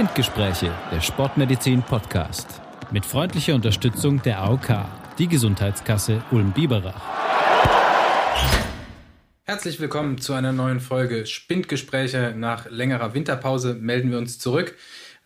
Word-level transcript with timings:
Spindgespräche, 0.00 0.72
der 0.90 1.02
Sportmedizin 1.02 1.82
Podcast. 1.82 2.62
Mit 2.90 3.04
freundlicher 3.04 3.54
Unterstützung 3.54 4.22
der 4.22 4.40
AOK, 4.40 4.86
die 5.18 5.28
Gesundheitskasse 5.28 6.24
Ulm-Biberach. 6.30 7.02
Herzlich 9.42 9.78
willkommen 9.78 10.16
zu 10.16 10.32
einer 10.32 10.52
neuen 10.52 10.80
Folge 10.80 11.26
Spindgespräche. 11.26 12.32
Nach 12.34 12.70
längerer 12.70 13.12
Winterpause 13.12 13.74
melden 13.74 14.10
wir 14.10 14.16
uns 14.16 14.38
zurück. 14.38 14.74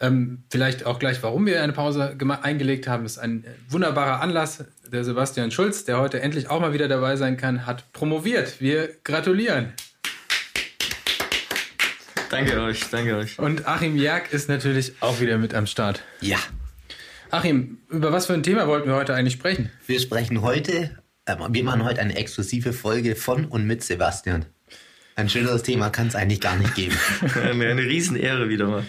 Ähm, 0.01 0.43
vielleicht 0.51 0.87
auch 0.87 0.99
gleich, 0.99 1.23
warum 1.23 1.47
wir 1.47 1.63
eine 1.63 1.73
Pause 1.73 2.17
eingelegt 2.43 2.89
haben. 2.89 3.05
Ist 3.05 3.19
ein 3.19 3.45
wunderbarer 3.69 4.21
Anlass. 4.21 4.65
Der 4.91 5.05
Sebastian 5.05 5.53
Schulz, 5.53 5.85
der 5.85 6.01
heute 6.01 6.21
endlich 6.21 6.51
auch 6.51 6.59
mal 6.59 6.73
wieder 6.73 6.89
dabei 6.89 7.15
sein 7.15 7.37
kann, 7.37 7.65
hat 7.65 7.93
promoviert. 7.93 8.61
Wir 8.61 8.89
gratulieren. 9.05 9.73
Danke 12.35 12.61
euch, 12.63 12.91
danke 12.91 13.17
euch. 13.17 13.39
Und 13.39 13.69
Achim 13.69 13.97
Jerk 13.97 14.33
ist 14.33 14.49
natürlich 14.49 14.95
auch 14.99 15.21
wieder 15.21 15.39
mit 15.39 15.55
am 15.55 15.69
Start. 15.69 16.03
Ja. 16.21 16.39
Achim, 17.31 17.79
über 17.89 18.11
was 18.11 18.27
für 18.27 18.33
ein 18.33 18.43
Thema 18.43 18.67
wollten 18.67 18.89
wir 18.89 18.97
heute 18.97 19.15
eigentlich 19.15 19.35
sprechen? 19.35 19.71
Wir 19.87 20.01
sprechen 20.01 20.43
heute, 20.43 20.91
äh, 21.27 21.37
wir 21.49 21.63
machen 21.63 21.85
heute 21.85 22.01
eine 22.01 22.17
exklusive 22.17 22.73
Folge 22.73 23.15
von 23.15 23.45
und 23.45 23.69
mit 23.69 23.85
Sebastian. 23.85 24.47
Ein 25.15 25.29
schöneres 25.29 25.63
Thema 25.63 25.91
kann 25.91 26.09
es 26.09 26.17
eigentlich 26.17 26.41
gar 26.41 26.57
nicht 26.57 26.75
geben. 26.75 26.97
eine, 27.41 27.69
eine 27.69 27.83
Riesenehre 27.83 28.49
wieder 28.49 28.67
mal. 28.67 28.85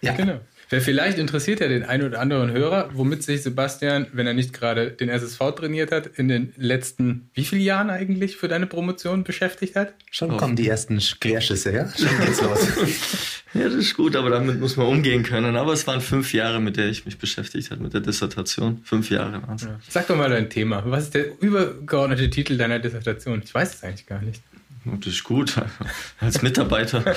Ja, 0.00 0.14
genau. 0.14 0.40
Wer 0.70 0.82
vielleicht 0.82 1.18
interessiert 1.18 1.60
ja 1.60 1.68
den 1.68 1.84
einen 1.84 2.04
oder 2.06 2.20
anderen 2.20 2.50
Hörer, 2.52 2.90
womit 2.92 3.22
sich 3.22 3.42
Sebastian, 3.42 4.06
wenn 4.12 4.26
er 4.26 4.34
nicht 4.34 4.52
gerade 4.52 4.90
den 4.90 5.08
SSV 5.08 5.38
trainiert 5.56 5.92
hat, 5.92 6.06
in 6.18 6.28
den 6.28 6.52
letzten 6.56 7.30
wie 7.32 7.44
vielen 7.44 7.62
Jahren 7.62 7.88
eigentlich 7.88 8.36
für 8.36 8.48
deine 8.48 8.66
Promotion 8.66 9.24
beschäftigt 9.24 9.76
hat? 9.76 9.94
Schon 10.10 10.36
kommen 10.36 10.56
die 10.56 10.68
ersten 10.68 10.98
Querschüsse, 10.98 11.72
ja? 11.72 11.88
Schon 11.88 12.08
geht's 12.24 12.42
los. 12.42 13.42
ja, 13.54 13.64
das 13.64 13.74
ist 13.74 13.96
gut, 13.96 14.14
aber 14.14 14.28
damit 14.28 14.60
muss 14.60 14.76
man 14.76 14.86
umgehen 14.86 15.22
können. 15.22 15.56
Aber 15.56 15.72
es 15.72 15.86
waren 15.86 16.02
fünf 16.02 16.34
Jahre, 16.34 16.60
mit 16.60 16.76
der 16.76 16.88
ich 16.88 17.06
mich 17.06 17.16
beschäftigt 17.16 17.70
habe, 17.70 17.82
mit 17.82 17.94
der 17.94 18.02
Dissertation. 18.02 18.80
Fünf 18.84 19.10
Jahre 19.10 19.42
waren 19.42 19.56
es. 19.56 19.62
Ja. 19.62 19.80
Sag 19.88 20.06
doch 20.08 20.16
mal 20.16 20.28
dein 20.28 20.50
Thema. 20.50 20.82
Was 20.86 21.04
ist 21.04 21.14
der 21.14 21.40
übergeordnete 21.40 22.28
Titel 22.28 22.58
deiner 22.58 22.78
Dissertation? 22.78 23.40
Ich 23.42 23.54
weiß 23.54 23.74
es 23.74 23.82
eigentlich 23.82 24.06
gar 24.06 24.20
nicht. 24.20 24.42
Das 24.84 25.06
ist 25.06 25.24
gut, 25.24 25.54
als 26.20 26.42
Mitarbeiter. 26.42 27.16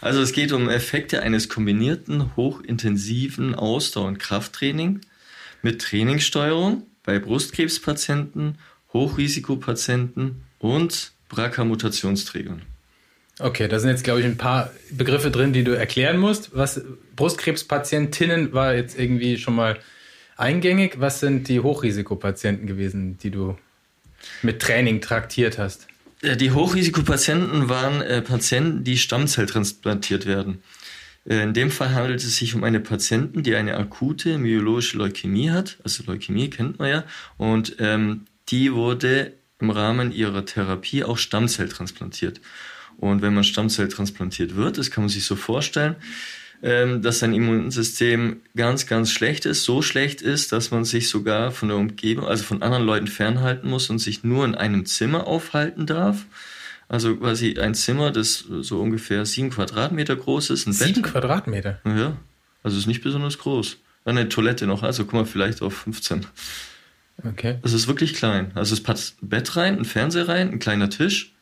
Also 0.00 0.20
es 0.20 0.32
geht 0.32 0.52
um 0.52 0.68
Effekte 0.68 1.22
eines 1.22 1.48
kombinierten, 1.48 2.36
hochintensiven 2.36 3.54
Ausdauer- 3.54 4.08
und 4.08 4.18
Krafttraining 4.18 5.00
mit 5.62 5.82
Trainingssteuerung 5.82 6.84
bei 7.04 7.18
Brustkrebspatienten, 7.18 8.58
Hochrisikopatienten 8.92 10.44
und 10.58 11.12
BRCA-Mutationsträgern. 11.28 12.62
Okay, 13.40 13.68
da 13.68 13.78
sind 13.78 13.90
jetzt, 13.90 14.04
glaube 14.04 14.20
ich, 14.20 14.26
ein 14.26 14.36
paar 14.36 14.70
Begriffe 14.90 15.30
drin, 15.30 15.52
die 15.52 15.62
du 15.62 15.72
erklären 15.72 16.18
musst. 16.18 16.56
Was 16.56 16.80
Brustkrebspatientinnen 17.14 18.52
war 18.52 18.74
jetzt 18.74 18.98
irgendwie 18.98 19.38
schon 19.38 19.54
mal 19.54 19.78
eingängig. 20.36 21.00
Was 21.00 21.20
sind 21.20 21.48
die 21.48 21.60
Hochrisikopatienten 21.60 22.66
gewesen, 22.66 23.18
die 23.18 23.30
du 23.30 23.58
mit 24.42 24.60
Training 24.60 25.00
traktiert 25.00 25.58
hast? 25.58 25.87
Äh, 26.22 26.36
die 26.36 26.52
Hochrisikopatienten 26.52 27.68
waren 27.68 28.00
äh, 28.00 28.22
Patienten, 28.22 28.84
die 28.84 28.98
stammzelltransplantiert 28.98 30.26
werden. 30.26 30.62
Äh, 31.28 31.42
in 31.42 31.54
dem 31.54 31.70
Fall 31.70 31.94
handelt 31.94 32.22
es 32.22 32.36
sich 32.36 32.54
um 32.54 32.64
eine 32.64 32.80
Patientin, 32.80 33.42
die 33.42 33.54
eine 33.54 33.76
akute 33.76 34.38
myologische 34.38 34.98
Leukämie 34.98 35.50
hat. 35.50 35.78
Also 35.84 36.02
Leukämie 36.06 36.50
kennt 36.50 36.78
man 36.78 36.90
ja. 36.90 37.04
Und 37.36 37.76
ähm, 37.78 38.26
die 38.48 38.72
wurde 38.72 39.32
im 39.60 39.70
Rahmen 39.70 40.12
ihrer 40.12 40.44
Therapie 40.44 41.04
auch 41.04 41.18
Stammzelltransplantiert. 41.18 42.40
Und 42.96 43.22
wenn 43.22 43.34
man 43.34 43.44
Stammzelltransplantiert 43.44 44.56
wird, 44.56 44.78
das 44.78 44.90
kann 44.90 45.04
man 45.04 45.08
sich 45.08 45.24
so 45.24 45.36
vorstellen, 45.36 45.96
dass 46.60 47.20
sein 47.20 47.34
Immunsystem 47.34 48.40
ganz, 48.56 48.86
ganz 48.86 49.12
schlecht 49.12 49.46
ist, 49.46 49.62
so 49.64 49.80
schlecht 49.80 50.22
ist, 50.22 50.50
dass 50.50 50.72
man 50.72 50.84
sich 50.84 51.08
sogar 51.08 51.52
von 51.52 51.68
der 51.68 51.78
Umgebung, 51.78 52.26
also 52.26 52.42
von 52.42 52.62
anderen 52.62 52.84
Leuten 52.84 53.06
fernhalten 53.06 53.70
muss 53.70 53.90
und 53.90 54.00
sich 54.00 54.24
nur 54.24 54.44
in 54.44 54.56
einem 54.56 54.84
Zimmer 54.84 55.26
aufhalten 55.28 55.86
darf. 55.86 56.26
Also 56.88 57.16
quasi 57.16 57.58
ein 57.58 57.74
Zimmer, 57.74 58.10
das 58.10 58.38
so 58.38 58.80
ungefähr 58.80 59.24
sieben 59.26 59.50
Quadratmeter 59.50 60.16
groß 60.16 60.50
ist. 60.50 60.66
Ein 60.66 60.72
sieben 60.72 61.02
Bett. 61.02 61.12
Quadratmeter? 61.12 61.80
Ja, 61.84 62.16
also 62.62 62.76
ist 62.76 62.86
nicht 62.86 63.02
besonders 63.02 63.38
groß. 63.38 63.76
Eine 64.04 64.28
Toilette 64.28 64.66
noch, 64.66 64.82
also 64.82 65.04
guck 65.04 65.12
mal, 65.12 65.26
vielleicht 65.26 65.62
auf 65.62 65.74
15. 65.74 66.26
Okay. 67.24 67.58
Es 67.62 67.72
ist 67.72 67.88
wirklich 67.88 68.14
klein. 68.14 68.52
Also 68.54 68.74
es 68.74 68.82
passt 68.82 69.22
ein 69.22 69.28
Bett 69.28 69.54
rein, 69.56 69.78
ein 69.78 69.84
Fernseher 69.84 70.28
rein, 70.28 70.50
ein 70.50 70.58
kleiner 70.58 70.88
Tisch 70.88 71.34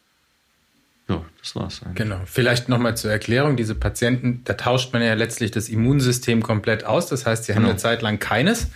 ja, 1.08 1.24
das 1.40 1.54
war's 1.54 1.82
eigentlich. 1.82 1.96
Genau. 1.96 2.20
Vielleicht 2.24 2.68
nochmal 2.68 2.96
zur 2.96 3.10
Erklärung. 3.10 3.56
Diese 3.56 3.74
Patienten, 3.74 4.40
da 4.44 4.54
tauscht 4.54 4.92
man 4.92 5.02
ja 5.02 5.14
letztlich 5.14 5.50
das 5.52 5.68
Immunsystem 5.68 6.42
komplett 6.42 6.84
aus. 6.84 7.06
Das 7.06 7.26
heißt, 7.26 7.44
sie 7.44 7.52
haben 7.52 7.62
genau. 7.62 7.70
eine 7.70 7.78
Zeit 7.78 8.02
lang 8.02 8.18
keines. 8.18 8.68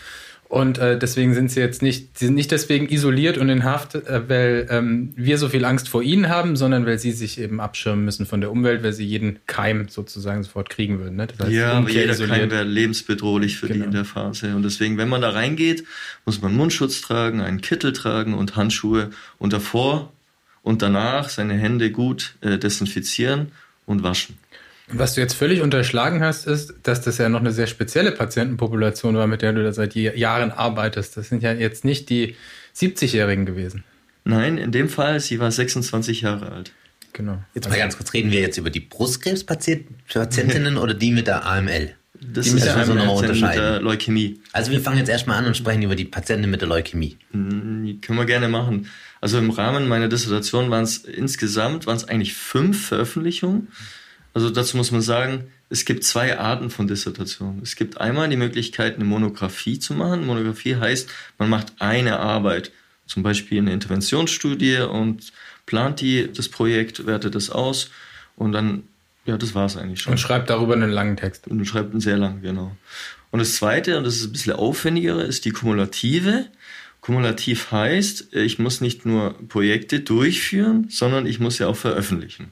Und 0.50 0.78
äh, 0.78 0.98
deswegen 0.98 1.32
sind 1.32 1.48
sie 1.52 1.60
jetzt 1.60 1.80
nicht, 1.80 2.18
sie 2.18 2.26
sind 2.26 2.34
nicht 2.34 2.50
deswegen 2.50 2.88
isoliert 2.88 3.38
und 3.38 3.48
in 3.48 3.62
Haft, 3.62 3.94
äh, 3.94 4.28
weil 4.28 4.66
ähm, 4.68 5.12
wir 5.14 5.38
so 5.38 5.48
viel 5.48 5.64
Angst 5.64 5.88
vor 5.88 6.02
ihnen 6.02 6.28
haben, 6.28 6.56
sondern 6.56 6.86
weil 6.86 6.98
sie 6.98 7.12
sich 7.12 7.40
eben 7.40 7.60
abschirmen 7.60 8.04
müssen 8.04 8.26
von 8.26 8.40
der 8.40 8.50
Umwelt, 8.50 8.82
weil 8.82 8.92
sie 8.92 9.04
jeden 9.04 9.38
Keim 9.46 9.88
sozusagen 9.88 10.42
sofort 10.42 10.68
kriegen 10.68 10.98
würden. 10.98 11.14
Ne? 11.14 11.28
Das 11.28 11.46
heißt, 11.46 11.52
ja, 11.52 11.74
aber 11.74 11.88
jeder 11.88 12.10
isoliert. 12.10 12.40
Keim 12.40 12.50
wäre 12.50 12.64
lebensbedrohlich 12.64 13.58
für 13.58 13.68
genau. 13.68 13.78
die 13.78 13.84
in 13.86 13.90
der 13.92 14.04
Phase. 14.04 14.56
Und 14.56 14.64
deswegen, 14.64 14.98
wenn 14.98 15.08
man 15.08 15.20
da 15.20 15.30
reingeht, 15.30 15.84
muss 16.24 16.42
man 16.42 16.56
Mundschutz 16.56 17.00
tragen, 17.00 17.40
einen 17.40 17.60
Kittel 17.60 17.92
tragen 17.92 18.34
und 18.34 18.56
Handschuhe. 18.56 19.10
Und 19.38 19.52
davor 19.52 20.12
und 20.62 20.82
danach 20.82 21.28
seine 21.28 21.54
Hände 21.54 21.90
gut 21.90 22.34
äh, 22.40 22.58
desinfizieren 22.58 23.52
und 23.86 24.02
waschen. 24.02 24.38
Was 24.92 25.14
du 25.14 25.20
jetzt 25.20 25.34
völlig 25.34 25.62
unterschlagen 25.62 26.22
hast, 26.22 26.46
ist, 26.46 26.74
dass 26.82 27.00
das 27.00 27.18
ja 27.18 27.28
noch 27.28 27.40
eine 27.40 27.52
sehr 27.52 27.68
spezielle 27.68 28.10
Patientenpopulation 28.10 29.16
war, 29.16 29.28
mit 29.28 29.42
der 29.42 29.52
du 29.52 29.62
da 29.62 29.72
seit 29.72 29.94
Jahren 29.94 30.50
arbeitest. 30.50 31.16
Das 31.16 31.28
sind 31.28 31.42
ja 31.44 31.52
jetzt 31.52 31.84
nicht 31.84 32.10
die 32.10 32.34
70-Jährigen 32.76 33.46
gewesen. 33.46 33.84
Nein, 34.24 34.58
in 34.58 34.72
dem 34.72 34.88
Fall, 34.88 35.20
sie 35.20 35.38
war 35.38 35.52
26 35.52 36.22
Jahre 36.22 36.50
alt. 36.50 36.72
Genau. 37.12 37.42
Jetzt 37.54 37.68
mal 37.68 37.78
ganz 37.78 37.96
kurz, 37.96 38.12
reden 38.12 38.30
wir 38.30 38.40
jetzt 38.40 38.58
über 38.58 38.70
die 38.70 38.80
Brustkrebspatientinnen 38.80 40.76
oder 40.78 40.94
die 40.94 41.12
mit 41.12 41.26
der 41.26 41.46
AML? 41.46 41.94
Das 42.20 42.46
die 42.46 42.56
ist 42.56 42.66
ja 42.66 42.84
so 42.84 42.94
nochmal 42.94 43.16
unterscheiden. 43.16 43.64
Mit 43.64 43.74
der 43.74 43.80
Leukämie. 43.80 44.40
Also 44.52 44.70
wir 44.70 44.80
fangen 44.80 44.98
jetzt 44.98 45.08
erstmal 45.08 45.38
an 45.38 45.46
und 45.46 45.56
sprechen 45.56 45.82
über 45.82 45.96
die 45.96 46.04
Patienten 46.04 46.50
mit 46.50 46.60
der 46.60 46.68
Leukämie. 46.68 47.16
Mhm, 47.32 48.00
können 48.00 48.18
wir 48.18 48.26
gerne 48.26 48.48
machen. 48.48 48.88
Also 49.20 49.38
im 49.38 49.50
Rahmen 49.50 49.88
meiner 49.88 50.08
Dissertation 50.08 50.70
waren 50.70 50.84
es 50.84 50.98
insgesamt, 50.98 51.86
waren 51.86 51.96
es 51.96 52.04
eigentlich 52.04 52.34
fünf 52.34 52.88
Veröffentlichungen. 52.88 53.68
Also 54.34 54.50
dazu 54.50 54.76
muss 54.76 54.90
man 54.90 55.00
sagen, 55.00 55.44
es 55.70 55.84
gibt 55.84 56.04
zwei 56.04 56.38
Arten 56.38 56.70
von 56.70 56.86
Dissertationen. 56.86 57.62
Es 57.62 57.76
gibt 57.76 58.00
einmal 58.00 58.28
die 58.28 58.36
Möglichkeit, 58.36 58.96
eine 58.96 59.04
Monographie 59.04 59.78
zu 59.78 59.94
machen. 59.94 60.26
Monographie 60.26 60.76
heißt, 60.76 61.08
man 61.38 61.48
macht 61.48 61.72
eine 61.78 62.18
Arbeit, 62.18 62.72
zum 63.06 63.22
Beispiel 63.22 63.58
eine 63.58 63.72
Interventionsstudie 63.72 64.78
und 64.78 65.32
plant 65.66 66.00
die, 66.00 66.30
das 66.32 66.48
Projekt, 66.48 67.06
wertet 67.06 67.34
das 67.34 67.50
aus 67.50 67.90
und 68.36 68.52
dann, 68.52 68.84
ja, 69.30 69.38
das 69.38 69.54
war 69.54 69.66
es 69.66 69.76
eigentlich 69.76 70.02
schon. 70.02 70.12
Und 70.12 70.18
schreibt 70.18 70.50
darüber 70.50 70.74
einen 70.74 70.90
langen 70.90 71.16
Text. 71.16 71.46
Und 71.46 71.64
schreibt 71.64 71.92
einen 71.92 72.00
sehr 72.00 72.18
langen, 72.18 72.42
genau. 72.42 72.76
Und 73.30 73.38
das 73.38 73.54
zweite, 73.54 73.96
und 73.96 74.04
das 74.04 74.16
ist 74.16 74.26
ein 74.26 74.32
bisschen 74.32 74.52
aufwendigere, 74.54 75.22
ist 75.22 75.44
die 75.44 75.52
kumulative. 75.52 76.46
Kumulativ 77.00 77.70
heißt, 77.70 78.34
ich 78.34 78.58
muss 78.58 78.80
nicht 78.80 79.06
nur 79.06 79.36
Projekte 79.48 80.00
durchführen, 80.00 80.88
sondern 80.90 81.26
ich 81.26 81.38
muss 81.38 81.58
ja 81.58 81.68
auch 81.68 81.76
veröffentlichen. 81.76 82.50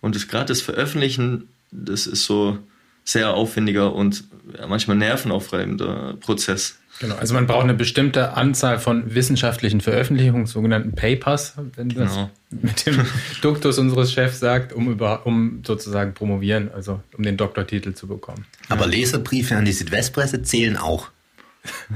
Und 0.00 0.14
das, 0.14 0.26
gerade 0.26 0.46
das 0.46 0.62
Veröffentlichen, 0.62 1.48
das 1.70 2.06
ist 2.06 2.24
so 2.24 2.58
sehr 3.04 3.34
aufwendiger 3.34 3.94
und 3.94 4.24
manchmal 4.66 4.96
nervenaufreibender 4.96 6.14
Prozess. 6.18 6.78
Genau, 6.98 7.16
also 7.16 7.34
man 7.34 7.46
braucht 7.46 7.64
eine 7.64 7.74
bestimmte 7.74 8.32
Anzahl 8.32 8.78
von 8.78 9.14
wissenschaftlichen 9.14 9.80
Veröffentlichungen, 9.80 10.46
sogenannten 10.46 10.94
Papers, 10.94 11.54
wenn 11.74 11.90
das 11.90 12.14
genau. 12.14 12.30
mit 12.50 12.86
dem 12.86 13.04
Duktus 13.42 13.78
unseres 13.78 14.12
Chefs 14.12 14.40
sagt, 14.40 14.72
um, 14.72 14.90
über, 14.90 15.26
um 15.26 15.62
sozusagen 15.66 16.14
promovieren, 16.14 16.70
also 16.72 17.02
um 17.16 17.22
den 17.22 17.36
Doktortitel 17.36 17.92
zu 17.92 18.06
bekommen. 18.06 18.46
Aber 18.68 18.86
Leserbriefe 18.86 19.56
an 19.56 19.66
die 19.66 19.72
Südwestpresse 19.72 20.42
zählen 20.42 20.76
auch. 20.76 21.10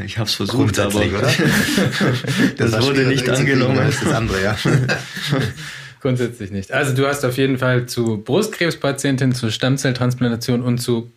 Ich 0.05 0.19
habe 0.19 0.29
es 0.29 0.35
versucht, 0.35 0.79
aber 0.79 0.97
oder? 0.97 1.21
das, 2.57 2.71
das 2.73 2.87
wurde 2.87 3.07
nicht 3.07 3.29
angenommen. 3.29 3.79
Als 3.79 4.01
das 4.01 4.13
andere, 4.13 4.43
ja. 4.43 4.57
Grundsätzlich 6.01 6.51
nicht. 6.51 6.73
Also 6.73 6.95
du 6.95 7.07
hast 7.07 7.25
auf 7.25 7.37
jeden 7.37 7.59
Fall 7.59 7.87
zu 7.87 8.19
Brustkrebspatientin, 8.19 9.33
zu 9.33 9.51
Stammzelltransplantation 9.51 10.63
und 10.63 10.79
zu 10.79 11.13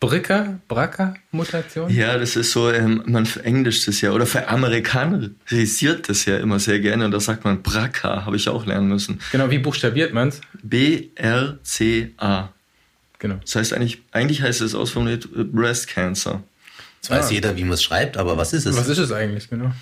BRCA, 0.00 0.60
BRCA-Mutation? 0.68 1.90
Ja, 1.90 2.18
das 2.18 2.36
ist 2.36 2.52
so, 2.52 2.70
ähm, 2.70 3.02
man 3.06 3.26
verenglischt 3.26 3.88
das 3.88 4.00
ja 4.00 4.12
oder 4.12 4.26
veramerikanisiert 4.26 6.08
das 6.08 6.24
ja 6.24 6.38
immer 6.38 6.60
sehr 6.60 6.78
gerne 6.78 7.04
und 7.04 7.10
da 7.10 7.18
sagt 7.18 7.44
man 7.44 7.62
BRCA, 7.62 8.24
habe 8.24 8.36
ich 8.36 8.48
auch 8.48 8.64
lernen 8.64 8.88
müssen. 8.88 9.20
Genau, 9.32 9.50
wie 9.50 9.58
buchstabiert 9.58 10.14
man 10.14 10.28
es? 10.28 10.40
B-R-C-A. 10.62 12.48
Genau. 13.18 13.34
Das 13.42 13.56
heißt 13.56 13.72
eigentlich, 13.72 14.00
eigentlich 14.12 14.42
heißt 14.42 14.60
es 14.60 14.74
ausformuliert 14.74 15.28
äh, 15.36 15.42
Breast 15.42 15.88
Cancer. 15.88 16.44
Jetzt 17.00 17.10
weiß 17.10 17.26
ah. 17.26 17.32
jeder, 17.32 17.56
wie 17.56 17.64
man 17.64 17.72
es 17.72 17.82
schreibt, 17.82 18.16
aber 18.16 18.36
was 18.36 18.52
ist 18.52 18.66
es? 18.66 18.76
Was 18.76 18.88
ist 18.88 18.98
es 18.98 19.10
eigentlich, 19.10 19.50
genau? 19.50 19.72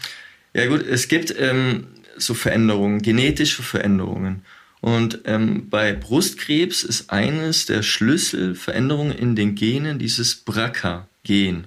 Ja 0.54 0.66
gut, 0.66 0.86
es 0.86 1.08
gibt 1.08 1.34
ähm, 1.38 1.88
so 2.16 2.32
Veränderungen, 2.32 3.02
genetische 3.02 3.62
Veränderungen. 3.62 4.42
Und 4.81 5.20
ähm, 5.25 5.69
bei 5.69 5.93
Brustkrebs 5.93 6.82
ist 6.82 7.11
eines 7.11 7.67
der 7.67 7.82
Schlüsselveränderungen 7.82 9.17
in 9.17 9.34
den 9.34 9.55
Genen 9.55 9.99
dieses 9.99 10.34
BRCA-Gen. 10.34 11.67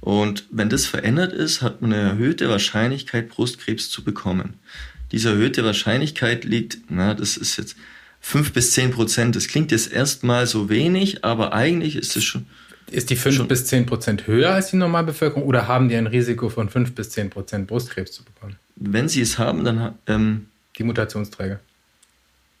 Und 0.00 0.46
wenn 0.50 0.68
das 0.68 0.86
verändert 0.86 1.32
ist, 1.32 1.60
hat 1.60 1.82
man 1.82 1.92
eine 1.92 2.02
erhöhte 2.02 2.48
Wahrscheinlichkeit, 2.48 3.28
Brustkrebs 3.28 3.90
zu 3.90 4.04
bekommen. 4.04 4.54
Diese 5.12 5.30
erhöhte 5.30 5.64
Wahrscheinlichkeit 5.64 6.44
liegt, 6.44 6.78
na, 6.88 7.14
das 7.14 7.36
ist 7.36 7.56
jetzt 7.56 7.76
fünf 8.20 8.52
bis 8.52 8.72
zehn 8.72 8.90
Prozent. 8.90 9.34
Das 9.36 9.48
klingt 9.48 9.72
jetzt 9.72 9.92
erstmal 9.92 10.46
so 10.46 10.68
wenig, 10.68 11.24
aber 11.24 11.52
eigentlich 11.52 11.96
ist 11.96 12.16
es 12.16 12.24
schon. 12.24 12.46
Ist 12.90 13.10
die 13.10 13.16
fünf 13.16 13.46
bis 13.48 13.66
zehn 13.66 13.84
Prozent 13.84 14.26
höher 14.26 14.50
als 14.50 14.70
die 14.70 14.76
Normalbevölkerung 14.76 15.42
oder 15.42 15.68
haben 15.68 15.88
die 15.90 15.96
ein 15.96 16.06
Risiko 16.06 16.48
von 16.48 16.70
fünf 16.70 16.94
bis 16.94 17.10
zehn 17.10 17.28
Prozent 17.28 17.66
Brustkrebs 17.66 18.12
zu 18.12 18.24
bekommen? 18.24 18.56
Wenn 18.76 19.08
sie 19.08 19.20
es 19.20 19.38
haben, 19.38 19.64
dann 19.64 19.94
ähm, 20.06 20.46
die 20.78 20.84
Mutationsträger. 20.84 21.60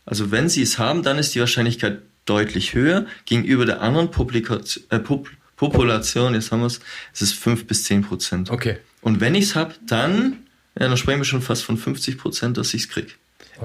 Also 0.08 0.30
wenn 0.30 0.48
sie 0.48 0.62
es 0.62 0.78
haben, 0.78 1.02
dann 1.02 1.18
ist 1.18 1.34
die 1.34 1.40
Wahrscheinlichkeit 1.40 2.00
deutlich 2.24 2.72
höher 2.72 3.06
gegenüber 3.26 3.66
der 3.66 3.82
anderen 3.82 4.10
Publikation, 4.10 4.84
äh, 4.88 4.98
Pop 4.98 5.28
Population. 5.56 6.34
Jetzt 6.34 6.50
haben 6.50 6.60
wir 6.60 6.66
es, 6.66 6.80
es 7.12 7.20
ist 7.20 7.34
fünf 7.34 7.66
bis 7.66 7.84
zehn 7.84 8.02
Prozent. 8.02 8.50
Okay. 8.50 8.78
Und 9.02 9.20
wenn 9.20 9.34
ich 9.34 9.44
es 9.44 9.54
habe, 9.54 9.74
dann, 9.86 10.38
ja, 10.78 10.88
dann 10.88 10.96
sprechen 10.96 11.20
wir 11.20 11.24
schon 11.24 11.42
fast 11.42 11.64
von 11.64 11.76
50 11.76 12.16
Prozent, 12.16 12.56
dass 12.56 12.72
ich 12.72 12.82
es 12.82 12.88
kriege. 12.88 13.10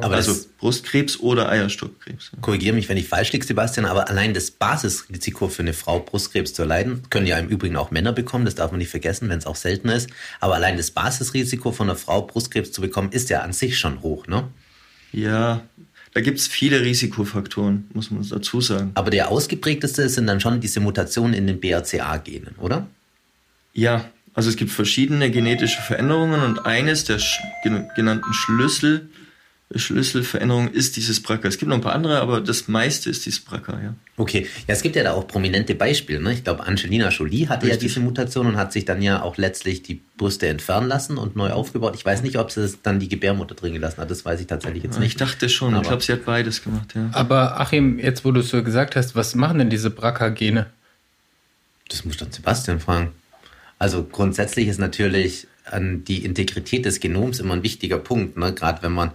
Aber 0.01 0.15
also 0.15 0.35
Brustkrebs 0.57 1.19
oder 1.19 1.49
Eierstockkrebs. 1.49 2.31
korrigiere 2.41 2.75
mich, 2.75 2.89
wenn 2.89 2.97
ich 2.97 3.07
falsch 3.07 3.31
liege, 3.31 3.45
Sebastian, 3.45 3.85
aber 3.85 4.09
allein 4.09 4.33
das 4.33 4.49
Basisrisiko 4.49 5.49
für 5.49 5.61
eine 5.61 5.73
Frau, 5.73 5.99
Brustkrebs 5.99 6.53
zu 6.53 6.63
erleiden, 6.63 7.03
können 7.11 7.27
ja 7.27 7.37
im 7.37 7.47
Übrigen 7.47 7.75
auch 7.75 7.91
Männer 7.91 8.11
bekommen, 8.11 8.45
das 8.45 8.55
darf 8.55 8.71
man 8.71 8.79
nicht 8.79 8.89
vergessen, 8.89 9.29
wenn 9.29 9.37
es 9.37 9.45
auch 9.45 9.55
selten 9.55 9.89
ist. 9.89 10.09
Aber 10.39 10.55
allein 10.55 10.77
das 10.77 10.89
Basisrisiko 10.89 11.71
von 11.71 11.89
einer 11.89 11.95
Frau, 11.95 12.23
Brustkrebs 12.23 12.71
zu 12.71 12.81
bekommen, 12.81 13.11
ist 13.11 13.29
ja 13.29 13.41
an 13.41 13.53
sich 13.53 13.77
schon 13.77 14.01
hoch, 14.01 14.25
ne? 14.25 14.47
Ja, 15.11 15.61
da 16.13 16.21
gibt's 16.21 16.47
viele 16.47 16.81
Risikofaktoren, 16.81 17.89
muss 17.93 18.11
man 18.11 18.27
dazu 18.27 18.61
sagen. 18.61 18.91
Aber 18.93 19.09
der 19.09 19.29
ausgeprägteste 19.29 20.07
sind 20.09 20.27
dann 20.27 20.39
schon 20.39 20.61
diese 20.61 20.79
Mutationen 20.79 21.33
in 21.33 21.47
den 21.47 21.59
BRCA-Genen, 21.59 22.55
oder? 22.59 22.87
Ja, 23.73 24.05
also 24.33 24.49
es 24.49 24.55
gibt 24.55 24.71
verschiedene 24.71 25.31
genetische 25.31 25.81
Veränderungen 25.81 26.41
und 26.41 26.65
eines 26.65 27.05
der 27.05 27.19
genannten 27.95 28.33
Schlüssel 28.33 29.09
Schlüsselveränderungen 29.75 30.71
ist 30.71 30.97
dieses 30.97 31.21
BRCA. 31.23 31.47
Es 31.47 31.57
gibt 31.57 31.69
noch 31.69 31.77
ein 31.77 31.81
paar 31.81 31.95
andere, 31.95 32.19
aber 32.21 32.41
das 32.41 32.67
meiste 32.67 33.09
ist 33.09 33.25
dieses 33.25 33.39
BRCA, 33.39 33.79
ja. 33.81 33.95
Okay, 34.17 34.41
ja, 34.67 34.73
es 34.75 34.83
gibt 34.83 34.95
ja 34.95 35.03
da 35.03 35.13
auch 35.13 35.27
prominente 35.27 35.73
Beispiele. 35.73 36.21
Ne? 36.21 36.33
Ich 36.33 36.43
glaube, 36.43 36.63
Angelina 36.67 37.09
Jolie 37.09 37.47
hatte 37.49 37.65
ja 37.65 37.73
Richtig. 37.73 37.89
diese 37.93 37.99
Mutation 38.01 38.45
und 38.45 38.55
hat 38.55 38.71
sich 38.71 38.85
dann 38.85 39.01
ja 39.01 39.23
auch 39.23 39.37
letztlich 39.37 39.81
die 39.81 40.01
Brüste 40.17 40.47
entfernen 40.47 40.87
lassen 40.87 41.17
und 41.17 41.35
neu 41.35 41.49
aufgebaut. 41.49 41.95
Ich 41.95 42.05
weiß 42.05 42.21
nicht, 42.21 42.37
ob 42.37 42.51
sie 42.51 42.71
dann 42.83 42.99
die 42.99 43.09
Gebärmutter 43.09 43.55
drin 43.55 43.73
gelassen 43.73 43.97
hat. 44.01 44.11
Das 44.11 44.23
weiß 44.25 44.39
ich 44.41 44.47
tatsächlich 44.47 44.83
jetzt 44.83 44.95
Ich 44.95 44.99
nicht. 44.99 45.21
dachte 45.21 45.49
schon, 45.49 45.73
Aber- 45.73 45.81
ich 45.81 45.87
glaube, 45.87 46.03
sie 46.03 46.11
hat 46.13 46.25
beides 46.25 46.63
gemacht, 46.63 46.93
ja. 46.93 47.09
Aber 47.13 47.59
Achim, 47.59 47.97
jetzt 47.97 48.23
wo 48.23 48.31
du 48.31 48.41
es 48.41 48.49
so 48.49 48.61
gesagt 48.63 48.95
hast, 48.95 49.15
was 49.15 49.33
machen 49.33 49.57
denn 49.57 49.69
diese 49.71 49.89
BRCA-Gene? 49.89 50.67
Das 51.89 52.05
muss 52.05 52.17
dann 52.17 52.31
Sebastian 52.31 52.79
fragen. 52.79 53.11
Also 53.79 54.03
grundsätzlich 54.03 54.67
ist 54.67 54.79
natürlich 54.79 55.47
an 55.65 56.03
die 56.05 56.23
Integrität 56.25 56.85
des 56.85 56.99
Genoms 56.99 57.39
immer 57.39 57.53
ein 57.55 57.63
wichtiger 57.63 57.97
Punkt, 57.97 58.37
ne? 58.37 58.53
gerade 58.53 58.83
wenn 58.83 58.91
man, 58.91 59.11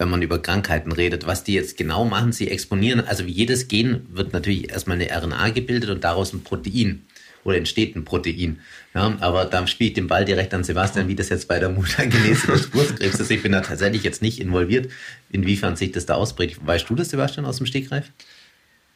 wenn 0.00 0.08
man 0.08 0.22
über 0.22 0.40
Krankheiten 0.40 0.92
redet. 0.92 1.26
Was 1.26 1.44
die 1.44 1.52
jetzt 1.52 1.76
genau 1.76 2.06
machen, 2.06 2.32
sie 2.32 2.48
exponieren, 2.48 3.00
also 3.00 3.26
wie 3.26 3.32
jedes 3.32 3.68
Gen 3.68 4.06
wird 4.10 4.32
natürlich 4.32 4.70
erstmal 4.70 5.00
eine 5.00 5.10
RNA 5.10 5.50
gebildet 5.50 5.90
und 5.90 6.02
daraus 6.02 6.32
ein 6.32 6.42
Protein 6.42 7.02
oder 7.44 7.58
entsteht 7.58 7.94
ein 7.94 8.04
Protein. 8.04 8.60
Ja, 8.94 9.14
aber 9.20 9.44
da 9.44 9.66
spiele 9.66 9.88
ich 9.88 9.94
den 9.94 10.06
Ball 10.06 10.24
direkt 10.24 10.54
an 10.54 10.64
Sebastian, 10.64 11.06
wie 11.08 11.14
das 11.14 11.28
jetzt 11.28 11.48
bei 11.48 11.58
der 11.58 11.68
Mutagenese 11.68 12.46
des 12.46 12.70
Brustkrebs 12.70 13.20
ist. 13.20 13.30
Ich 13.30 13.42
bin 13.42 13.52
da 13.52 13.60
tatsächlich 13.60 14.02
jetzt 14.02 14.22
nicht 14.22 14.40
involviert, 14.40 14.90
inwiefern 15.30 15.76
sich 15.76 15.92
das 15.92 16.06
da 16.06 16.14
ausprägt. 16.14 16.66
Weißt 16.66 16.88
du 16.88 16.94
das, 16.94 17.10
Sebastian, 17.10 17.44
aus 17.44 17.58
dem 17.58 17.66
Stegreif? 17.66 18.10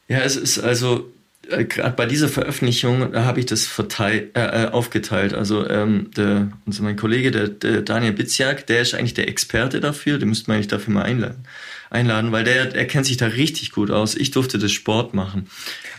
Ja, 0.07 0.19
es 0.19 0.35
ist 0.35 0.57
also 0.59 1.11
äh, 1.49 1.65
gerade 1.65 1.95
bei 1.95 2.05
dieser 2.05 2.29
Veröffentlichung, 2.29 3.11
da 3.11 3.25
habe 3.25 3.39
ich 3.39 3.45
das 3.45 3.65
verteil, 3.65 4.29
äh, 4.35 4.63
äh, 4.63 4.67
aufgeteilt. 4.67 5.33
Also 5.33 5.67
ähm, 5.67 6.11
der, 6.15 6.51
also 6.65 6.83
mein 6.83 6.95
Kollege, 6.95 7.31
der, 7.31 7.47
der 7.47 7.81
Daniel 7.81 8.13
Biziak, 8.13 8.67
der 8.67 8.81
ist 8.81 8.93
eigentlich 8.93 9.13
der 9.13 9.27
Experte 9.27 9.79
dafür. 9.79 10.17
Den 10.17 10.29
müsste 10.29 10.49
man 10.49 10.55
eigentlich 10.55 10.67
dafür 10.67 10.93
mal 10.93 11.03
einladen, 11.03 11.45
einladen, 11.89 12.31
weil 12.31 12.43
der, 12.43 12.65
der 12.65 12.87
kennt 12.87 13.05
sich 13.05 13.17
da 13.17 13.27
richtig 13.27 13.71
gut 13.71 13.91
aus. 13.91 14.15
Ich 14.15 14.31
durfte 14.31 14.57
das 14.57 14.71
Sport 14.71 15.13
machen. 15.13 15.47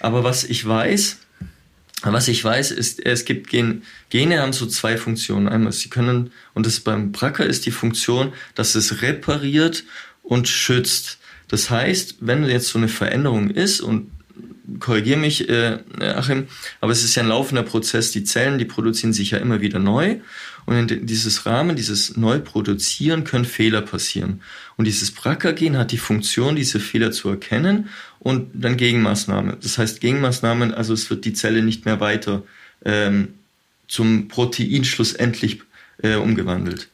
Aber 0.00 0.24
was 0.24 0.44
ich 0.44 0.66
weiß, 0.66 1.18
was 2.02 2.28
ich 2.28 2.44
weiß, 2.44 2.72
ist, 2.72 3.04
es 3.04 3.24
gibt 3.24 3.48
Gen, 3.48 3.82
Gene 4.10 4.40
haben 4.40 4.52
so 4.52 4.66
zwei 4.66 4.96
Funktionen. 4.96 5.48
Einmal, 5.48 5.72
sie 5.72 5.88
können, 5.88 6.30
und 6.54 6.66
das 6.66 6.80
beim 6.80 7.12
BRCA 7.12 7.44
ist 7.44 7.66
die 7.66 7.70
Funktion, 7.70 8.32
dass 8.54 8.74
es 8.74 9.02
repariert 9.02 9.84
und 10.22 10.48
schützt. 10.48 11.18
Das 11.48 11.70
heißt, 11.70 12.16
wenn 12.20 12.44
jetzt 12.44 12.68
so 12.68 12.78
eine 12.78 12.88
Veränderung 12.88 13.50
ist 13.50 13.80
und 13.80 14.10
korrigiere 14.80 15.18
mich, 15.18 15.48
äh, 15.48 15.78
Achim, 16.00 16.48
aber 16.80 16.92
es 16.92 17.04
ist 17.04 17.14
ja 17.14 17.22
ein 17.22 17.28
laufender 17.28 17.62
Prozess. 17.62 18.10
Die 18.10 18.24
Zellen, 18.24 18.58
die 18.58 18.64
produzieren 18.64 19.12
sich 19.12 19.30
ja 19.30 19.38
immer 19.38 19.60
wieder 19.60 19.78
neu. 19.78 20.16
Und 20.66 20.90
in 20.90 21.06
dieses 21.06 21.46
Rahmen, 21.46 21.76
dieses 21.76 22.16
Neuproduzieren, 22.16 23.22
können 23.24 23.44
Fehler 23.44 23.82
passieren. 23.82 24.42
Und 24.76 24.86
dieses 24.86 25.12
BRCA-Gen 25.12 25.78
hat 25.78 25.92
die 25.92 25.98
Funktion, 25.98 26.56
diese 26.56 26.80
Fehler 26.80 27.12
zu 27.12 27.28
erkennen 27.28 27.88
und 28.18 28.50
dann 28.52 28.76
Gegenmaßnahmen. 28.76 29.56
Das 29.62 29.78
heißt 29.78 30.00
Gegenmaßnahmen, 30.00 30.74
also 30.74 30.92
es 30.92 31.08
wird 31.08 31.24
die 31.24 31.32
Zelle 31.32 31.62
nicht 31.62 31.84
mehr 31.84 32.00
weiter 32.00 32.42
ähm, 32.84 33.34
zum 33.86 34.26
Protein 34.26 34.84
schlussendlich 34.84 35.62
äh, 36.02 36.16
umgewandelt. 36.16 36.88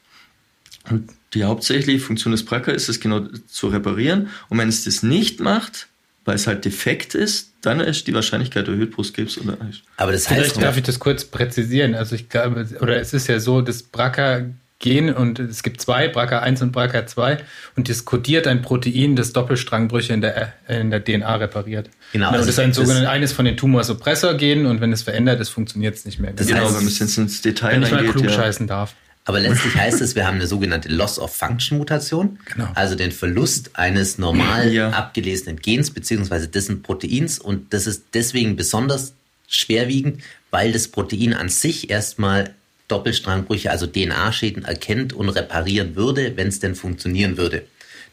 Und 0.91 1.11
die 1.33 1.45
hauptsächliche 1.45 2.01
Funktion 2.01 2.33
des 2.33 2.45
BRCA 2.45 2.73
ist 2.73 2.91
es 2.91 3.01
genau 3.01 3.27
zu 3.47 3.69
reparieren. 3.69 4.29
Und 4.51 4.59
wenn 4.59 4.69
es 4.69 4.85
das 4.85 5.03
nicht 5.03 5.41
macht, 5.41 5.89
weil 6.25 6.37
es 6.37 6.47
halt 6.47 6.65
defekt 6.65 7.15
ist, 7.15 7.53
dann 7.63 7.81
ist 7.81 8.07
die 8.07 8.15
Wahrscheinlichkeit 8.15 8.69
erhöht, 8.69 8.93
Brustkrebs 8.93 9.39
oder 9.39 9.57
Aber 9.97 10.13
das 10.13 10.29
heißt, 10.29 10.41
Vielleicht 10.41 10.63
darf 10.63 10.77
ich 10.77 10.83
das 10.83 10.99
kurz 10.99 11.25
präzisieren. 11.25 11.95
Also 11.95 12.15
ich 12.15 12.29
glaube, 12.29 12.67
oder 12.81 13.01
es 13.01 13.13
ist 13.13 13.29
ja 13.29 13.41
so, 13.41 13.61
das 13.61 13.83
BRCA-Gen 13.83 15.13
und 15.13 15.39
es 15.39 15.63
gibt 15.63 15.81
zwei, 15.81 16.13
BRCA1 16.13 16.63
und 16.63 16.77
BRCA2 16.77 17.39
und 17.77 17.89
das 17.89 18.05
kodiert 18.05 18.47
ein 18.47 18.63
Protein, 18.63 19.17
das 19.17 19.33
Doppelstrangbrüche 19.33 20.13
in 20.13 20.21
der, 20.21 20.53
in 20.69 20.91
der 20.91 21.05
DNA 21.05 21.37
repariert. 21.37 21.91
Genau, 22.13 22.29
und 22.29 22.35
also 22.35 22.47
das 22.47 22.55
ist 22.55 22.59
ein 22.61 22.73
sogenanntes 22.73 23.09
eines 23.09 23.33
von 23.33 23.45
den 23.45 23.57
Tumorsuppressor-Genen 23.57 24.67
und 24.67 24.81
wenn 24.81 24.93
es 24.93 25.03
verändert 25.03 25.41
ist, 25.41 25.51
funktioniert 25.51 25.97
es 25.97 26.05
nicht 26.05 26.21
mehr. 26.21 26.33
Das 26.33 26.47
genau, 26.47 26.61
heißt, 26.61 26.77
wenn 26.77 26.85
man 26.85 26.93
jetzt 26.93 27.19
ins 27.19 27.43
Detail 27.43 27.73
wenn 27.75 27.83
ich 27.83 27.91
mal 27.91 28.05
klug 28.05 28.25
ja. 28.25 28.31
scheißen 28.31 28.67
darf. 28.67 28.95
Aber 29.25 29.39
letztlich 29.39 29.77
heißt 29.77 30.01
es, 30.01 30.17
wir 30.17 30.27
haben 30.27 30.37
eine 30.37 30.47
sogenannte 30.49 30.89
Loss-of-Function-Mutation, 30.89 32.39
Genau. 32.53 32.69
also 32.75 32.95
den 32.97 33.13
Verlust 33.13 33.71
eines 33.75 34.19
normal 34.19 34.73
Ja. 34.73 34.91
abgelesenen 34.91 35.59
Gens 35.61 35.91
beziehungsweise 35.91 36.49
dessen 36.49 36.83
Proteins 36.83 37.39
und 37.39 37.73
das 37.73 37.87
ist 37.87 38.05
deswegen 38.15 38.57
besonders 38.57 39.15
schwerwiegend, 39.49 40.23
weil 40.51 40.73
das 40.73 40.89
Protein 40.89 41.35
an 41.35 41.49
sich 41.49 41.91
erstmal 41.91 42.55
Doppelstrangbrüche, 42.89 43.71
also 43.71 43.87
DNA-Schäden 43.87 44.65
erkennt 44.65 45.13
und 45.13 45.29
reparieren 45.31 45.95
würde, 45.97 46.37
wenn 46.37 46.49
es 46.49 46.59
denn 46.61 46.75
funktionieren 46.75 47.37
würde. 47.37 47.65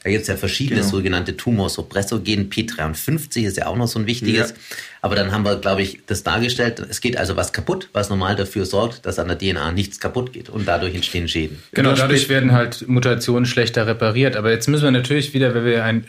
Da 0.04 0.10
gibt 0.10 0.22
es 0.22 0.28
ja 0.30 0.38
verschiedene 0.38 0.80
Genau. 0.80 0.92
sogenannte 0.92 1.36
Tumorsuppressorgen. 1.36 2.50
P53 2.50 3.46
ist 3.46 3.58
ja 3.58 3.68
auch 3.68 3.76
noch 3.76 3.88
so 3.88 4.00
ein 4.00 4.08
wichtiges. 4.08 4.52
Ja. 4.52 4.56
Aber 5.02 5.16
dann 5.16 5.32
haben 5.32 5.44
wir, 5.44 5.58
glaube 5.58 5.82
ich, 5.82 6.00
das 6.08 6.24
dargestellt. 6.24 6.80
Es 6.90 7.02
geht 7.02 7.18
also 7.18 7.36
was 7.36 7.52
kaputt, 7.54 7.90
was 7.94 8.10
normal 8.10 8.36
dafür 8.38 8.66
sorgt, 8.66 9.06
dass 9.06 9.20
an 9.20 9.28
der 9.28 9.38
DNA 9.38 9.72
nichts 9.74 10.00
kaputt 10.00 10.32
geht. 10.34 10.50
Und 10.50 10.68
dadurch 10.68 10.96
entstehen 10.96 11.28
Schäden. 11.28 11.58
Genau, 11.74 11.90
Ja, 11.90 11.96
dadurch 11.96 12.30
werden 12.30 12.52
halt 12.54 12.88
Mutationen 12.88 13.46
schlechter 13.46 13.88
repariert. 13.88 14.36
Aber 14.38 14.52
jetzt 14.52 14.68
müssen 14.68 14.84
wir 14.86 14.92
natürlich 14.92 15.34
wieder, 15.34 15.54
wenn 15.54 15.66
wir 15.66 15.84
ein 15.84 16.06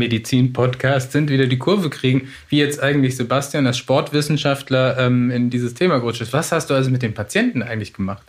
Sportmedizin-Podcast 0.00 1.12
sind, 1.12 1.30
wieder 1.30 1.46
die 1.46 1.58
Kurve 1.58 1.90
kriegen, 1.90 2.28
wie 2.48 2.58
jetzt 2.58 2.80
eigentlich 2.82 3.16
Sebastian 3.16 3.66
als 3.66 3.78
Sportwissenschaftler 3.78 4.98
ähm, 4.98 5.30
in 5.30 5.50
dieses 5.50 5.74
Thema 5.74 5.98
gerutscht 5.98 6.20
ist. 6.22 6.32
Was 6.32 6.52
hast 6.52 6.70
du 6.70 6.74
also 6.74 6.90
mit 6.90 7.02
den 7.02 7.14
Patienten 7.14 7.62
eigentlich 7.62 7.92
gemacht? 7.92 8.22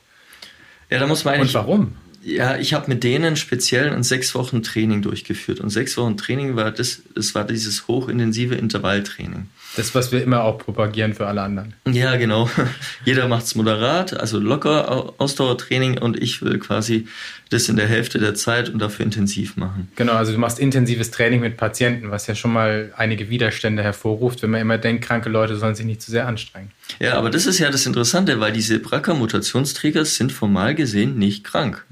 Ja, 0.89 0.99
da 0.99 1.07
muss 1.07 1.23
man 1.23 1.35
Und 1.35 1.39
eigentlich. 1.41 1.53
warum? 1.53 1.93
Ja, 2.23 2.57
ich 2.57 2.73
habe 2.73 2.87
mit 2.87 3.03
denen 3.03 3.35
speziell 3.35 3.89
ein 3.89 4.03
sechs 4.03 4.35
Wochen 4.35 4.61
Training 4.61 5.01
durchgeführt. 5.01 5.59
Und 5.59 5.69
sechs 5.69 5.97
Wochen 5.97 6.17
Training 6.17 6.55
war 6.55 6.71
das, 6.71 7.01
das 7.15 7.33
war 7.33 7.45
dieses 7.45 7.87
hochintensive 7.87 8.55
Intervalltraining. 8.55 9.47
Das, 9.77 9.95
was 9.95 10.11
wir 10.11 10.21
immer 10.21 10.43
auch 10.43 10.57
propagieren 10.57 11.13
für 11.13 11.27
alle 11.27 11.41
anderen. 11.41 11.73
Ja, 11.89 12.17
genau. 12.17 12.49
Jeder 13.05 13.27
macht's 13.29 13.55
moderat, 13.55 14.19
also 14.19 14.37
locker 14.39 14.91
Au- 14.91 15.13
Ausdauertraining 15.17 15.97
und 15.97 16.21
ich 16.21 16.41
will 16.41 16.59
quasi 16.59 17.07
das 17.51 17.69
in 17.69 17.77
der 17.77 17.87
Hälfte 17.87 18.19
der 18.19 18.33
Zeit 18.35 18.69
und 18.69 18.79
dafür 18.79 19.05
intensiv 19.05 19.55
machen. 19.57 19.89
Genau, 19.95 20.13
also 20.13 20.31
du 20.33 20.37
machst 20.37 20.59
intensives 20.59 21.11
Training 21.11 21.39
mit 21.39 21.55
Patienten, 21.57 22.11
was 22.11 22.27
ja 22.27 22.35
schon 22.35 22.51
mal 22.53 22.93
einige 22.97 23.29
Widerstände 23.29 23.81
hervorruft, 23.83 24.41
wenn 24.43 24.51
man 24.51 24.59
immer 24.61 24.77
denkt, 24.77 25.05
kranke 25.05 25.29
Leute 25.29 25.55
sollen 25.57 25.75
sich 25.75 25.85
nicht 25.85 26.01
zu 26.01 26.11
sehr 26.11 26.27
anstrengen. 26.27 26.71
Ja, 26.99 27.13
aber 27.17 27.29
das 27.29 27.45
ist 27.45 27.59
ja 27.59 27.69
das 27.71 27.85
Interessante, 27.85 28.39
weil 28.41 28.51
diese 28.51 28.79
BRCA-Mutationsträger 28.79 30.05
sind 30.05 30.31
formal 30.31 30.75
gesehen 30.75 31.17
nicht 31.17 31.43
krank. 31.43 31.85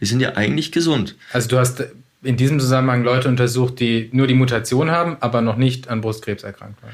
Die 0.00 0.06
sind 0.06 0.20
ja 0.20 0.36
eigentlich 0.36 0.72
gesund. 0.72 1.14
Also 1.32 1.48
du 1.48 1.58
hast 1.58 1.84
in 2.22 2.36
diesem 2.36 2.58
Zusammenhang 2.60 3.04
Leute 3.04 3.28
untersucht, 3.28 3.78
die 3.80 4.08
nur 4.12 4.26
die 4.26 4.34
Mutation 4.34 4.90
haben, 4.90 5.16
aber 5.20 5.42
noch 5.42 5.56
nicht 5.56 5.88
an 5.88 6.00
Brustkrebs 6.00 6.42
erkrankt 6.42 6.82
waren. 6.82 6.92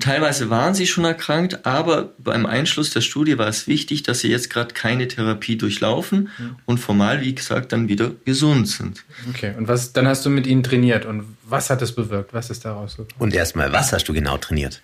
Teilweise 0.00 0.48
waren 0.48 0.74
sie 0.74 0.86
schon 0.86 1.04
erkrankt, 1.04 1.66
aber 1.66 2.14
beim 2.18 2.46
Einschluss 2.46 2.90
der 2.90 3.02
Studie 3.02 3.36
war 3.36 3.46
es 3.46 3.66
wichtig, 3.66 4.02
dass 4.02 4.20
sie 4.20 4.28
jetzt 4.28 4.48
gerade 4.48 4.72
keine 4.72 5.06
Therapie 5.06 5.56
durchlaufen 5.56 6.30
mhm. 6.38 6.56
und 6.64 6.78
formal, 6.78 7.20
wie 7.20 7.34
gesagt, 7.34 7.72
dann 7.72 7.86
wieder 7.88 8.12
gesund 8.24 8.68
sind. 8.68 9.04
Okay, 9.28 9.52
und 9.58 9.68
was 9.68 9.92
dann 9.92 10.08
hast 10.08 10.24
du 10.24 10.30
mit 10.30 10.46
ihnen 10.46 10.62
trainiert 10.62 11.04
und 11.04 11.24
was 11.44 11.68
hat 11.68 11.82
das 11.82 11.92
bewirkt? 11.92 12.32
Was 12.32 12.48
ist 12.48 12.64
daraus 12.64 12.96
gekommen? 12.96 13.14
Und 13.18 13.34
erstmal, 13.34 13.70
was 13.70 13.92
hast 13.92 14.08
du 14.08 14.14
genau 14.14 14.38
trainiert? 14.38 14.80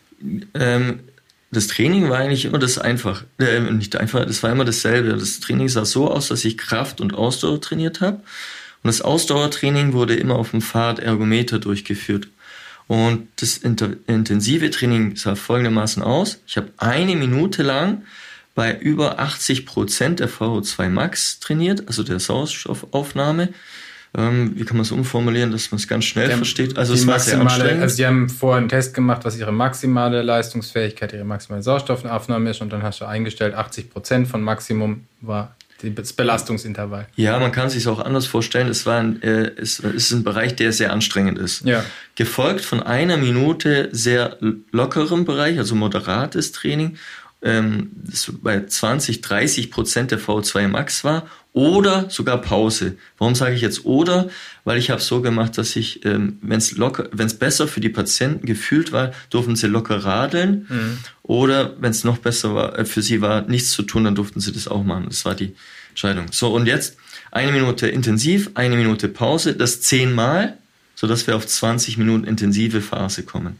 Ähm, 0.55 1.01
das 1.51 1.69
Training 1.69 2.11
war 2.11 2.19
eigentlich 2.19 2.45
immer 2.45 2.59
das 2.59 2.79
einfach, 2.79 3.25
äh, 3.39 3.61
nicht 3.61 3.97
einfach, 3.97 4.27
das 4.27 4.43
war 4.43 4.53
immer 4.53 4.65
dasselbe. 4.65 5.11
Das 5.15 5.41
Training 5.41 5.69
sah 5.69 5.87
so 5.87 6.11
aus, 6.11 6.29
dass 6.29 6.45
ich 6.45 6.59
Kraft 6.59 7.01
und 7.01 7.15
Ausdauer 7.15 7.61
trainiert 7.61 8.03
habe. 8.03 8.19
Und 8.83 8.89
das 8.89 9.01
Ausdauertraining 9.01 9.93
wurde 9.93 10.17
immer 10.17 10.35
auf 10.37 10.51
dem 10.51 10.61
Fahrrad 10.61 10.99
Ergometer 10.99 11.59
durchgeführt. 11.59 12.29
Und 12.89 13.29
das 13.37 13.59
intensive 13.59 14.71
Training 14.71 15.17
sah 15.17 15.35
folgendermaßen 15.35 16.03
aus. 16.03 16.41
Ich 16.47 16.57
habe 16.57 16.69
eine 16.77 17.17
Minute 17.17 17.62
lang 17.62 18.03
bei 18.55 18.77
über 18.77 19.19
80 19.19 19.67
Prozent 19.67 20.21
der 20.21 20.29
VO2 20.29 20.89
Max 20.89 21.41
trainiert, 21.41 21.85
also 21.87 22.03
der 22.03 22.21
Sauerstoffaufnahme. 22.21 23.49
Ähm, 24.15 24.53
wie 24.57 24.65
kann 24.67 24.77
man 24.77 24.83
es 24.83 24.93
umformulieren, 24.93 25.53
dass 25.53 25.71
man 25.71 25.79
es 25.79 25.89
ganz 25.89 26.05
schnell 26.05 26.29
die 26.29 26.35
versteht? 26.35 26.77
Also 26.77 26.93
es 26.93 27.07
war 27.07 27.19
sehr 27.19 27.41
anstrengend. 27.41 27.81
Also 27.83 27.97
Sie 27.97 28.07
haben 28.07 28.29
vorher 28.29 28.59
einen 28.59 28.69
Test 28.69 28.93
gemacht, 28.93 29.25
was 29.25 29.39
Ihre 29.39 29.53
maximale 29.53 30.21
Leistungsfähigkeit, 30.21 31.15
Ihre 31.15 31.25
maximale 31.25 31.62
Sauerstoffaufnahme 31.62 32.51
ist 32.51 32.61
und 32.61 32.71
dann 32.75 32.83
hast 32.83 33.01
du 33.01 33.07
eingestellt, 33.07 33.55
80 33.55 33.91
Prozent 33.91 34.29
von 34.29 34.43
Maximum 34.43 35.07
war 35.23 35.57
das 35.91 36.12
Belastungsintervall. 36.12 37.09
Ja, 37.17 37.39
man 37.39 37.51
kann 37.51 37.71
sich 37.71 37.89
auch 37.89 37.99
anders 37.99 38.27
vorstellen. 38.27 38.69
Es, 38.69 38.87
war 38.87 39.01
ein, 39.01 39.21
äh, 39.23 39.51
es 39.57 39.81
ist 39.81 40.12
ein 40.12 40.23
Bereich, 40.23 40.55
der 40.55 40.73
sehr 40.73 40.93
anstrengend 40.93 41.39
ist. 41.39 41.65
Ja. 41.65 41.83
Gefolgt 42.14 42.64
von 42.64 42.83
einer 42.83 43.16
Minute 43.16 43.88
sehr 43.92 44.38
lockerem 44.71 45.25
Bereich, 45.25 45.59
also 45.59 45.75
moderates 45.75 46.52
Training, 46.52 46.97
ähm, 47.42 47.90
das 47.95 48.31
bei 48.42 48.64
20, 48.64 49.21
30 49.21 49.71
Prozent 49.71 50.11
der 50.11 50.21
V2 50.21 50.69
Max 50.69 51.04
war 51.04 51.26
oder 51.52 52.09
sogar 52.09 52.40
Pause. 52.40 52.97
Warum 53.19 53.35
sage 53.35 53.54
ich 53.54 53.61
jetzt 53.61 53.85
oder? 53.85 54.31
Weil 54.64 54.78
ich 54.78 54.90
habe 54.90 55.00
so 55.00 55.21
gemacht, 55.21 55.59
dass 55.59 55.76
ich, 55.76 56.04
ähm, 56.04 56.38
wenn 56.40 56.59
es 56.59 56.76
locker, 56.76 57.09
wenn 57.12 57.26
es 57.26 57.35
besser 57.35 57.69
für 57.69 57.81
die 57.81 57.88
Patienten 57.88 58.47
gefühlt 58.47 58.92
war, 58.92 59.12
durften 59.28 59.57
sie 59.57 59.66
locker 59.66 60.04
radeln. 60.04 60.66
Mhm. 60.69 60.99
Oder 61.23 61.75
wenn 61.81 61.90
es 61.90 62.04
noch 62.04 62.19
besser 62.19 62.54
war, 62.54 62.78
äh, 62.78 62.85
für 62.85 63.02
sie 63.02 63.21
war, 63.21 63.42
nichts 63.42 63.73
zu 63.73 63.83
tun, 63.83 64.04
dann 64.04 64.14
durften 64.14 64.40
sie 64.40 64.52
das 64.52 64.69
auch 64.69 64.85
machen. 64.85 65.07
Das 65.09 65.25
war 65.25 65.35
die 65.35 65.54
Entscheidung. 65.90 66.26
So 66.31 66.54
und 66.54 66.66
jetzt 66.66 66.97
eine 67.31 67.52
Minute 67.52 67.88
intensiv, 67.88 68.50
eine 68.54 68.76
Minute 68.76 69.09
Pause, 69.09 69.54
das 69.54 69.83
zehnmal, 69.83 70.59
so 71.03 71.09
dass 71.09 71.27
wir 71.27 71.35
auf 71.35 71.45
20 71.45 71.99
Minuten 71.99 72.25
intensive 72.25 72.81
Phase 72.81 73.25
kommen. 73.25 73.59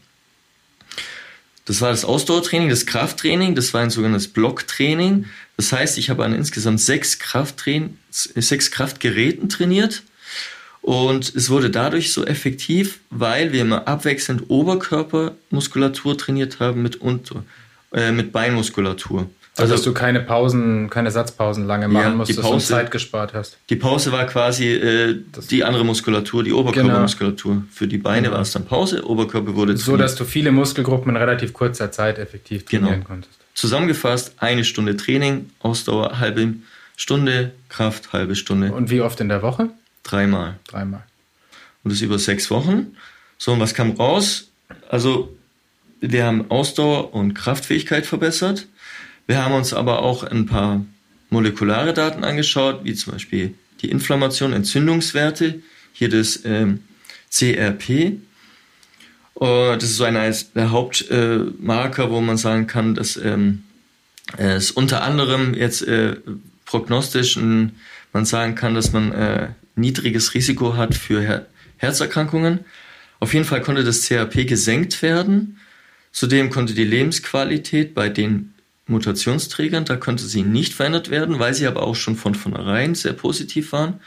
Das 1.65 1.81
war 1.81 1.91
das 1.91 2.05
Ausdauertraining, 2.05 2.69
das 2.69 2.85
Krafttraining, 2.85 3.53
das 3.53 3.73
war 3.73 3.81
ein 3.81 3.89
sogenanntes 3.89 4.29
Blocktraining. 4.29 5.25
Das 5.57 5.73
heißt, 5.73 5.97
ich 5.97 6.09
habe 6.09 6.23
an 6.23 6.33
insgesamt 6.33 6.79
sechs 6.79 7.19
Krafttraining, 7.19 7.97
sechs 8.09 8.71
Kraftgeräten 8.71 9.49
trainiert. 9.49 10.03
Und 10.81 11.35
es 11.35 11.49
wurde 11.49 11.69
dadurch 11.69 12.13
so 12.13 12.25
effektiv, 12.25 12.99
weil 13.09 13.51
wir 13.51 13.61
immer 13.61 13.89
abwechselnd 13.89 14.49
Oberkörpermuskulatur 14.49 16.17
trainiert 16.17 16.61
haben 16.61 16.81
mit, 16.81 16.95
Unter, 17.01 17.43
äh, 17.91 18.13
mit 18.13 18.31
Beinmuskulatur. 18.31 19.29
Also, 19.55 19.73
dass 19.73 19.83
du 19.83 19.93
keine 19.93 20.19
Pausen, 20.19 20.89
keine 20.89 21.11
Satzpausen 21.11 21.67
lange 21.67 21.87
machen 21.87 22.03
ja, 22.03 22.09
musstest 22.09 22.41
Pause, 22.41 22.53
und 22.53 22.61
Zeit 22.61 22.89
gespart 22.89 23.35
hast. 23.35 23.57
Die 23.69 23.75
Pause 23.75 24.11
war 24.11 24.25
quasi 24.25 24.69
äh, 24.69 25.19
die 25.51 25.63
andere 25.63 25.85
Muskulatur, 25.85 26.43
die 26.43 26.53
Oberkörpermuskulatur. 26.53 27.53
Genau. 27.53 27.65
Für 27.71 27.87
die 27.87 27.99
Beine 27.99 28.23
genau. 28.23 28.33
war 28.35 28.41
es 28.41 28.51
dann 28.51 28.65
Pause, 28.65 29.05
Oberkörper 29.05 29.53
wurde 29.53 29.77
So, 29.77 29.95
dass 29.95 30.15
du 30.15 30.25
viele 30.25 30.51
Muskelgruppen 30.51 31.11
in 31.11 31.17
relativ 31.17 31.53
kurzer 31.53 31.91
Zeit 31.91 32.17
effektiv 32.17 32.65
trainieren 32.65 32.93
genau. 32.95 33.05
konntest. 33.05 33.35
Zusammengefasst, 33.53 34.33
eine 34.39 34.63
Stunde 34.63 34.97
Training, 34.97 35.51
Ausdauer 35.59 36.19
halbe 36.19 36.55
Stunde, 36.97 37.51
Kraft 37.69 38.11
halbe 38.11 38.35
Stunde. 38.35 38.73
Und 38.73 38.89
wie 38.89 39.01
oft 39.01 39.19
in 39.19 39.29
der 39.29 39.43
Woche? 39.43 39.69
Dreimal. 40.01 40.57
Dreimal. 40.67 41.03
Und 41.83 41.93
das 41.93 42.01
über 42.01 42.17
sechs 42.17 42.49
Wochen. 42.49 42.95
So, 43.37 43.53
und 43.53 43.59
was 43.59 43.75
kam 43.75 43.91
raus? 43.91 44.49
Also, 44.89 45.35
wir 46.01 46.25
haben 46.25 46.49
Ausdauer 46.49 47.13
und 47.13 47.35
Kraftfähigkeit 47.35 48.07
verbessert 48.07 48.67
wir 49.27 49.43
haben 49.43 49.53
uns 49.53 49.73
aber 49.73 50.01
auch 50.01 50.23
ein 50.23 50.45
paar 50.45 50.85
molekulare 51.29 51.93
Daten 51.93 52.23
angeschaut, 52.23 52.81
wie 52.83 52.93
zum 52.93 53.13
Beispiel 53.13 53.53
die 53.81 53.89
Inflammation, 53.89 54.53
Entzündungswerte, 54.53 55.61
hier 55.93 56.09
das 56.09 56.41
ähm, 56.45 56.83
CRP. 57.31 58.17
Uh, 59.35 59.75
das 59.75 59.85
ist 59.85 59.97
so 59.97 60.03
einer 60.03 60.31
der 60.31 60.71
Hauptmarker, 60.71 62.03
äh, 62.05 62.09
wo 62.11 62.21
man 62.21 62.37
sagen 62.37 62.67
kann, 62.67 62.93
dass 62.93 63.17
ähm, 63.17 63.63
es 64.37 64.71
unter 64.71 65.03
anderem 65.03 65.53
jetzt 65.53 65.81
äh, 65.81 66.15
prognostisch 66.65 67.35
ein, 67.35 67.73
man 68.13 68.25
sagen 68.25 68.55
kann, 68.55 68.75
dass 68.75 68.93
man 68.93 69.11
äh, 69.11 69.49
niedriges 69.75 70.33
Risiko 70.33 70.77
hat 70.77 70.95
für 70.95 71.21
Her 71.21 71.47
Herzerkrankungen. 71.77 72.59
Auf 73.19 73.33
jeden 73.33 73.45
Fall 73.45 73.61
konnte 73.61 73.83
das 73.83 74.07
CRP 74.07 74.45
gesenkt 74.47 75.01
werden. 75.01 75.59
Zudem 76.11 76.49
konnte 76.49 76.73
die 76.73 76.85
Lebensqualität 76.85 77.93
bei 77.93 78.07
den 78.07 78.52
Mutationsträgern, 78.87 79.85
da 79.85 79.95
konnte 79.95 80.25
sie 80.25 80.43
nicht 80.43 80.73
verändert 80.73 81.09
werden, 81.09 81.39
weil 81.39 81.53
sie 81.53 81.67
aber 81.67 81.83
auch 81.83 81.95
schon 81.95 82.15
von 82.15 82.35
vornherein 82.35 82.95
sehr 82.95 83.13
positiv 83.13 83.71
waren. 83.71 83.99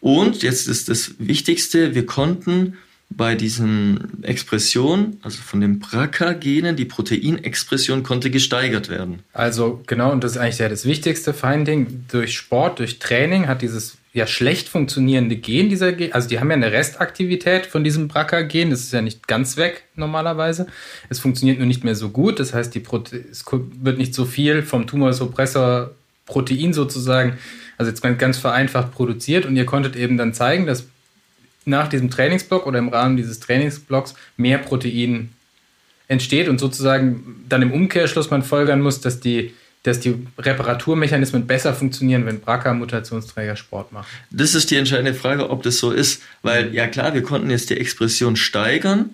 Und 0.00 0.42
jetzt 0.42 0.68
ist 0.68 0.88
das 0.88 1.14
Wichtigste, 1.18 1.94
wir 1.94 2.06
konnten 2.06 2.76
bei 3.08 3.34
diesen 3.34 4.22
Expressionen, 4.22 5.18
also 5.22 5.40
von 5.40 5.60
den 5.60 5.78
BRCA-Genen, 5.78 6.76
die 6.76 6.84
Proteinexpression 6.84 8.02
konnte 8.02 8.30
gesteigert 8.30 8.88
werden. 8.88 9.20
Also 9.32 9.82
genau, 9.86 10.12
und 10.12 10.24
das 10.24 10.32
ist 10.32 10.38
eigentlich 10.38 10.58
ja 10.58 10.68
das 10.68 10.84
wichtigste 10.84 11.32
Finding. 11.32 12.04
Durch 12.10 12.36
Sport, 12.36 12.80
durch 12.80 12.98
Training 12.98 13.46
hat 13.46 13.62
dieses 13.62 13.96
ja 14.16 14.26
schlecht 14.26 14.70
funktionierende 14.70 15.36
Gen 15.36 15.68
dieser 15.68 15.92
Gen, 15.92 16.14
also 16.14 16.26
die 16.26 16.40
haben 16.40 16.48
ja 16.48 16.56
eine 16.56 16.72
Restaktivität 16.72 17.66
von 17.66 17.84
diesem 17.84 18.08
BRCA-Gen, 18.08 18.70
das 18.70 18.80
ist 18.80 18.92
ja 18.94 19.02
nicht 19.02 19.28
ganz 19.28 19.58
weg 19.58 19.84
normalerweise. 19.94 20.66
Es 21.10 21.18
funktioniert 21.18 21.58
nur 21.58 21.66
nicht 21.66 21.84
mehr 21.84 21.94
so 21.94 22.08
gut, 22.08 22.40
das 22.40 22.54
heißt, 22.54 22.74
die 22.74 22.80
Prote 22.80 23.22
es 23.30 23.44
wird 23.50 23.98
nicht 23.98 24.14
so 24.14 24.24
viel 24.24 24.62
vom 24.62 24.86
Tumorsuppressor 24.86 25.90
Protein 26.24 26.72
sozusagen, 26.72 27.36
also 27.76 27.90
jetzt 27.90 28.00
ganz 28.18 28.38
vereinfacht 28.38 28.92
produziert 28.92 29.44
und 29.44 29.54
ihr 29.54 29.66
konntet 29.66 29.96
eben 29.96 30.16
dann 30.16 30.32
zeigen, 30.32 30.64
dass 30.64 30.86
nach 31.66 31.88
diesem 31.88 32.08
Trainingsblock 32.08 32.66
oder 32.66 32.78
im 32.78 32.88
Rahmen 32.88 33.18
dieses 33.18 33.38
Trainingsblocks 33.40 34.14
mehr 34.38 34.56
Protein 34.56 35.28
entsteht 36.08 36.48
und 36.48 36.58
sozusagen 36.58 37.44
dann 37.50 37.60
im 37.60 37.72
Umkehrschluss 37.72 38.30
man 38.30 38.42
folgern 38.42 38.80
muss, 38.80 39.02
dass 39.02 39.20
die 39.20 39.52
dass 39.86 40.00
die 40.00 40.26
Reparaturmechanismen 40.38 41.46
besser 41.46 41.74
funktionieren, 41.74 42.26
wenn 42.26 42.40
BRCA-Mutationsträger 42.40 43.56
Sport 43.56 43.92
machen? 43.92 44.08
Das 44.30 44.54
ist 44.54 44.70
die 44.70 44.76
entscheidende 44.76 45.14
Frage, 45.14 45.50
ob 45.50 45.62
das 45.62 45.78
so 45.78 45.92
ist. 45.92 46.22
Weil, 46.42 46.74
ja 46.74 46.86
klar, 46.88 47.14
wir 47.14 47.22
konnten 47.22 47.50
jetzt 47.50 47.70
die 47.70 47.76
Expression 47.76 48.36
steigern, 48.36 49.10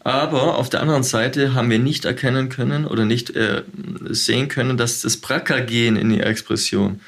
aber 0.00 0.58
auf 0.58 0.68
der 0.68 0.80
anderen 0.80 1.02
Seite 1.02 1.54
haben 1.54 1.70
wir 1.70 1.78
nicht 1.78 2.04
erkennen 2.04 2.48
können 2.48 2.86
oder 2.86 3.04
nicht 3.04 3.30
äh, 3.30 3.62
sehen 4.10 4.48
können, 4.48 4.76
dass 4.76 5.00
das 5.00 5.16
BRCA-Gen 5.16 5.96
in 5.96 6.10
der 6.10 6.26
Expression 6.26 7.00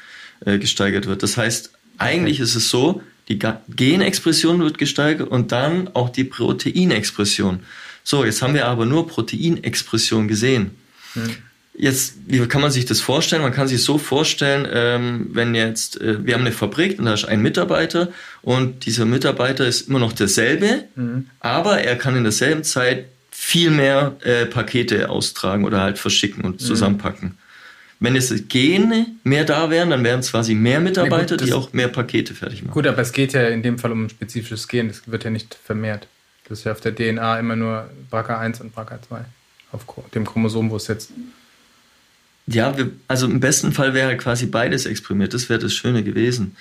äh, 0.45 0.57
gesteigert 0.57 1.05
wird. 1.05 1.21
Das 1.23 1.37
heißt, 1.37 1.71
eigentlich 1.97 2.37
okay. 2.37 2.43
ist 2.43 2.55
es 2.55 2.69
so, 2.69 3.01
die 3.29 3.39
Genexpression 3.69 4.59
wird 4.59 4.77
gesteigert 4.77 5.29
und 5.29 5.51
dann 5.51 5.89
auch 5.93 6.09
die 6.09 6.23
Proteinexpression. 6.23 7.59
So, 8.03 8.25
jetzt 8.25 8.41
haben 8.41 8.53
wir 8.53 8.67
aber 8.67 8.85
nur 8.85 9.07
Proteinexpression 9.07 10.27
gesehen. 10.27 10.71
Hm. 11.13 11.37
Jetzt, 11.75 12.15
wie 12.27 12.45
kann 12.47 12.61
man 12.61 12.69
sich 12.69 12.85
das 12.85 13.01
vorstellen? 13.01 13.41
Man 13.41 13.51
kann 13.51 13.67
sich 13.67 13.81
so 13.83 13.97
vorstellen, 13.97 14.67
ähm, 14.71 15.29
wenn 15.31 15.55
jetzt, 15.55 15.99
äh, 15.99 16.23
wir 16.23 16.35
haben 16.35 16.41
eine 16.41 16.51
Fabrik 16.51 16.99
und 16.99 17.05
da 17.05 17.15
ist 17.15 17.25
ein 17.25 17.41
Mitarbeiter 17.41 18.09
und 18.43 18.85
dieser 18.85 19.05
Mitarbeiter 19.05 19.65
ist 19.65 19.89
immer 19.89 19.97
noch 19.97 20.13
derselbe, 20.13 20.83
mhm. 20.95 21.27
aber 21.39 21.79
er 21.79 21.95
kann 21.95 22.15
in 22.15 22.23
derselben 22.23 22.63
Zeit 22.63 23.05
viel 23.31 23.71
mehr 23.71 24.15
äh, 24.23 24.45
Pakete 24.45 25.09
austragen 25.09 25.65
oder 25.65 25.81
halt 25.81 25.97
verschicken 25.97 26.43
und 26.43 26.61
mhm. 26.61 26.65
zusammenpacken. 26.65 27.37
Wenn 27.99 28.15
jetzt 28.15 28.49
Gene 28.49 29.07
mehr 29.23 29.45
da 29.45 29.69
wären, 29.69 29.89
dann 29.89 30.03
wären 30.03 30.19
es 30.19 30.29
quasi 30.29 30.53
mehr 30.53 30.79
Mitarbeiter, 30.79 31.35
ja, 31.35 31.37
gut, 31.37 31.47
die 31.47 31.53
auch 31.53 31.73
mehr 31.73 31.87
Pakete 31.87 32.35
fertig 32.35 32.61
machen. 32.61 32.73
Gut, 32.73 32.85
aber 32.85 33.01
es 33.01 33.13
geht 33.13 33.33
ja 33.33 33.47
in 33.47 33.63
dem 33.63 33.79
Fall 33.79 33.91
um 33.91 34.05
ein 34.05 34.09
spezifisches 34.09 34.67
Gen, 34.67 34.89
das 34.89 35.09
wird 35.09 35.23
ja 35.23 35.29
nicht 35.31 35.57
vermehrt. 35.63 36.07
Das 36.47 36.59
ist 36.59 36.65
ja 36.65 36.71
auf 36.73 36.81
der 36.81 36.93
DNA 36.93 37.39
immer 37.39 37.55
nur 37.55 37.89
BRCA1 38.11 38.61
und 38.61 38.75
BRCA2 38.75 39.21
auf 39.71 39.85
dem 40.13 40.25
Chromosom, 40.25 40.69
wo 40.69 40.75
es 40.75 40.87
jetzt 40.87 41.11
ja, 42.47 42.77
wir, 42.77 42.91
also 43.07 43.27
im 43.27 43.39
besten 43.39 43.71
Fall 43.71 43.93
wäre 43.93 44.17
quasi 44.17 44.45
beides 44.45 44.85
exprimiert. 44.85 45.33
Das 45.33 45.49
wäre 45.49 45.59
das 45.59 45.73
Schöne 45.73 46.03
gewesen. 46.03 46.55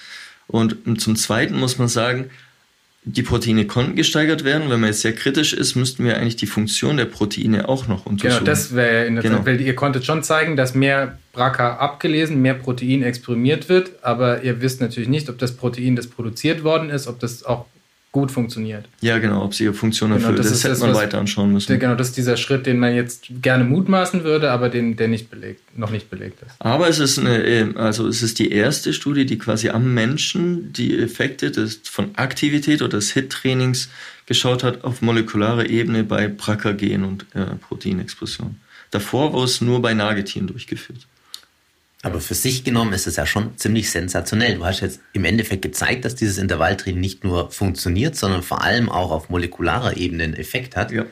Und 0.46 0.76
zum 1.00 1.16
Zweiten 1.16 1.58
muss 1.58 1.78
man 1.78 1.88
sagen, 1.88 2.30
die 3.04 3.22
Proteine 3.22 3.66
konnten 3.66 3.96
gesteigert 3.96 4.44
werden. 4.44 4.70
Wenn 4.70 4.80
man 4.80 4.90
jetzt 4.90 5.00
sehr 5.00 5.14
kritisch 5.14 5.52
ist, 5.52 5.74
müssten 5.74 6.04
wir 6.04 6.16
eigentlich 6.16 6.36
die 6.36 6.46
Funktion 6.46 6.96
der 6.96 7.06
Proteine 7.06 7.68
auch 7.68 7.88
noch 7.88 8.06
untersuchen. 8.06 8.44
Genau, 8.44 8.50
das 8.50 8.74
wäre 8.74 9.06
in 9.06 9.14
der 9.14 9.22
genau. 9.22 9.38
Zeit, 9.38 9.46
weil 9.46 9.60
ihr 9.60 9.74
konntet 9.74 10.04
schon 10.04 10.22
zeigen, 10.22 10.56
dass 10.56 10.74
mehr 10.74 11.18
BRCA 11.32 11.78
abgelesen, 11.78 12.40
mehr 12.42 12.54
Protein 12.54 13.02
exprimiert 13.02 13.68
wird, 13.68 13.90
aber 14.02 14.44
ihr 14.44 14.60
wisst 14.60 14.80
natürlich 14.80 15.08
nicht, 15.08 15.28
ob 15.28 15.38
das 15.38 15.56
Protein, 15.56 15.96
das 15.96 16.06
produziert 16.06 16.62
worden 16.62 16.90
ist, 16.90 17.08
ob 17.08 17.18
das 17.18 17.44
auch 17.44 17.66
gut 18.12 18.30
funktioniert. 18.30 18.86
Ja, 19.00 19.18
genau, 19.18 19.42
ob 19.42 19.54
sie 19.54 19.64
ihre 19.64 19.72
Funktion 19.72 20.10
genau, 20.10 20.20
erfüllt. 20.20 20.38
Das, 20.38 20.50
das 20.50 20.64
hätte 20.64 20.74
das, 20.74 20.80
man 20.80 20.94
weiter 20.94 21.18
anschauen 21.18 21.50
müssen. 21.50 21.78
Genau, 21.78 21.94
das 21.94 22.08
ist 22.08 22.18
dieser 22.18 22.36
Schritt, 22.36 22.66
den 22.66 22.78
man 22.78 22.94
jetzt 22.94 23.28
gerne 23.40 23.64
mutmaßen 23.64 24.22
würde, 24.22 24.50
aber 24.50 24.68
den, 24.68 24.96
der 24.96 25.08
nicht 25.08 25.30
belegt, 25.30 25.62
noch 25.76 25.90
nicht 25.90 26.10
belegt 26.10 26.42
ist. 26.42 26.54
Aber 26.58 26.88
es 26.88 26.98
ist 26.98 27.18
eine, 27.18 27.42
ähm, 27.44 27.76
also 27.78 28.06
es 28.06 28.22
ist 28.22 28.38
die 28.38 28.52
erste 28.52 28.92
Studie, 28.92 29.24
die 29.24 29.38
quasi 29.38 29.70
am 29.70 29.94
Menschen 29.94 30.74
die 30.74 30.98
Effekte 30.98 31.50
des, 31.50 31.80
von 31.84 32.10
Aktivität 32.16 32.82
oder 32.82 32.98
des 32.98 33.12
HIT-Trainings 33.12 33.88
geschaut 34.26 34.62
hat 34.62 34.84
auf 34.84 35.00
molekularer 35.00 35.68
Ebene 35.68 36.04
bei 36.04 36.28
BRCA-Gen 36.28 37.04
und 37.04 37.26
äh, 37.34 37.46
Proteinexpression. 37.66 38.56
Davor 38.90 39.32
wurde 39.32 39.46
es 39.46 39.62
nur 39.62 39.80
bei 39.80 39.94
Nagetieren 39.94 40.48
durchgeführt. 40.48 41.06
Aber 42.04 42.20
für 42.20 42.34
sich 42.34 42.64
genommen 42.64 42.92
ist 42.92 43.06
es 43.06 43.14
ja 43.14 43.26
schon 43.26 43.56
ziemlich 43.56 43.90
sensationell. 43.90 44.56
Du 44.56 44.64
hast 44.64 44.80
jetzt 44.80 45.00
im 45.12 45.24
Endeffekt 45.24 45.62
gezeigt, 45.62 46.04
dass 46.04 46.16
dieses 46.16 46.36
Intervalltraining 46.36 47.00
nicht 47.00 47.22
nur 47.22 47.52
funktioniert, 47.52 48.16
sondern 48.16 48.42
vor 48.42 48.62
allem 48.62 48.88
auch 48.88 49.12
auf 49.12 49.30
molekularer 49.30 49.96
Ebene 49.96 50.24
einen 50.24 50.34
Effekt 50.34 50.76
hat. 50.76 50.90
Ja. 50.90 51.06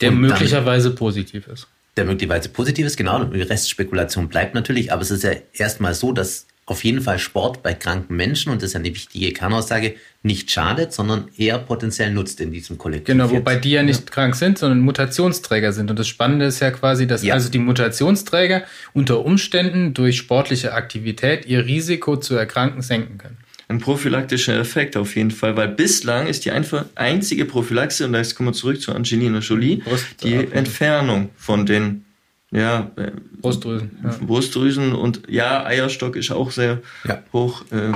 Der 0.00 0.10
Und 0.10 0.20
möglicherweise 0.20 0.90
positiv 0.92 1.46
ist. 1.48 1.68
Der 1.98 2.06
möglicherweise 2.06 2.48
positiv 2.48 2.86
ist, 2.86 2.96
genau. 2.96 3.24
Die 3.24 3.42
Restspekulation 3.42 4.28
bleibt 4.28 4.54
natürlich. 4.54 4.90
Aber 4.90 5.02
es 5.02 5.10
ist 5.10 5.22
ja 5.22 5.32
erstmal 5.52 5.92
so, 5.92 6.12
dass 6.12 6.46
auf 6.64 6.84
jeden 6.84 7.00
Fall 7.00 7.18
Sport 7.18 7.62
bei 7.62 7.74
kranken 7.74 8.14
Menschen, 8.14 8.52
und 8.52 8.62
das 8.62 8.68
ist 8.68 8.74
ja 8.74 8.80
eine 8.80 8.90
wichtige 8.90 9.32
Kernaussage, 9.32 9.96
nicht 10.22 10.50
schadet, 10.50 10.92
sondern 10.92 11.28
eher 11.36 11.58
potenziell 11.58 12.12
nutzt 12.12 12.40
in 12.40 12.52
diesem 12.52 12.78
Kollektiv. 12.78 13.06
Genau, 13.06 13.30
wobei 13.30 13.56
die 13.56 13.72
ja 13.72 13.82
nicht 13.82 14.00
ja. 14.00 14.06
krank 14.06 14.36
sind, 14.36 14.58
sondern 14.58 14.80
Mutationsträger 14.80 15.72
sind. 15.72 15.90
Und 15.90 15.98
das 15.98 16.06
Spannende 16.06 16.46
ist 16.46 16.60
ja 16.60 16.70
quasi, 16.70 17.08
dass 17.08 17.24
ja. 17.24 17.34
also 17.34 17.48
die 17.48 17.58
Mutationsträger 17.58 18.62
unter 18.92 19.24
Umständen 19.24 19.92
durch 19.94 20.18
sportliche 20.18 20.72
Aktivität 20.74 21.46
ihr 21.46 21.66
Risiko 21.66 22.16
zu 22.16 22.36
erkranken 22.36 22.82
senken 22.82 23.18
können. 23.18 23.38
Ein 23.66 23.80
prophylaktischer 23.80 24.56
Effekt 24.58 24.96
auf 24.96 25.16
jeden 25.16 25.30
Fall, 25.30 25.56
weil 25.56 25.68
bislang 25.68 26.26
ist 26.26 26.44
die 26.44 26.52
einfach 26.52 26.84
einzige 26.94 27.44
Prophylaxe, 27.44 28.06
und 28.06 28.12
da 28.12 28.22
kommen 28.22 28.50
wir 28.50 28.52
zurück 28.52 28.80
zu 28.80 28.92
Angelina 28.92 29.38
Jolie, 29.38 29.82
die 30.22 30.34
Entfernung 30.34 31.30
von 31.36 31.66
den 31.66 32.04
ja, 32.52 32.90
äh, 32.96 33.10
Brustdrüsen. 33.40 33.98
Ja. 34.04 34.10
Brustdrüsen 34.20 34.92
und 34.92 35.22
ja, 35.28 35.64
Eierstock 35.64 36.16
ist 36.16 36.30
auch 36.30 36.50
sehr 36.50 36.82
ja. 37.08 37.22
hoch. 37.32 37.62
Äh, 37.70 37.92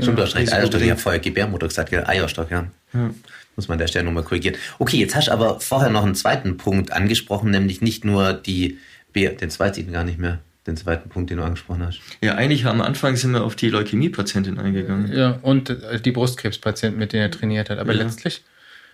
Stimmt, 0.00 0.18
du 0.18 0.22
hast 0.22 0.34
recht. 0.34 0.52
Eierstock, 0.52 0.80
ich 0.80 0.90
habe 0.90 1.00
vorher 1.00 1.20
Gebärmutter 1.20 1.68
gesagt, 1.68 1.90
gell? 1.90 2.04
Eierstock, 2.04 2.50
ja. 2.50 2.66
ja. 2.92 3.10
Muss 3.56 3.68
man 3.68 3.76
an 3.76 3.78
der 3.78 3.86
Stelle 3.86 4.04
nochmal 4.04 4.24
korrigieren. 4.24 4.56
Okay, 4.78 4.98
jetzt 4.98 5.14
hast 5.14 5.28
du 5.28 5.32
aber 5.32 5.60
vorher 5.60 5.90
noch 5.90 6.04
einen 6.04 6.16
zweiten 6.16 6.56
Punkt 6.56 6.92
angesprochen, 6.92 7.50
nämlich 7.50 7.80
nicht 7.80 8.04
nur 8.04 8.32
die, 8.32 8.78
B 9.12 9.28
den 9.28 9.50
zweiten 9.50 9.92
gar 9.92 10.04
nicht 10.04 10.18
mehr, 10.18 10.40
den 10.66 10.76
zweiten 10.76 11.08
Punkt, 11.08 11.30
den 11.30 11.38
du 11.38 11.44
angesprochen 11.44 11.86
hast. 11.86 12.00
Ja, 12.20 12.34
eigentlich 12.34 12.66
am 12.66 12.80
Anfang 12.80 13.16
sind 13.16 13.32
wir 13.32 13.44
auf 13.44 13.54
die 13.56 13.70
Leukämie-Patientin 13.70 14.58
eingegangen. 14.58 15.12
Ja, 15.12 15.38
und 15.42 15.70
äh, 15.70 16.00
die 16.00 16.12
Brustkrebspatienten, 16.12 16.98
mit 16.98 17.12
denen 17.12 17.22
er 17.22 17.30
trainiert 17.30 17.70
hat. 17.70 17.78
Aber 17.78 17.94
ja. 17.94 18.02
letztlich. 18.02 18.42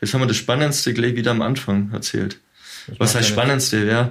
Jetzt 0.01 0.13
haben 0.13 0.21
wir 0.21 0.27
das 0.27 0.37
Spannendste 0.37 0.93
gleich 0.93 1.17
wieder 1.17 1.31
am 1.31 1.41
Anfang 1.41 1.91
erzählt. 1.93 2.39
Was 2.99 3.15
heißt 3.15 3.29
Spannendste, 3.29 3.87
ja? 3.87 4.11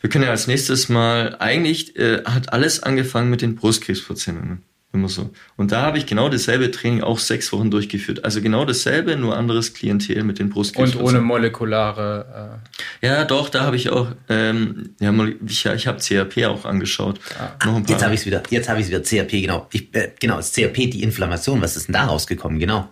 Wir 0.00 0.10
können 0.10 0.24
ja 0.24 0.30
als 0.30 0.46
nächstes 0.46 0.88
mal, 0.88 1.36
eigentlich 1.38 1.96
äh, 1.96 2.22
hat 2.24 2.52
alles 2.52 2.82
angefangen 2.82 3.30
mit 3.30 3.42
den 3.42 3.56
Brustkrebspatienten. 3.56 4.62
Immer 4.90 5.10
so. 5.10 5.30
Und 5.56 5.70
da 5.70 5.82
habe 5.82 5.98
ich 5.98 6.06
genau 6.06 6.30
dasselbe 6.30 6.70
Training 6.70 7.02
auch 7.02 7.18
sechs 7.18 7.52
Wochen 7.52 7.70
durchgeführt. 7.70 8.24
Also 8.24 8.40
genau 8.40 8.64
dasselbe, 8.64 9.16
nur 9.16 9.36
anderes 9.36 9.74
Klientel 9.74 10.24
mit 10.24 10.38
den 10.38 10.48
Brustkrebspatienten. 10.48 11.06
Und 11.06 11.14
ohne 11.14 11.20
molekulare. 11.20 12.60
Äh 13.02 13.06
ja, 13.06 13.24
doch, 13.26 13.50
da 13.50 13.64
habe 13.64 13.76
ich 13.76 13.90
auch, 13.90 14.12
ähm, 14.30 14.94
ja, 14.98 15.12
ich, 15.46 15.66
ich 15.66 15.86
habe 15.86 15.98
CRP 15.98 16.46
auch 16.46 16.64
angeschaut. 16.64 17.20
Ah, 17.38 17.66
Noch 17.66 17.76
ein 17.76 17.82
paar. 17.82 17.90
Jetzt 17.90 18.02
habe 18.02 18.14
ich 18.14 18.20
es 18.20 18.26
wieder. 18.26 18.42
Jetzt 18.48 18.70
habe 18.70 18.80
ich 18.80 18.86
es 18.86 18.90
wieder. 18.90 19.02
CRP, 19.02 19.42
genau. 19.42 19.66
Ich, 19.72 19.94
äh, 19.94 20.12
genau, 20.18 20.36
das 20.36 20.54
CRP, 20.54 20.88
die 20.88 21.02
Inflammation. 21.02 21.60
Was 21.60 21.76
ist 21.76 21.88
denn 21.88 21.92
da 21.92 22.06
rausgekommen? 22.06 22.58
Genau. 22.58 22.88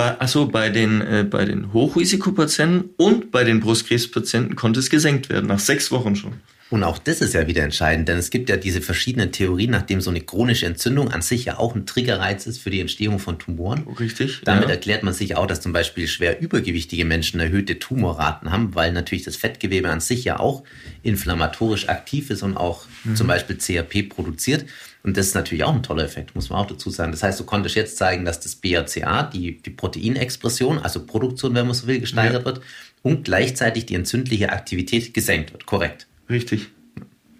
Bei, 0.00 0.18
achso, 0.18 0.46
bei 0.46 0.70
den, 0.70 1.02
äh, 1.02 1.26
bei 1.28 1.44
den 1.44 1.74
Hochrisikopatienten 1.74 2.88
und 2.96 3.30
bei 3.30 3.44
den 3.44 3.60
Brustkrebspatienten 3.60 4.56
konnte 4.56 4.80
es 4.80 4.88
gesenkt 4.88 5.28
werden, 5.28 5.48
nach 5.48 5.58
sechs 5.58 5.90
Wochen 5.90 6.16
schon. 6.16 6.32
Und 6.70 6.84
auch 6.84 6.98
das 6.98 7.20
ist 7.20 7.34
ja 7.34 7.48
wieder 7.48 7.64
entscheidend, 7.64 8.08
denn 8.08 8.16
es 8.16 8.30
gibt 8.30 8.48
ja 8.48 8.56
diese 8.56 8.80
verschiedenen 8.80 9.32
Theorien, 9.32 9.72
nachdem 9.72 10.00
so 10.00 10.10
eine 10.10 10.20
chronische 10.20 10.66
Entzündung 10.66 11.10
an 11.10 11.20
sich 11.20 11.44
ja 11.44 11.58
auch 11.58 11.74
ein 11.74 11.84
Triggerreiz 11.84 12.46
ist 12.46 12.58
für 12.58 12.70
die 12.70 12.78
Entstehung 12.78 13.18
von 13.18 13.40
Tumoren. 13.40 13.86
Richtig. 13.98 14.42
Damit 14.44 14.64
ja. 14.64 14.70
erklärt 14.70 15.02
man 15.02 15.12
sich 15.12 15.36
auch, 15.36 15.46
dass 15.46 15.60
zum 15.60 15.72
Beispiel 15.72 16.06
schwer 16.06 16.40
übergewichtige 16.40 17.04
Menschen 17.04 17.40
erhöhte 17.40 17.80
Tumorraten 17.80 18.52
haben, 18.52 18.76
weil 18.76 18.92
natürlich 18.92 19.24
das 19.24 19.34
Fettgewebe 19.34 19.90
an 19.90 19.98
sich 19.98 20.22
ja 20.24 20.38
auch 20.38 20.62
inflammatorisch 21.02 21.88
aktiv 21.88 22.30
ist 22.30 22.44
und 22.44 22.56
auch 22.56 22.86
mhm. 23.02 23.16
zum 23.16 23.26
Beispiel 23.26 23.58
CRP 23.58 24.08
produziert. 24.08 24.64
Und 25.02 25.16
das 25.16 25.28
ist 25.28 25.34
natürlich 25.34 25.64
auch 25.64 25.74
ein 25.74 25.82
toller 25.82 26.04
Effekt, 26.04 26.36
muss 26.36 26.50
man 26.50 26.60
auch 26.60 26.66
dazu 26.66 26.90
sagen. 26.90 27.10
Das 27.10 27.22
heißt, 27.22 27.40
du 27.40 27.44
konntest 27.44 27.74
jetzt 27.74 27.96
zeigen, 27.96 28.24
dass 28.24 28.38
das 28.38 28.54
BRCA, 28.54 29.24
die, 29.24 29.60
die 29.60 29.70
Proteinexpression, 29.70 30.78
also 30.78 31.04
Produktion, 31.04 31.54
wenn 31.54 31.66
man 31.66 31.74
so 31.74 31.86
will, 31.86 31.98
gesteigert 31.98 32.42
ja. 32.42 32.44
wird 32.44 32.60
und 33.02 33.24
gleichzeitig 33.24 33.86
die 33.86 33.94
entzündliche 33.94 34.52
Aktivität 34.52 35.14
gesenkt 35.14 35.52
wird. 35.52 35.66
Korrekt. 35.66 36.06
Richtig. 36.30 36.68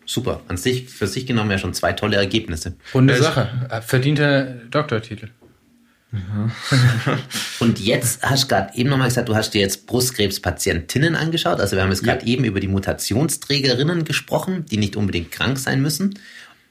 Super. 0.04 0.42
An 0.48 0.56
sich, 0.56 0.88
für 0.88 1.06
sich 1.06 1.24
genommen 1.24 1.52
ja 1.52 1.58
schon 1.58 1.72
zwei 1.72 1.92
tolle 1.92 2.16
Ergebnisse. 2.16 2.74
Runde 2.92 3.16
Sache. 3.16 3.82
Verdienter 3.86 4.42
Doktortitel. 4.70 5.28
Ja. 6.12 6.50
und 7.60 7.78
jetzt 7.78 8.22
hast 8.22 8.44
du 8.44 8.48
gerade 8.48 8.76
eben 8.76 8.90
nochmal 8.90 9.06
gesagt, 9.06 9.28
du 9.28 9.36
hast 9.36 9.54
dir 9.54 9.60
jetzt 9.60 9.86
Brustkrebspatientinnen 9.86 11.14
angeschaut. 11.14 11.60
Also 11.60 11.76
wir 11.76 11.84
haben 11.84 11.90
jetzt 11.90 12.02
gerade 12.02 12.26
ja. 12.26 12.32
eben 12.32 12.44
über 12.44 12.58
die 12.58 12.66
Mutationsträgerinnen 12.66 14.04
gesprochen, 14.04 14.66
die 14.68 14.78
nicht 14.78 14.96
unbedingt 14.96 15.30
krank 15.30 15.58
sein 15.58 15.80
müssen. 15.80 16.18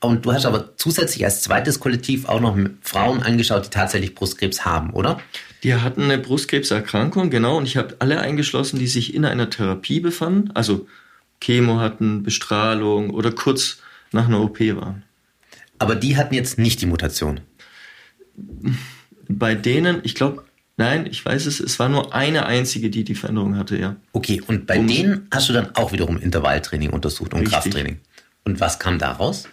Und 0.01 0.25
du 0.25 0.34
hast 0.34 0.45
aber 0.45 0.75
zusätzlich 0.77 1.23
als 1.25 1.41
zweites 1.41 1.79
Kollektiv 1.79 2.25
auch 2.27 2.39
noch 2.39 2.58
Frauen 2.82 3.21
angeschaut, 3.21 3.65
die 3.65 3.69
tatsächlich 3.69 4.15
Brustkrebs 4.15 4.65
haben, 4.65 4.91
oder? 4.91 5.19
Die 5.63 5.73
hatten 5.75 6.03
eine 6.03 6.17
Brustkrebserkrankung, 6.17 7.29
genau. 7.29 7.58
Und 7.58 7.65
ich 7.65 7.75
habe 7.75 7.95
alle 7.99 8.19
eingeschlossen, 8.19 8.79
die 8.79 8.88
sich 8.88 9.13
in 9.13 9.25
einer 9.25 9.49
Therapie 9.49 9.99
befanden. 9.99 10.51
Also 10.53 10.88
Chemo 11.41 11.80
hatten, 11.80 12.23
Bestrahlung 12.23 13.10
oder 13.12 13.32
kurz 13.32 13.78
nach 14.12 14.28
einer 14.28 14.41
OP 14.41 14.60
waren. 14.60 15.04
Aber 15.78 15.95
die 15.95 16.17
hatten 16.17 16.34
jetzt 16.34 16.58
nicht 16.58 16.82
die 16.82 16.86
Mutation. 16.86 17.39
Bei 19.28 19.56
denen, 19.56 20.02
ich 20.04 20.15
glaube, 20.15 20.43
nein, 20.78 21.06
ich 21.06 21.23
weiß 21.23 21.45
es, 21.45 21.60
es 21.60 21.80
war 21.80 21.89
nur 21.89 22.13
eine 22.13 22.45
einzige, 22.45 22.89
die 22.89 23.04
die 23.04 23.15
Veränderung 23.15 23.56
hatte, 23.56 23.78
ja. 23.78 23.95
Okay, 24.12 24.41
und 24.45 24.67
bei 24.67 24.80
um, 24.80 24.88
denen 24.88 25.28
hast 25.32 25.49
du 25.49 25.54
dann 25.54 25.75
auch 25.75 25.91
wiederum 25.91 26.17
Intervalltraining 26.17 26.89
untersucht 26.89 27.34
und 27.34 27.41
richtig. 27.41 27.54
Krafttraining. 27.54 27.99
Und 28.43 28.60
was 28.60 28.80
kam 28.80 28.99
daraus? 28.99 29.47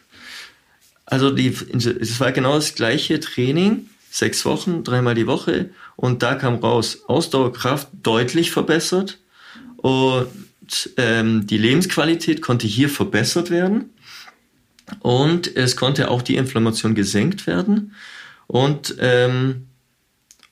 Also 1.05 1.31
die, 1.31 1.49
es 1.49 2.19
war 2.19 2.33
genau 2.33 2.55
das 2.55 2.75
gleiche 2.75 3.21
Training, 3.21 3.89
sechs 4.11 4.45
Wochen, 4.45 4.83
dreimal 4.83 5.15
die 5.15 5.27
Woche. 5.27 5.71
Und 5.95 6.23
da 6.23 6.35
kam 6.35 6.57
raus, 6.57 7.05
Ausdauerkraft 7.07 7.89
deutlich 8.03 8.51
verbessert. 8.51 9.19
Und 9.77 10.29
ähm, 10.97 11.47
die 11.47 11.59
Lebensqualität 11.59 12.43
konnte 12.43 12.67
hier 12.67 12.89
verbessert 12.89 13.51
werden 13.51 13.91
und 15.01 15.57
es 15.57 15.77
konnte 15.77 16.11
auch 16.11 16.23
die 16.23 16.37
Inflammation 16.37 16.95
gesenkt 16.95 17.47
werden. 17.47 17.95
Und, 18.47 18.97
ähm, 19.01 19.67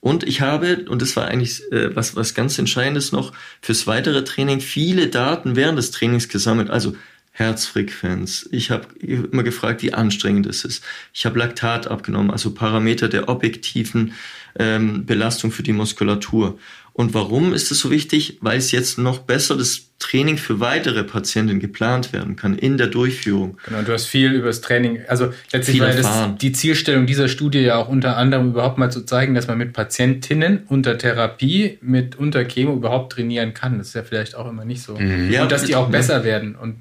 und 0.00 0.24
ich 0.24 0.40
habe, 0.40 0.85
und 0.88 1.00
das 1.00 1.16
war 1.16 1.29
eigentlich 1.29 1.62
äh, 1.72 1.94
was, 1.94 2.16
was 2.16 2.35
ganz 2.35 2.59
Entscheidendes 2.59 3.12
noch, 3.12 3.33
fürs 3.62 3.87
weitere 3.87 4.24
Training 4.24 4.61
viele 4.61 5.09
Daten 5.09 5.57
während 5.57 5.79
des 5.79 5.92
Trainings 5.92 6.29
gesammelt. 6.29 6.70
Also 6.70 6.94
Herzfrequenz. 7.37 8.48
Ich 8.53 8.70
habe 8.70 8.87
immer 9.00 9.42
gefragt, 9.42 9.83
wie 9.83 9.92
anstrengend 9.92 10.46
es 10.46 10.64
ist. 10.64 10.85
Ich 11.12 11.27
habe 11.27 11.38
Laktat 11.40 11.88
abgenommen, 11.88 12.31
also 12.31 12.55
Parameter 12.55 13.09
der 13.09 13.29
objektiven 13.29 14.12
ähm, 14.57 15.05
Belastung 15.05 15.50
für 15.50 15.64
die 15.64 15.72
Muskulatur. 15.72 16.59
Und 16.94 17.12
warum 17.12 17.52
ist 17.52 17.72
es 17.72 17.80
so 17.80 17.90
wichtig? 17.90 18.38
Weil 18.40 18.57
es 18.57 18.70
jetzt 18.70 18.98
noch 18.98 19.18
besser 19.18 19.57
das 19.57 19.90
Training 19.98 20.38
für 20.38 20.61
weitere 20.61 21.02
Patienten 21.02 21.59
geplant 21.59 22.12
werden 22.12 22.37
kann 22.37 22.57
in 22.57 22.76
der 22.76 22.87
Durchführung. 22.87 23.59
Genau, 23.66 23.83
du 23.83 23.92
hast 23.92 24.07
viel 24.07 24.33
über 24.33 24.46
das 24.46 24.61
Training, 24.61 25.00
also 25.09 25.33
letztlich 25.52 25.80
war 25.80 25.90
das 25.90 26.37
die 26.40 26.52
Zielstellung 26.52 27.07
dieser 27.07 27.26
Studie 27.28 27.61
ja 27.61 27.76
auch 27.76 27.88
unter 27.88 28.16
anderem 28.16 28.50
überhaupt 28.50 28.78
mal 28.78 28.90
zu 28.90 29.02
zeigen, 29.02 29.35
dass 29.35 29.48
man 29.48 29.59
mit 29.59 29.72
Patientinnen 29.72 30.64
unter 30.68 30.96
Therapie, 30.96 31.78
mit 31.80 32.16
unter 32.16 32.44
Chemo 32.44 32.74
überhaupt 32.74 33.12
trainieren 33.12 33.54
kann. 33.54 33.78
Das 33.78 33.88
ist 33.88 33.94
ja 33.94 34.02
vielleicht 34.02 34.37
auch 34.37 34.48
immer 34.48 34.64
nicht 34.64 34.83
so. 34.83 34.96
Mhm. 34.96 35.33
Ja, 35.33 35.42
und 35.42 35.52
dass 35.52 35.64
die 35.64 35.74
auch 35.74 35.88
besser 35.88 36.22
werden. 36.22 36.54
Und 36.54 36.76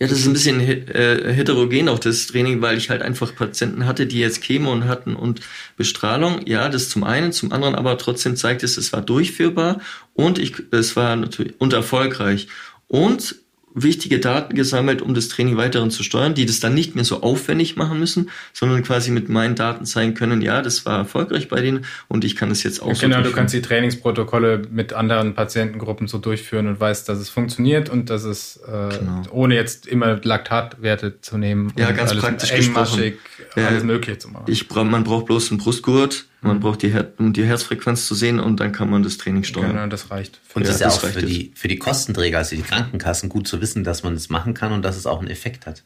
ja, 0.00 0.06
das 0.06 0.20
ist 0.20 0.26
ein 0.26 0.32
bisschen 0.32 0.60
äh, 0.60 1.32
heterogen 1.32 1.88
auch 1.88 1.98
das 1.98 2.28
Training, 2.28 2.62
weil 2.62 2.78
ich 2.78 2.90
halt 2.90 3.02
einfach 3.02 3.34
Patienten 3.34 3.86
hatte, 3.86 4.06
die 4.06 4.20
jetzt 4.20 4.42
Chemo 4.42 4.84
hatten 4.84 5.16
und 5.16 5.40
Bestrahlung. 5.76 6.46
Ja, 6.46 6.68
das 6.68 6.88
zum 6.88 7.04
einen, 7.04 7.32
zum 7.32 7.52
anderen 7.52 7.74
aber 7.74 7.98
trotzdem 7.98 8.36
zeigt 8.36 8.62
es, 8.62 8.76
es 8.76 8.92
war 8.92 9.02
durchführbar 9.02 9.80
und 10.14 10.38
ich, 10.38 10.54
es 10.70 10.94
war 10.94 11.16
natürlich 11.16 11.54
und 11.58 11.72
erfolgreich. 11.72 12.48
Und 12.86 13.36
wichtige 13.82 14.20
Daten 14.20 14.54
gesammelt, 14.54 15.02
um 15.02 15.14
das 15.14 15.28
Training 15.28 15.56
weiterhin 15.56 15.90
zu 15.90 16.02
steuern, 16.02 16.34
die 16.34 16.46
das 16.46 16.60
dann 16.60 16.74
nicht 16.74 16.94
mehr 16.94 17.04
so 17.04 17.22
aufwendig 17.22 17.76
machen 17.76 17.98
müssen, 17.98 18.30
sondern 18.52 18.82
quasi 18.82 19.10
mit 19.10 19.28
meinen 19.28 19.54
Daten 19.54 19.84
zeigen 19.84 20.14
können, 20.14 20.42
ja, 20.42 20.62
das 20.62 20.86
war 20.86 20.98
erfolgreich 20.98 21.48
bei 21.48 21.60
denen 21.60 21.84
und 22.08 22.24
ich 22.24 22.36
kann 22.36 22.50
es 22.50 22.62
jetzt 22.62 22.80
auch 22.80 22.88
ja, 22.88 22.94
so 22.94 23.06
Genau, 23.06 23.22
du 23.22 23.32
kannst 23.32 23.54
die 23.54 23.62
Trainingsprotokolle 23.62 24.62
mit 24.70 24.92
anderen 24.92 25.34
Patientengruppen 25.34 26.08
so 26.08 26.18
durchführen 26.18 26.66
und 26.66 26.80
weißt, 26.80 27.08
dass 27.08 27.18
es 27.18 27.28
funktioniert 27.28 27.88
und 27.88 28.10
dass 28.10 28.24
es, 28.24 28.56
äh, 28.66 28.98
genau. 28.98 29.22
ohne 29.30 29.54
jetzt 29.54 29.86
immer 29.86 30.20
Laktatwerte 30.22 31.20
zu 31.20 31.38
nehmen, 31.38 31.72
ja, 31.76 31.90
ganz 31.92 32.10
alles 32.10 32.22
praktisch 32.22 32.54
gesprochen, 32.54 33.14
alles 33.54 33.84
Mögliche 33.84 34.18
zu 34.18 34.28
machen. 34.28 34.44
Ich, 34.48 34.68
man 34.70 35.04
braucht 35.04 35.26
bloß 35.26 35.50
einen 35.50 35.58
Brustgurt, 35.58 36.26
Man 36.40 36.56
mhm. 36.56 36.60
braucht 36.60 36.82
die, 36.82 36.92
Her 36.92 37.12
um 37.18 37.32
die 37.32 37.44
Herzfrequenz 37.44 38.06
zu 38.06 38.14
sehen 38.14 38.38
und 38.38 38.60
dann 38.60 38.70
kann 38.72 38.88
man 38.88 39.02
das 39.02 39.18
Training 39.18 39.42
steuern. 39.42 39.72
Genau, 39.72 39.86
das 39.88 40.10
reicht. 40.10 40.40
Und 40.54 40.66
das 40.66 40.78
ja, 40.78 40.88
ist 40.88 41.02
ja 41.02 41.08
auch 41.08 41.12
für 41.12 41.22
die, 41.22 41.52
für 41.54 41.66
die 41.68 41.78
Kostenträger, 41.78 42.38
also 42.38 42.54
die 42.54 42.62
Krankenkassen, 42.62 43.28
gut 43.28 43.48
zu 43.48 43.60
wissen, 43.60 43.82
dass 43.82 44.04
man 44.04 44.14
das 44.14 44.28
machen 44.28 44.54
kann 44.54 44.72
und 44.72 44.82
dass 44.82 44.96
es 44.96 45.06
auch 45.06 45.18
einen 45.18 45.28
Effekt 45.28 45.66
hat. 45.66 45.82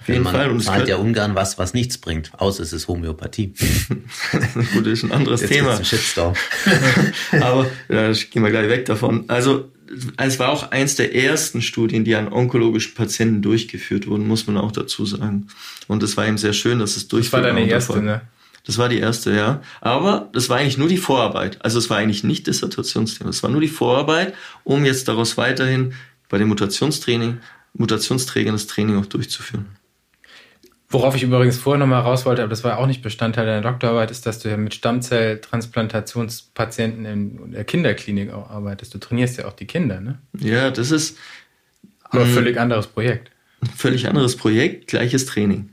Auf 0.00 0.08
jeden 0.08 0.22
man 0.22 0.32
Fall. 0.32 0.50
Und 0.50 0.62
zahlt 0.62 0.88
ja 0.88 0.96
ungern 0.96 1.34
was, 1.34 1.58
was 1.58 1.74
nichts 1.74 1.98
bringt. 1.98 2.32
Außer 2.38 2.62
es 2.62 2.72
ist 2.72 2.88
Homöopathie. 2.88 3.52
Gut, 4.74 4.86
das 4.86 4.92
ist 4.92 5.04
ein 5.04 5.12
anderes 5.12 5.42
Jetzt 5.42 5.52
Thema. 5.52 5.76
Ein 5.76 5.84
Shitstorm. 5.84 6.34
Aber 7.40 7.66
ja, 7.88 8.12
gehen 8.12 8.42
wir 8.42 8.50
gleich 8.50 8.68
weg 8.68 8.86
davon. 8.86 9.24
Also 9.28 9.70
es 10.16 10.38
war 10.38 10.50
auch 10.50 10.70
eins 10.70 10.96
der 10.96 11.14
ersten 11.14 11.62
Studien, 11.62 12.04
die 12.04 12.14
an 12.14 12.32
onkologischen 12.32 12.94
Patienten 12.94 13.42
durchgeführt 13.42 14.06
wurden, 14.06 14.26
muss 14.26 14.46
man 14.46 14.56
auch 14.56 14.72
dazu 14.72 15.06
sagen. 15.06 15.48
Und 15.88 16.02
es 16.02 16.16
war 16.16 16.26
eben 16.26 16.38
sehr 16.38 16.52
schön, 16.52 16.78
dass 16.78 16.96
es 16.96 17.08
durchgeführt 17.08 17.54
wurde. 17.54 17.70
Das 17.72 17.88
war 17.88 17.96
deine 17.96 18.02
erste, 18.02 18.02
ne? 18.02 18.20
Das 18.68 18.76
war 18.76 18.90
die 18.90 18.98
erste, 18.98 19.34
ja. 19.34 19.62
Aber 19.80 20.28
das 20.34 20.50
war 20.50 20.58
eigentlich 20.58 20.76
nur 20.76 20.88
die 20.88 20.98
Vorarbeit. 20.98 21.56
Also 21.64 21.78
es 21.78 21.88
war 21.88 21.96
eigentlich 21.96 22.22
nicht 22.22 22.46
Dissertationsthema. 22.46 23.30
Es 23.30 23.42
war 23.42 23.48
nur 23.48 23.62
die 23.62 23.68
Vorarbeit, 23.68 24.34
um 24.62 24.84
jetzt 24.84 25.08
daraus 25.08 25.38
weiterhin 25.38 25.94
bei 26.28 26.36
dem 26.36 26.48
Mutationstraining, 26.48 27.38
Mutationsträgern 27.72 28.52
das 28.52 28.66
Training 28.66 28.98
auch 28.98 29.06
durchzuführen. 29.06 29.68
Worauf 30.90 31.16
ich 31.16 31.22
übrigens 31.22 31.56
vorher 31.56 31.78
nochmal 31.78 32.02
raus 32.02 32.26
wollte, 32.26 32.42
aber 32.42 32.50
das 32.50 32.62
war 32.62 32.76
auch 32.76 32.86
nicht 32.86 33.00
Bestandteil 33.00 33.46
deiner 33.46 33.62
Doktorarbeit, 33.62 34.10
ist, 34.10 34.26
dass 34.26 34.40
du 34.40 34.50
ja 34.50 34.58
mit 34.58 34.74
Stammzelltransplantationspatienten 34.74 37.06
in 37.06 37.52
der 37.52 37.64
Kinderklinik 37.64 38.34
auch 38.34 38.50
arbeitest. 38.50 38.92
Du 38.92 38.98
trainierst 38.98 39.38
ja 39.38 39.46
auch 39.46 39.54
die 39.54 39.66
Kinder, 39.66 40.02
ne? 40.02 40.18
Ja, 40.38 40.70
das 40.70 40.90
ist. 40.90 41.16
Aber 42.02 42.24
ein 42.24 42.28
völlig 42.28 42.60
anderes 42.60 42.86
Projekt. 42.86 43.30
Völlig 43.76 44.06
anderes 44.06 44.36
Projekt, 44.36 44.86
gleiches 44.86 45.26
Training. 45.26 45.70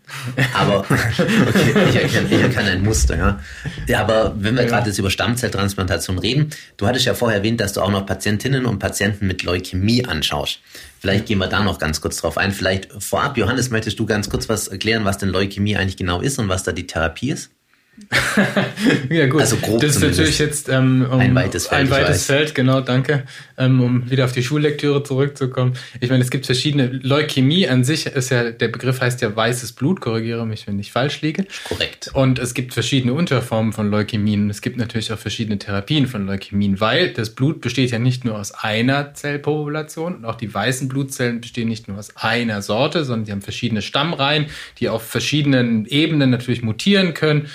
Aber 0.55 0.79
okay, 0.89 1.87
ich, 1.89 1.95
erkenne, 1.95 2.27
ich 2.31 2.41
erkenne 2.41 2.71
ein 2.71 2.83
Muster, 2.83 3.15
ja. 3.15 3.39
ja 3.85 4.01
aber 4.01 4.33
wenn 4.39 4.55
wir 4.55 4.63
ja. 4.63 4.69
gerade 4.69 4.89
jetzt 4.89 4.97
über 4.97 5.11
Stammzelltransplantation 5.11 6.17
reden, 6.17 6.49
du 6.77 6.87
hattest 6.87 7.05
ja 7.05 7.13
vorher 7.13 7.39
erwähnt, 7.39 7.61
dass 7.61 7.73
du 7.73 7.81
auch 7.81 7.91
noch 7.91 8.07
Patientinnen 8.07 8.65
und 8.65 8.79
Patienten 8.79 9.27
mit 9.27 9.43
Leukämie 9.43 10.03
anschaust. 10.03 10.61
Vielleicht 10.99 11.27
gehen 11.27 11.37
wir 11.37 11.47
da 11.47 11.63
noch 11.63 11.77
ganz 11.77 12.01
kurz 12.01 12.17
drauf 12.17 12.39
ein. 12.39 12.51
Vielleicht 12.51 12.91
vorab, 13.03 13.37
Johannes, 13.37 13.69
möchtest 13.69 13.99
du 13.99 14.07
ganz 14.07 14.31
kurz 14.31 14.49
was 14.49 14.67
erklären, 14.67 15.05
was 15.05 15.19
denn 15.19 15.29
Leukämie 15.29 15.77
eigentlich 15.77 15.97
genau 15.97 16.21
ist 16.21 16.39
und 16.39 16.49
was 16.49 16.63
da 16.63 16.71
die 16.71 16.87
Therapie 16.87 17.29
ist? 17.29 17.51
ja 19.09 19.27
gut, 19.27 19.41
also 19.41 19.55
grob 19.55 19.79
das 19.79 19.95
ist 19.95 20.01
natürlich 20.01 20.37
jetzt 20.37 20.67
ähm, 20.67 21.07
um, 21.09 21.19
ein 21.19 21.33
weites 21.33 21.67
Feld. 21.67 21.81
Ein 21.81 21.89
weites 21.89 22.25
Feld, 22.25 22.53
genau, 22.53 22.81
danke. 22.81 23.23
Ähm, 23.57 23.81
um 23.81 24.11
wieder 24.11 24.25
auf 24.25 24.33
die 24.33 24.43
Schullektüre 24.43 25.01
zurückzukommen. 25.03 25.73
Ich 26.01 26.09
meine, 26.09 26.21
es 26.21 26.29
gibt 26.29 26.45
verschiedene. 26.45 26.87
Leukämie 26.87 27.69
an 27.69 27.85
sich 27.85 28.05
ist 28.05 28.31
ja, 28.31 28.51
der 28.51 28.67
Begriff 28.67 28.99
heißt 28.99 29.21
ja 29.21 29.33
weißes 29.33 29.73
Blut, 29.73 30.01
korrigiere 30.01 30.45
mich, 30.45 30.67
wenn 30.67 30.77
ich 30.77 30.91
falsch 30.91 31.21
liege. 31.21 31.45
Korrekt. 31.63 32.09
Und 32.13 32.37
es 32.37 32.53
gibt 32.53 32.73
verschiedene 32.73 33.13
Unterformen 33.13 33.71
von 33.71 33.89
Leukämien. 33.89 34.49
Es 34.49 34.61
gibt 34.61 34.77
natürlich 34.77 35.13
auch 35.13 35.19
verschiedene 35.19 35.57
Therapien 35.57 36.07
von 36.07 36.25
Leukämien, 36.25 36.81
weil 36.81 37.13
das 37.13 37.29
Blut 37.29 37.61
besteht 37.61 37.91
ja 37.91 37.99
nicht 37.99 38.25
nur 38.25 38.37
aus 38.37 38.51
einer 38.51 39.13
Zellpopulation 39.13 40.15
und 40.15 40.25
auch 40.25 40.35
die 40.35 40.53
weißen 40.53 40.89
Blutzellen 40.89 41.39
bestehen 41.39 41.69
nicht 41.69 41.87
nur 41.87 41.97
aus 41.97 42.15
einer 42.17 42.61
Sorte, 42.61 43.05
sondern 43.05 43.25
die 43.25 43.31
haben 43.31 43.41
verschiedene 43.41 43.81
Stammreihen, 43.81 44.47
die 44.79 44.89
auf 44.89 45.07
verschiedenen 45.07 45.85
Ebenen 45.85 46.29
natürlich 46.29 46.61
mutieren 46.61 47.13
können 47.13 47.49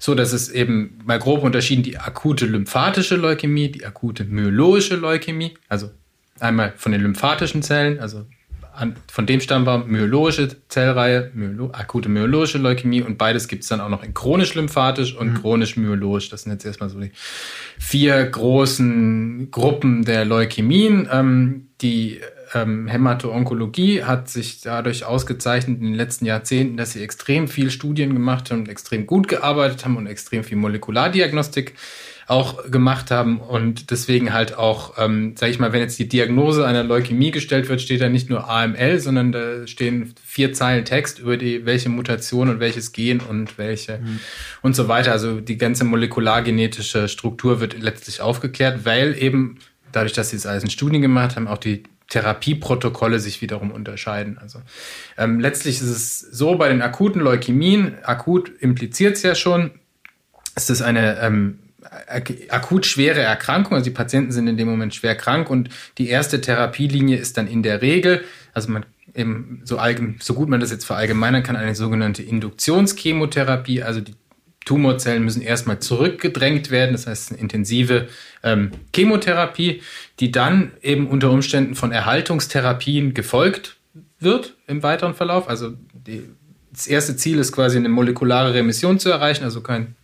so 0.00 0.14
dass 0.14 0.32
es 0.32 0.48
eben 0.48 0.98
mal 1.04 1.18
grob 1.18 1.44
unterschieden 1.44 1.84
die 1.84 1.98
akute 1.98 2.46
lymphatische 2.46 3.16
Leukämie, 3.16 3.70
die 3.70 3.84
akute 3.84 4.24
myologische 4.24 4.96
Leukämie, 4.96 5.54
also 5.68 5.90
einmal 6.40 6.72
von 6.76 6.90
den 6.90 7.02
lymphatischen 7.02 7.62
Zellen, 7.62 8.00
also 8.00 8.24
an, 8.72 8.96
von 9.12 9.26
dem 9.26 9.40
Stammbaum 9.40 9.88
myologische 9.88 10.48
Zellreihe, 10.68 11.30
myolo, 11.34 11.70
akute 11.72 12.08
myologische 12.08 12.56
Leukämie 12.56 13.02
und 13.02 13.18
beides 13.18 13.46
gibt 13.46 13.62
es 13.62 13.68
dann 13.68 13.80
auch 13.80 13.90
noch 13.90 14.02
in 14.02 14.14
chronisch 14.14 14.54
lymphatisch 14.54 15.14
und 15.14 15.34
mhm. 15.34 15.40
chronisch 15.42 15.76
myologisch. 15.76 16.30
Das 16.30 16.42
sind 16.42 16.52
jetzt 16.52 16.64
erstmal 16.64 16.88
so 16.88 16.98
die 16.98 17.12
vier 17.78 18.24
großen 18.24 19.50
Gruppen 19.50 20.06
der 20.06 20.24
Leukämien, 20.24 21.08
ähm, 21.12 21.68
die 21.82 22.20
ähm, 22.54 22.88
Hämato-Onkologie 22.88 24.04
hat 24.04 24.28
sich 24.28 24.60
dadurch 24.60 25.04
ausgezeichnet 25.04 25.78
in 25.80 25.86
den 25.86 25.94
letzten 25.94 26.26
Jahrzehnten, 26.26 26.76
dass 26.76 26.92
sie 26.92 27.02
extrem 27.02 27.48
viel 27.48 27.70
Studien 27.70 28.12
gemacht 28.12 28.50
haben 28.50 28.66
extrem 28.66 29.06
gut 29.06 29.28
gearbeitet 29.28 29.84
haben 29.84 29.96
und 29.96 30.06
extrem 30.06 30.44
viel 30.44 30.56
Molekulardiagnostik 30.56 31.74
auch 32.30 32.70
gemacht 32.70 33.10
haben 33.10 33.40
und 33.40 33.90
deswegen 33.90 34.32
halt 34.32 34.56
auch, 34.56 34.94
ähm, 34.98 35.34
sage 35.36 35.50
ich 35.50 35.58
mal, 35.58 35.72
wenn 35.72 35.80
jetzt 35.80 35.98
die 35.98 36.06
Diagnose 36.06 36.64
einer 36.64 36.84
Leukämie 36.84 37.32
gestellt 37.32 37.68
wird, 37.68 37.80
steht 37.80 38.00
da 38.00 38.08
nicht 38.08 38.30
nur 38.30 38.48
AML, 38.48 39.00
sondern 39.00 39.32
da 39.32 39.66
stehen 39.66 40.14
vier 40.24 40.52
Zeilen 40.52 40.84
Text 40.84 41.18
über 41.18 41.36
die 41.36 41.66
welche 41.66 41.88
Mutation 41.88 42.48
und 42.48 42.60
welches 42.60 42.92
Gen 42.92 43.18
und 43.18 43.58
welche 43.58 43.98
mhm. 43.98 44.20
und 44.62 44.76
so 44.76 44.86
weiter. 44.86 45.10
Also 45.10 45.40
die 45.40 45.58
ganze 45.58 45.82
molekulargenetische 45.82 47.08
Struktur 47.08 47.60
wird 47.60 47.82
letztlich 47.82 48.20
aufgeklärt, 48.20 48.84
weil 48.84 49.20
eben 49.20 49.58
dadurch, 49.90 50.12
dass 50.12 50.30
sie 50.30 50.36
es 50.36 50.46
alles 50.46 50.62
in 50.62 50.70
Studien 50.70 51.02
gemacht 51.02 51.34
haben, 51.34 51.48
auch 51.48 51.58
die 51.58 51.82
Therapieprotokolle 52.10 53.18
sich 53.18 53.40
wiederum 53.40 53.70
unterscheiden. 53.70 54.36
Also 54.38 54.60
ähm, 55.16 55.40
letztlich 55.40 55.76
ist 55.76 55.88
es 55.88 56.20
so 56.20 56.56
bei 56.56 56.68
den 56.68 56.82
akuten 56.82 57.20
Leukämien, 57.20 57.96
akut 58.02 58.52
impliziert 58.60 59.16
es 59.16 59.22
ja 59.22 59.34
schon, 59.34 59.70
ist 60.54 60.70
es 60.70 60.82
eine 60.82 61.18
ähm, 61.20 61.60
akut 62.50 62.84
schwere 62.84 63.20
Erkrankung, 63.20 63.74
also 63.74 63.84
die 63.84 63.94
Patienten 63.94 64.32
sind 64.32 64.46
in 64.48 64.56
dem 64.56 64.68
Moment 64.68 64.94
schwer 64.94 65.14
krank 65.14 65.48
und 65.48 65.70
die 65.98 66.08
erste 66.08 66.40
Therapielinie 66.40 67.16
ist 67.16 67.36
dann 67.38 67.46
in 67.46 67.62
der 67.62 67.80
Regel, 67.80 68.24
also 68.52 68.70
man 68.70 68.84
eben 69.14 69.62
so, 69.64 69.78
allgemein, 69.78 70.18
so 70.20 70.34
gut 70.34 70.48
man 70.48 70.60
das 70.60 70.70
jetzt 70.70 70.84
verallgemeinern 70.84 71.42
kann, 71.42 71.56
eine 71.56 71.74
sogenannte 71.74 72.22
Induktionschemotherapie, 72.22 73.82
also 73.82 74.00
die 74.00 74.14
Tumorzellen 74.64 75.24
müssen 75.24 75.42
erstmal 75.42 75.80
zurückgedrängt 75.80 76.70
werden, 76.70 76.92
das 76.92 77.06
heißt 77.06 77.32
eine 77.32 77.40
intensive 77.40 78.08
ähm, 78.42 78.70
Chemotherapie, 78.94 79.82
die 80.20 80.30
dann 80.30 80.72
eben 80.82 81.08
unter 81.08 81.30
Umständen 81.30 81.74
von 81.74 81.92
Erhaltungstherapien 81.92 83.14
gefolgt 83.14 83.76
wird 84.18 84.56
im 84.66 84.82
weiteren 84.82 85.14
Verlauf. 85.14 85.48
Also 85.48 85.72
die, 85.92 86.24
das 86.72 86.86
erste 86.86 87.16
Ziel 87.16 87.38
ist 87.38 87.52
quasi 87.52 87.78
eine 87.78 87.88
molekulare 87.88 88.54
Remission 88.54 88.98
zu 88.98 89.10
erreichen, 89.10 89.44
also 89.44 89.62
kein 89.62 89.96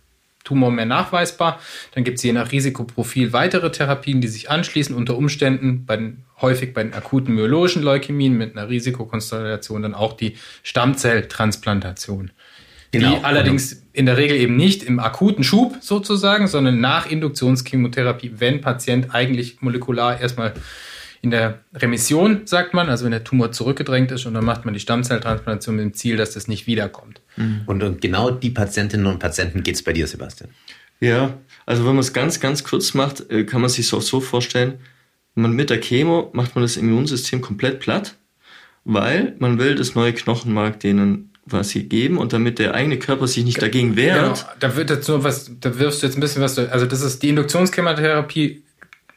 Tumor 0.43 0.71
mehr 0.71 0.85
nachweisbar. 0.85 1.59
Dann 1.93 2.03
gibt 2.03 2.17
es 2.17 2.23
je 2.23 2.31
nach 2.31 2.51
Risikoprofil 2.51 3.33
weitere 3.33 3.69
Therapien, 3.69 4.21
die 4.21 4.29
sich 4.29 4.49
anschließen, 4.49 4.95
unter 4.95 5.17
Umständen 5.17 5.85
bei 5.85 5.97
den, 5.97 6.23
häufig 6.41 6.73
bei 6.73 6.83
den 6.83 6.93
akuten 6.93 7.35
myologischen 7.35 7.83
Leukämien 7.83 8.37
mit 8.37 8.57
einer 8.57 8.69
Risikokonstellation 8.69 9.81
dann 9.81 9.93
auch 9.93 10.13
die 10.13 10.37
Stammzelltransplantation. 10.63 12.31
Genau. 12.91 13.17
Die 13.17 13.23
allerdings 13.25 13.86
in 13.97 14.05
der 14.05 14.15
Regel 14.15 14.37
eben 14.37 14.55
nicht 14.55 14.83
im 14.83 14.99
akuten 14.99 15.43
Schub 15.43 15.77
sozusagen, 15.81 16.47
sondern 16.47 16.79
nach 16.79 17.09
Induktionschemotherapie, 17.09 18.33
wenn 18.37 18.61
Patient 18.61 19.15
eigentlich 19.15 19.59
molekular 19.59 20.21
erstmal 20.21 20.53
in 21.23 21.31
der 21.31 21.61
Remission, 21.73 22.45
sagt 22.45 22.75
man, 22.75 22.89
also 22.89 23.05
wenn 23.05 23.11
der 23.11 23.23
Tumor 23.23 23.51
zurückgedrängt 23.51 24.11
ist 24.11 24.27
und 24.27 24.35
dann 24.35 24.45
macht 24.45 24.65
man 24.65 24.75
die 24.75 24.79
Stammzelltransplantation 24.79 25.77
mit 25.77 25.83
dem 25.83 25.93
Ziel, 25.95 26.15
dass 26.15 26.35
das 26.35 26.47
nicht 26.47 26.67
wiederkommt. 26.67 27.21
Mhm. 27.37 27.61
Und, 27.65 27.81
und 27.81 27.99
genau 27.99 28.29
die 28.29 28.51
Patientinnen 28.51 29.07
und 29.07 29.17
Patienten 29.17 29.63
geht 29.63 29.73
es 29.73 29.83
bei 29.83 29.93
dir, 29.93 30.05
Sebastian. 30.05 30.51
Ja, 30.99 31.33
also 31.65 31.81
wenn 31.81 31.93
man 31.93 31.99
es 31.99 32.13
ganz, 32.13 32.39
ganz 32.39 32.63
kurz 32.63 32.93
macht, 32.93 33.31
äh, 33.31 33.45
kann 33.45 33.61
man 33.61 33.69
sich 33.71 33.87
es 33.87 33.93
auch 33.95 34.03
so 34.03 34.21
vorstellen, 34.21 34.75
man 35.33 35.53
mit 35.53 35.71
der 35.71 35.81
Chemo 35.81 36.29
macht 36.33 36.53
man 36.53 36.61
das 36.61 36.77
Immunsystem 36.77 37.41
komplett 37.41 37.79
platt, 37.79 38.15
weil 38.85 39.35
man 39.39 39.57
will 39.57 39.73
das 39.73 39.95
neue 39.95 40.13
Knochenmark 40.13 40.79
denen 40.81 41.31
was 41.49 41.69
sie 41.69 41.87
geben 41.87 42.17
und 42.17 42.33
damit 42.33 42.59
der 42.59 42.73
eigene 42.73 42.97
Körper 42.97 43.27
sich 43.27 43.43
nicht 43.43 43.61
dagegen 43.61 43.95
wehrt. 43.95 44.39
Genau, 44.39 44.51
da 44.59 44.75
wird 44.75 44.89
jetzt 44.89 45.07
nur 45.07 45.23
was, 45.23 45.51
da 45.59 45.77
wirfst 45.79 46.01
du 46.01 46.07
jetzt 46.07 46.17
ein 46.17 46.21
bisschen 46.21 46.41
was, 46.41 46.57
also 46.57 46.85
das 46.85 47.01
ist 47.01 47.23
die 47.23 47.29
Induktionschemotherapie, 47.29 48.63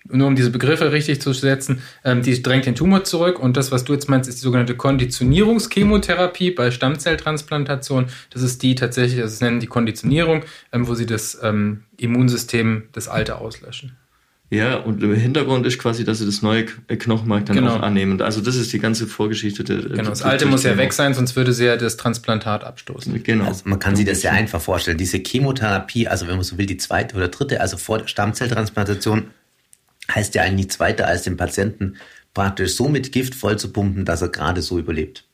nur 0.09 0.27
um 0.27 0.35
diese 0.35 0.51
Begriffe 0.51 0.93
richtig 0.93 1.21
zu 1.21 1.33
setzen, 1.33 1.83
ähm, 2.05 2.23
die 2.23 2.43
drängt 2.43 2.67
den 2.67 2.75
Tumor 2.75 3.05
zurück 3.05 3.39
und 3.39 3.57
das, 3.57 3.71
was 3.71 3.85
du 3.85 3.93
jetzt 3.93 4.09
meinst, 4.09 4.29
ist 4.29 4.39
die 4.39 4.45
sogenannte 4.45 4.77
Konditionierungschemotherapie 4.77 6.51
bei 6.51 6.71
Stammzelltransplantation. 6.71 8.07
Das 8.31 8.43
ist 8.43 8.63
die 8.63 8.75
tatsächlich, 8.75 9.21
also 9.21 9.33
es 9.33 9.41
nennen 9.41 9.61
die 9.61 9.67
Konditionierung, 9.67 10.45
ähm, 10.73 10.89
wo 10.89 10.95
sie 10.95 11.07
das 11.07 11.39
ähm, 11.43 11.85
Immunsystem 11.97 12.85
das 12.93 13.09
Alte 13.09 13.39
auslöschen. 13.39 13.97
Ja, 14.53 14.79
und 14.79 15.01
im 15.01 15.15
Hintergrund 15.15 15.65
ist 15.65 15.79
quasi, 15.79 16.05
dass 16.05 16.19
sie 16.19 16.27
das 16.27 16.43
neue 16.43 16.65
Knochenmark 16.65 17.47
dann 17.47 17.57
genau. 17.57 17.77
auch 17.77 17.83
annehmen. 17.83 18.21
Also 18.21 18.41
das 18.41 18.57
ist 18.57 18.73
die 18.73 18.81
ganze 18.81 19.07
Vorgeschichte. 19.07 19.63
Der, 19.63 19.77
genau, 19.77 20.11
das 20.11 20.23
alte 20.23 20.47
muss 20.47 20.65
ja 20.65 20.77
weg 20.77 20.93
sein, 20.93 21.15
sonst 21.15 21.37
würde 21.37 21.53
sie 21.53 21.67
ja 21.67 21.77
das 21.77 21.97
Transplantat 21.97 22.65
abstoßen. 22.65 23.23
Genau. 23.23 23.45
Also 23.45 23.63
man 23.67 23.79
kann 23.79 23.95
sich 23.95 24.07
das 24.07 24.23
sehr 24.23 24.33
einfach 24.33 24.61
vorstellen. 24.61 24.99
Diese 24.99 25.19
Chemotherapie, 25.19 26.09
also 26.09 26.27
wenn 26.27 26.35
man 26.35 26.43
so 26.43 26.59
will, 26.59 26.67
die 26.67 26.79
zweite 26.79 27.15
oder 27.15 27.29
dritte, 27.29 27.61
also 27.61 27.77
vor 27.77 27.99
der 27.99 28.09
Stammzelltransplantation, 28.09 29.27
heißt 30.13 30.35
ja 30.35 30.43
eigentlich 30.43 30.57
nichts 30.57 30.81
weiter, 30.81 31.07
als 31.07 31.23
den 31.23 31.37
Patienten 31.37 31.95
praktisch 32.35 32.75
so 32.75 32.89
mit 32.89 33.13
Gift 33.13 33.37
voll 33.37 33.57
zu 33.57 33.73
pumpen, 33.73 34.05
dass 34.05 34.21
er 34.21 34.31
gerade 34.31 34.63
so 34.63 34.81
überlebt. 34.81 35.30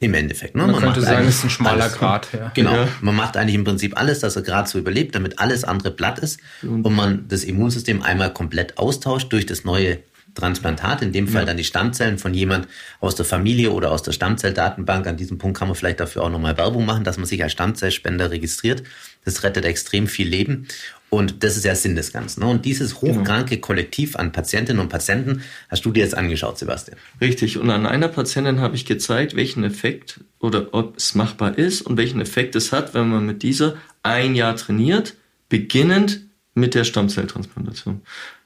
Im 0.00 0.14
Endeffekt. 0.14 0.54
Ne? 0.54 0.62
Man, 0.62 0.72
man 0.72 0.80
könnte 0.80 1.00
sagen, 1.00 1.26
es 1.26 1.38
ist 1.38 1.44
ein 1.44 1.50
schmaler 1.50 1.84
alles, 1.84 1.94
Grad. 1.94 2.28
Ja. 2.32 2.52
Genau. 2.54 2.72
Ja. 2.72 2.88
Man 3.00 3.16
macht 3.16 3.36
eigentlich 3.36 3.56
im 3.56 3.64
Prinzip 3.64 3.98
alles, 3.98 4.20
dass 4.20 4.36
er 4.36 4.42
gerade 4.42 4.68
so 4.68 4.78
überlebt, 4.78 5.14
damit 5.14 5.38
alles 5.40 5.64
andere 5.64 5.90
platt 5.90 6.20
ist 6.20 6.40
und 6.62 6.94
man 6.94 7.26
das 7.28 7.42
Immunsystem 7.42 8.02
einmal 8.02 8.32
komplett 8.32 8.78
austauscht 8.78 9.32
durch 9.32 9.46
das 9.46 9.64
neue 9.64 9.98
Transplantat, 10.34 11.02
in 11.02 11.12
dem 11.12 11.26
Fall 11.26 11.42
ja. 11.42 11.46
dann 11.46 11.56
die 11.56 11.64
Stammzellen 11.64 12.18
von 12.18 12.32
jemand 12.32 12.68
aus 13.00 13.16
der 13.16 13.24
Familie 13.24 13.72
oder 13.72 13.90
aus 13.90 14.02
der 14.02 14.12
Stammzelldatenbank. 14.12 15.06
An 15.06 15.16
diesem 15.16 15.38
Punkt 15.38 15.58
kann 15.58 15.68
man 15.68 15.74
vielleicht 15.74 16.00
dafür 16.00 16.22
auch 16.22 16.30
nochmal 16.30 16.56
Werbung 16.56 16.84
machen, 16.86 17.02
dass 17.02 17.16
man 17.16 17.26
sich 17.26 17.42
als 17.42 17.52
Stammzellspender 17.52 18.30
registriert. 18.30 18.84
Das 19.24 19.42
rettet 19.42 19.64
extrem 19.64 20.06
viel 20.06 20.28
Leben. 20.28 20.68
Und 21.10 21.42
das 21.42 21.56
ist 21.56 21.64
ja 21.64 21.74
Sinn 21.74 21.96
des 21.96 22.12
Ganzen. 22.12 22.40
Ne? 22.40 22.46
Und 22.46 22.64
dieses 22.64 23.00
genau. 23.00 23.20
hochkranke 23.20 23.58
Kollektiv 23.58 24.16
an 24.16 24.32
Patientinnen 24.32 24.80
und 24.80 24.88
Patienten 24.88 25.42
hast 25.70 25.84
du 25.84 25.90
dir 25.90 26.02
jetzt 26.02 26.16
angeschaut, 26.16 26.58
Sebastian. 26.58 26.98
Richtig. 27.20 27.58
Und 27.58 27.70
an 27.70 27.86
einer 27.86 28.08
Patientin 28.08 28.60
habe 28.60 28.76
ich 28.76 28.84
gezeigt, 28.84 29.34
welchen 29.34 29.64
Effekt 29.64 30.20
oder 30.38 30.74
ob 30.74 30.96
es 30.98 31.14
machbar 31.14 31.56
ist 31.56 31.82
und 31.82 31.96
welchen 31.96 32.20
Effekt 32.20 32.54
es 32.56 32.72
hat, 32.72 32.92
wenn 32.92 33.08
man 33.08 33.24
mit 33.24 33.42
dieser 33.42 33.76
ein 34.02 34.34
Jahr 34.34 34.54
trainiert, 34.56 35.14
beginnend 35.48 36.20
mit 36.54 36.74
der 36.74 36.84
Stammzelltransplantation. 36.84 38.02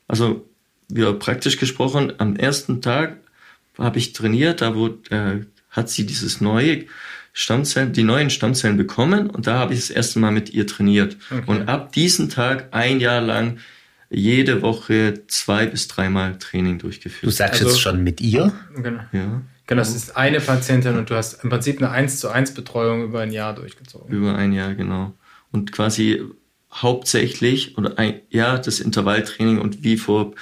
Also, 0.06 0.46
ja, 0.88 1.12
praktisch 1.12 1.56
gesprochen, 1.56 2.12
am 2.18 2.36
ersten 2.36 2.80
Tag 2.80 3.16
habe 3.78 3.98
ich 3.98 4.12
trainiert, 4.12 4.60
da 4.60 4.76
wo, 4.76 4.88
äh, 5.10 5.40
hat 5.70 5.88
sie 5.88 6.06
dieses 6.06 6.40
neue 6.40 6.84
Stammzellen, 7.32 7.92
die 7.92 8.02
neuen 8.02 8.30
Stammzellen 8.30 8.76
bekommen 8.76 9.30
und 9.30 9.46
da 9.46 9.58
habe 9.58 9.74
ich 9.74 9.80
das 9.80 9.90
erste 9.90 10.18
Mal 10.18 10.32
mit 10.32 10.50
ihr 10.50 10.66
trainiert. 10.66 11.16
Okay. 11.30 11.42
Und 11.46 11.68
ab 11.68 11.92
diesem 11.92 12.28
Tag 12.28 12.68
ein 12.72 13.00
Jahr 13.00 13.20
lang 13.20 13.58
jede 14.10 14.60
Woche 14.60 15.22
zwei 15.28 15.66
bis 15.66 15.88
dreimal 15.88 16.38
Training 16.38 16.78
durchgeführt. 16.78 17.24
Du 17.24 17.30
sagst 17.30 17.62
also, 17.62 17.72
jetzt 17.72 17.80
schon 17.80 18.04
mit 18.04 18.20
ihr? 18.20 18.52
Genau. 18.76 19.00
Ja. 19.12 19.42
Genau, 19.66 19.80
das 19.80 19.94
ist 19.94 20.16
eine 20.16 20.40
Patientin 20.40 20.98
und 20.98 21.08
du 21.08 21.14
hast 21.14 21.42
im 21.42 21.48
Prinzip 21.48 21.80
eine 21.80 21.90
1 21.90 22.20
zu 22.20 22.28
1 22.28 22.52
Betreuung 22.52 23.04
über 23.04 23.20
ein 23.20 23.32
Jahr 23.32 23.54
durchgezogen. 23.54 24.14
Über 24.14 24.34
ein 24.34 24.52
Jahr, 24.52 24.74
genau. 24.74 25.14
Und 25.50 25.72
quasi 25.72 26.22
hauptsächlich 26.72 27.78
oder 27.78 27.98
ein, 27.98 28.20
ja, 28.28 28.58
das 28.58 28.80
Intervalltraining 28.80 29.58
und 29.58 29.82
wie 29.82 29.96
vor 29.96 30.32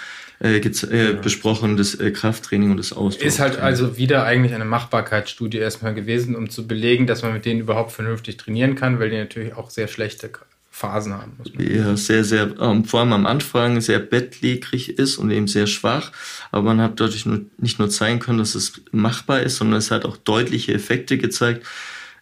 äh, 0.42 0.56
äh, 0.56 1.14
besprochen, 1.20 1.76
das 1.76 1.94
äh, 1.96 2.10
Krafttraining 2.10 2.70
und 2.70 2.78
das 2.78 2.94
Ausdauer. 2.94 3.26
Ist 3.26 3.40
halt 3.40 3.58
also 3.58 3.98
wieder 3.98 4.24
eigentlich 4.24 4.54
eine 4.54 4.64
Machbarkeitsstudie 4.64 5.58
erstmal 5.58 5.92
gewesen, 5.92 6.34
um 6.34 6.48
zu 6.48 6.66
belegen, 6.66 7.06
dass 7.06 7.22
man 7.22 7.34
mit 7.34 7.44
denen 7.44 7.60
überhaupt 7.60 7.92
vernünftig 7.92 8.38
trainieren 8.38 8.74
kann, 8.74 8.98
weil 8.98 9.10
die 9.10 9.18
natürlich 9.18 9.54
auch 9.54 9.68
sehr 9.68 9.86
schlechte 9.86 10.30
Phasen 10.70 11.12
haben. 11.12 11.32
Ja, 11.58 11.94
sehr, 11.94 12.24
sehr, 12.24 12.54
ähm, 12.58 12.86
vor 12.86 13.00
allem 13.00 13.12
am 13.12 13.26
Anfang 13.26 13.82
sehr 13.82 13.98
bettlägerig 13.98 14.98
ist 14.98 15.18
und 15.18 15.30
eben 15.30 15.46
sehr 15.46 15.66
schwach. 15.66 16.10
Aber 16.52 16.62
man 16.62 16.80
hat 16.80 17.00
dadurch 17.00 17.26
nur, 17.26 17.42
nicht 17.58 17.78
nur 17.78 17.90
zeigen 17.90 18.18
können, 18.18 18.38
dass 18.38 18.54
es 18.54 18.80
machbar 18.92 19.42
ist, 19.42 19.56
sondern 19.56 19.78
es 19.78 19.90
hat 19.90 20.06
auch 20.06 20.16
deutliche 20.16 20.72
Effekte 20.72 21.18
gezeigt 21.18 21.66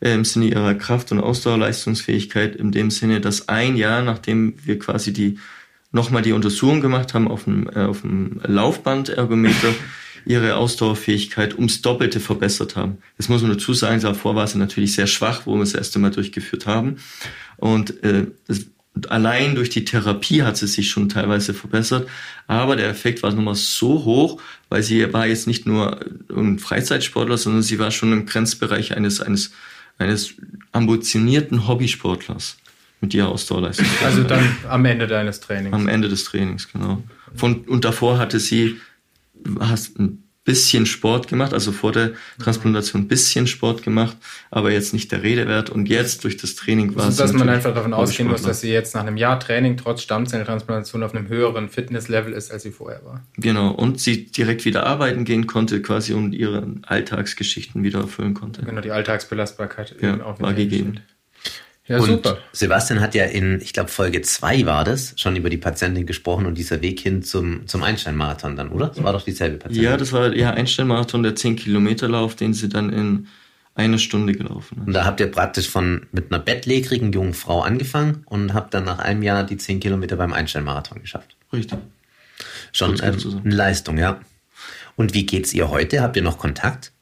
äh, 0.00 0.12
im 0.12 0.24
Sinne 0.24 0.46
ihrer 0.46 0.74
Kraft- 0.74 1.12
und 1.12 1.20
Ausdauerleistungsfähigkeit, 1.20 2.56
in 2.56 2.72
dem 2.72 2.90
Sinne, 2.90 3.20
dass 3.20 3.48
ein 3.48 3.76
Jahr, 3.76 4.02
nachdem 4.02 4.54
wir 4.64 4.80
quasi 4.80 5.12
die 5.12 5.38
nochmal 5.92 6.22
die 6.22 6.32
Untersuchung 6.32 6.80
gemacht 6.80 7.14
haben 7.14 7.28
auf 7.28 7.44
dem, 7.44 7.68
äh, 7.68 7.84
auf 7.84 8.02
dem 8.02 8.40
Laufbandergometer, 8.44 9.74
ihre 10.26 10.56
Ausdauerfähigkeit 10.56 11.54
ums 11.54 11.80
Doppelte 11.80 12.20
verbessert 12.20 12.76
haben. 12.76 12.98
Das 13.16 13.28
muss 13.28 13.40
man 13.40 13.52
dazu 13.52 13.72
sagen, 13.72 14.00
davor 14.00 14.34
war 14.34 14.46
sie 14.46 14.58
natürlich 14.58 14.94
sehr 14.94 15.06
schwach, 15.06 15.42
wo 15.46 15.54
wir 15.54 15.60
das 15.60 15.74
erste 15.74 15.98
Mal 15.98 16.10
durchgeführt 16.10 16.66
haben. 16.66 16.96
Und 17.56 18.02
äh, 18.04 18.26
das, 18.46 18.66
allein 19.08 19.54
durch 19.54 19.70
die 19.70 19.84
Therapie 19.84 20.42
hat 20.42 20.56
sie 20.56 20.66
sich 20.66 20.90
schon 20.90 21.08
teilweise 21.08 21.54
verbessert. 21.54 22.08
Aber 22.46 22.76
der 22.76 22.88
Effekt 22.88 23.22
war 23.22 23.32
nochmal 23.32 23.54
so 23.54 24.04
hoch, 24.04 24.40
weil 24.68 24.82
sie 24.82 25.12
war 25.12 25.26
jetzt 25.26 25.46
nicht 25.46 25.66
nur 25.66 26.00
ein 26.34 26.58
Freizeitsportler, 26.58 27.38
sondern 27.38 27.62
sie 27.62 27.78
war 27.78 27.90
schon 27.90 28.12
im 28.12 28.26
Grenzbereich 28.26 28.96
eines, 28.96 29.20
eines, 29.20 29.52
eines 29.96 30.34
ambitionierten 30.72 31.66
Hobbysportlers 31.68 32.58
mit 33.00 33.14
ihrer 33.14 33.28
Ausdauerleistung. 33.28 33.86
Also 34.04 34.24
dann 34.24 34.56
am 34.68 34.84
Ende 34.84 35.06
deines 35.06 35.40
Trainings. 35.40 35.74
Am 35.74 35.88
Ende 35.88 36.08
des 36.08 36.24
Trainings, 36.24 36.72
genau. 36.72 37.02
Von, 37.34 37.60
und 37.62 37.84
davor 37.84 38.18
hatte 38.18 38.40
sie 38.40 38.78
hast 39.60 39.98
ein 39.98 40.24
bisschen 40.48 40.86
Sport 40.86 41.28
gemacht, 41.28 41.52
also 41.52 41.72
vor 41.72 41.92
der 41.92 42.12
Transplantation 42.38 43.02
ein 43.02 43.08
bisschen 43.08 43.46
Sport 43.46 43.82
gemacht, 43.82 44.16
aber 44.50 44.72
jetzt 44.72 44.94
nicht 44.94 45.12
der 45.12 45.22
Rede 45.22 45.46
wert. 45.46 45.68
Und 45.68 45.90
jetzt 45.90 46.24
durch 46.24 46.38
das 46.38 46.54
Training 46.54 46.96
war 46.96 47.04
also, 47.04 47.22
es. 47.22 47.30
Dass 47.30 47.38
man 47.38 47.50
einfach 47.50 47.74
davon 47.74 47.92
ausgehen 47.92 48.30
muss, 48.30 48.40
dass 48.40 48.62
sie 48.62 48.72
jetzt 48.72 48.94
nach 48.94 49.02
einem 49.02 49.18
Jahr 49.18 49.38
Training 49.38 49.76
trotz 49.76 50.00
Stammzelltransplantation 50.00 51.02
auf 51.02 51.14
einem 51.14 51.28
höheren 51.28 51.68
Fitnesslevel 51.68 52.32
ist, 52.32 52.50
als 52.50 52.62
sie 52.62 52.70
vorher 52.70 53.04
war. 53.04 53.22
Genau. 53.36 53.72
Und 53.72 54.00
sie 54.00 54.24
direkt 54.24 54.64
wieder 54.64 54.86
arbeiten 54.86 55.26
gehen 55.26 55.46
konnte, 55.46 55.82
quasi 55.82 56.14
und 56.14 56.32
ihre 56.32 56.66
Alltagsgeschichten 56.86 57.82
wieder 57.82 58.00
erfüllen 58.00 58.32
konnte. 58.32 58.62
Genau, 58.62 58.80
die 58.80 58.90
Alltagsbelastbarkeit 58.90 59.96
ja, 60.00 60.18
war 60.38 60.54
gegeben. 60.54 60.92
Steht. 60.94 61.17
Ja, 61.88 61.98
und 61.98 62.06
super. 62.06 62.38
Sebastian 62.52 63.00
hat 63.00 63.14
ja 63.14 63.24
in, 63.24 63.60
ich 63.62 63.72
glaube, 63.72 63.88
Folge 63.88 64.20
zwei 64.20 64.66
war 64.66 64.84
das, 64.84 65.14
schon 65.16 65.36
über 65.36 65.48
die 65.48 65.56
Patientin 65.56 66.04
gesprochen 66.04 66.44
und 66.44 66.56
dieser 66.58 66.82
Weg 66.82 67.00
hin 67.00 67.22
zum, 67.22 67.66
zum 67.66 67.82
Einstein-Marathon 67.82 68.56
dann, 68.56 68.68
oder? 68.68 68.88
Das 68.88 69.02
war 69.02 69.14
doch 69.14 69.22
dieselbe 69.22 69.56
Patientin. 69.56 69.84
Ja, 69.84 69.96
das 69.96 70.12
war 70.12 70.34
ja 70.34 70.50
Einstein-Marathon, 70.50 71.22
der 71.22 71.34
10-Kilometer-Lauf, 71.34 72.34
den 72.34 72.52
sie 72.52 72.68
dann 72.68 72.90
in 72.90 73.28
einer 73.74 73.98
Stunde 73.98 74.34
gelaufen 74.34 74.80
hat. 74.80 74.86
Und 74.86 74.92
da 74.92 75.04
habt 75.06 75.20
ihr 75.20 75.30
praktisch 75.30 75.68
von 75.68 76.06
mit 76.12 76.30
einer 76.30 76.42
bettlägerigen 76.42 77.12
jungen 77.12 77.32
Frau 77.32 77.62
angefangen 77.62 78.22
und 78.26 78.52
habt 78.52 78.74
dann 78.74 78.84
nach 78.84 78.98
einem 78.98 79.22
Jahr 79.22 79.44
die 79.44 79.56
10 79.56 79.80
Kilometer 79.80 80.16
beim 80.16 80.34
Einstein-Marathon 80.34 81.00
geschafft. 81.00 81.36
Richtig. 81.52 81.78
Schon 82.72 83.00
ähm, 83.02 83.16
eine 83.44 83.54
Leistung, 83.54 83.96
ja. 83.96 84.20
Und 84.96 85.14
wie 85.14 85.24
geht's 85.24 85.54
ihr 85.54 85.70
heute? 85.70 86.02
Habt 86.02 86.16
ihr 86.16 86.22
noch 86.22 86.38
Kontakt? 86.38 86.92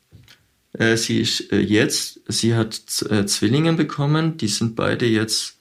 Äh, 0.79 0.97
sie 0.97 1.21
ist 1.21 1.53
äh, 1.53 1.59
jetzt, 1.59 2.21
sie 2.29 2.55
hat 2.55 2.81
äh, 3.09 3.25
Zwillinge 3.27 3.73
bekommen, 3.73 4.37
die 4.37 4.49
sind 4.49 4.77
beide 4.77 5.07
jetzt 5.07 5.57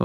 äh, 0.00 0.04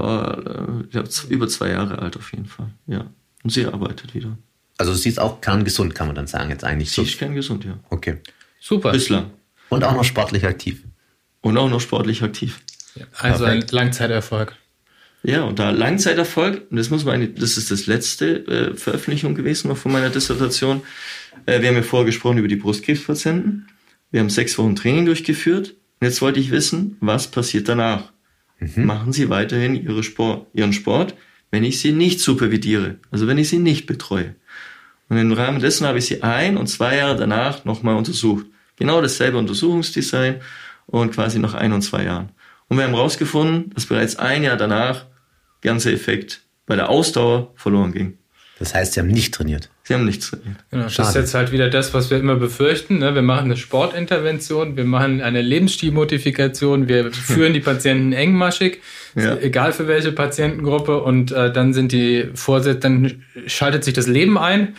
über 1.28 1.48
zwei 1.48 1.70
Jahre 1.70 1.98
alt 1.98 2.16
auf 2.16 2.32
jeden 2.32 2.46
Fall, 2.46 2.70
ja. 2.86 3.06
Und 3.42 3.50
sie 3.50 3.66
arbeitet 3.66 4.14
wieder. 4.14 4.36
Also 4.78 4.94
sie 4.94 5.08
ist 5.08 5.20
auch 5.20 5.40
kerngesund, 5.40 5.94
kann 5.94 6.08
man 6.08 6.16
dann 6.16 6.26
sagen, 6.26 6.50
jetzt 6.50 6.64
eigentlich. 6.64 6.90
Sie 6.90 6.96
so. 6.96 7.02
ist 7.02 7.18
kerngesund, 7.18 7.64
ja. 7.64 7.78
Okay. 7.90 8.18
Super. 8.60 8.92
Bislang. 8.92 9.30
Und 9.68 9.84
auch 9.84 9.94
noch 9.94 10.04
sportlich 10.04 10.44
aktiv. 10.46 10.82
Und 11.40 11.56
auch 11.58 11.68
noch 11.68 11.80
sportlich 11.80 12.22
aktiv. 12.22 12.60
Ja, 12.94 13.06
also 13.18 13.44
Perfekt. 13.44 13.72
ein 13.72 13.76
Langzeiterfolg. 13.76 14.56
Ja, 15.22 15.42
und 15.44 15.58
da 15.58 15.70
Langzeiterfolg, 15.70 16.70
und 16.70 16.76
das 16.76 16.90
muss 16.90 17.04
man, 17.04 17.34
das 17.34 17.56
ist 17.56 17.70
das 17.70 17.86
letzte 17.86 18.46
äh, 18.46 18.74
Veröffentlichung 18.74 19.34
gewesen 19.34 19.68
noch 19.68 19.76
von 19.76 19.92
meiner 19.92 20.10
Dissertation. 20.10 20.82
Äh, 21.46 21.60
wir 21.60 21.68
haben 21.68 21.76
ja 21.76 21.82
vorher 21.82 22.04
gesprochen 22.04 22.38
über 22.38 22.48
die 22.48 22.56
Brustkrebspatienten. 22.56 23.68
Wir 24.14 24.20
haben 24.20 24.30
sechs 24.30 24.56
Wochen 24.58 24.76
Training 24.76 25.06
durchgeführt. 25.06 25.70
Und 25.98 26.06
jetzt 26.06 26.22
wollte 26.22 26.38
ich 26.38 26.52
wissen, 26.52 26.96
was 27.00 27.26
passiert 27.26 27.68
danach? 27.68 28.12
Mhm. 28.60 28.86
Machen 28.86 29.12
Sie 29.12 29.28
weiterhin 29.28 29.74
Ihre 29.74 30.04
Sport, 30.04 30.46
Ihren 30.54 30.72
Sport, 30.72 31.16
wenn 31.50 31.64
ich 31.64 31.80
Sie 31.80 31.90
nicht 31.90 32.20
supervidiere, 32.20 32.98
also 33.10 33.26
wenn 33.26 33.38
ich 33.38 33.48
Sie 33.48 33.58
nicht 33.58 33.86
betreue. 33.86 34.36
Und 35.08 35.18
im 35.18 35.32
Rahmen 35.32 35.58
dessen 35.58 35.84
habe 35.84 35.98
ich 35.98 36.06
Sie 36.06 36.22
ein 36.22 36.56
und 36.56 36.68
zwei 36.68 36.98
Jahre 36.98 37.16
danach 37.16 37.64
nochmal 37.64 37.96
untersucht. 37.96 38.46
Genau 38.76 39.02
dasselbe 39.02 39.36
Untersuchungsdesign 39.36 40.36
und 40.86 41.10
quasi 41.10 41.40
nach 41.40 41.54
ein 41.54 41.72
und 41.72 41.82
zwei 41.82 42.04
Jahren. 42.04 42.28
Und 42.68 42.76
wir 42.76 42.84
haben 42.84 42.94
herausgefunden, 42.94 43.70
dass 43.74 43.86
bereits 43.86 44.14
ein 44.14 44.44
Jahr 44.44 44.56
danach 44.56 45.06
der 45.64 45.72
ganze 45.72 45.90
Effekt 45.90 46.42
bei 46.66 46.76
der 46.76 46.88
Ausdauer 46.88 47.52
verloren 47.56 47.90
ging. 47.90 48.18
Das 48.58 48.72
heißt, 48.72 48.92
Sie 48.92 49.00
haben 49.00 49.08
nicht 49.08 49.34
trainiert. 49.34 49.68
Sie 49.82 49.94
haben 49.94 50.04
nichts 50.04 50.30
trainiert. 50.30 50.56
Genau, 50.70 50.84
das 50.84 50.98
ist 50.98 51.14
jetzt 51.14 51.34
halt 51.34 51.50
wieder 51.50 51.70
das, 51.70 51.92
was 51.92 52.10
wir 52.10 52.18
immer 52.18 52.36
befürchten. 52.36 52.98
Ne? 52.98 53.14
Wir 53.14 53.22
machen 53.22 53.46
eine 53.46 53.56
Sportintervention, 53.56 54.76
wir 54.76 54.84
machen 54.84 55.20
eine 55.20 55.42
Lebensstilmodifikation, 55.42 56.86
wir 56.88 57.12
führen 57.12 57.52
die 57.52 57.60
Patienten 57.60 58.12
engmaschig, 58.12 58.80
ja. 59.16 59.36
egal 59.38 59.72
für 59.72 59.88
welche 59.88 60.12
Patientengruppe, 60.12 61.02
und 61.02 61.32
äh, 61.32 61.52
dann 61.52 61.74
sind 61.74 61.90
die 61.90 62.28
Vorsätze, 62.34 62.78
dann 62.78 63.24
schaltet 63.46 63.84
sich 63.84 63.94
das 63.94 64.06
Leben 64.06 64.38
ein 64.38 64.76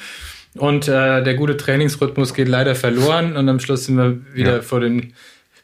und 0.56 0.88
äh, 0.88 1.22
der 1.22 1.34
gute 1.36 1.58
Trainingsrhythmus 1.58 2.34
geht 2.34 2.48
leider 2.48 2.76
verloren 2.76 3.36
und 3.36 3.50
am 3.50 3.60
Schluss 3.60 3.86
sind 3.86 3.98
wir 3.98 4.20
wieder 4.34 4.58
ja. 4.58 4.62
vor 4.62 4.80
den 4.80 5.14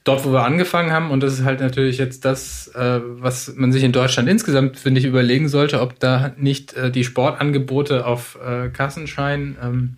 dort, 0.03 0.25
wo 0.25 0.31
wir 0.31 0.43
angefangen 0.43 0.91
haben. 0.91 1.11
Und 1.11 1.21
das 1.21 1.33
ist 1.33 1.43
halt 1.43 1.59
natürlich 1.59 1.97
jetzt 1.97 2.25
das, 2.25 2.69
äh, 2.69 2.99
was 3.03 3.55
man 3.55 3.71
sich 3.71 3.83
in 3.83 3.91
Deutschland 3.91 4.27
insgesamt, 4.29 4.77
finde 4.77 4.99
ich, 4.99 5.05
überlegen 5.05 5.47
sollte, 5.47 5.81
ob 5.81 5.99
da 5.99 6.33
nicht 6.37 6.73
äh, 6.73 6.91
die 6.91 7.03
Sportangebote 7.03 8.05
auf 8.05 8.37
äh, 8.45 8.69
Kassenschein 8.69 9.57
ähm, 9.61 9.97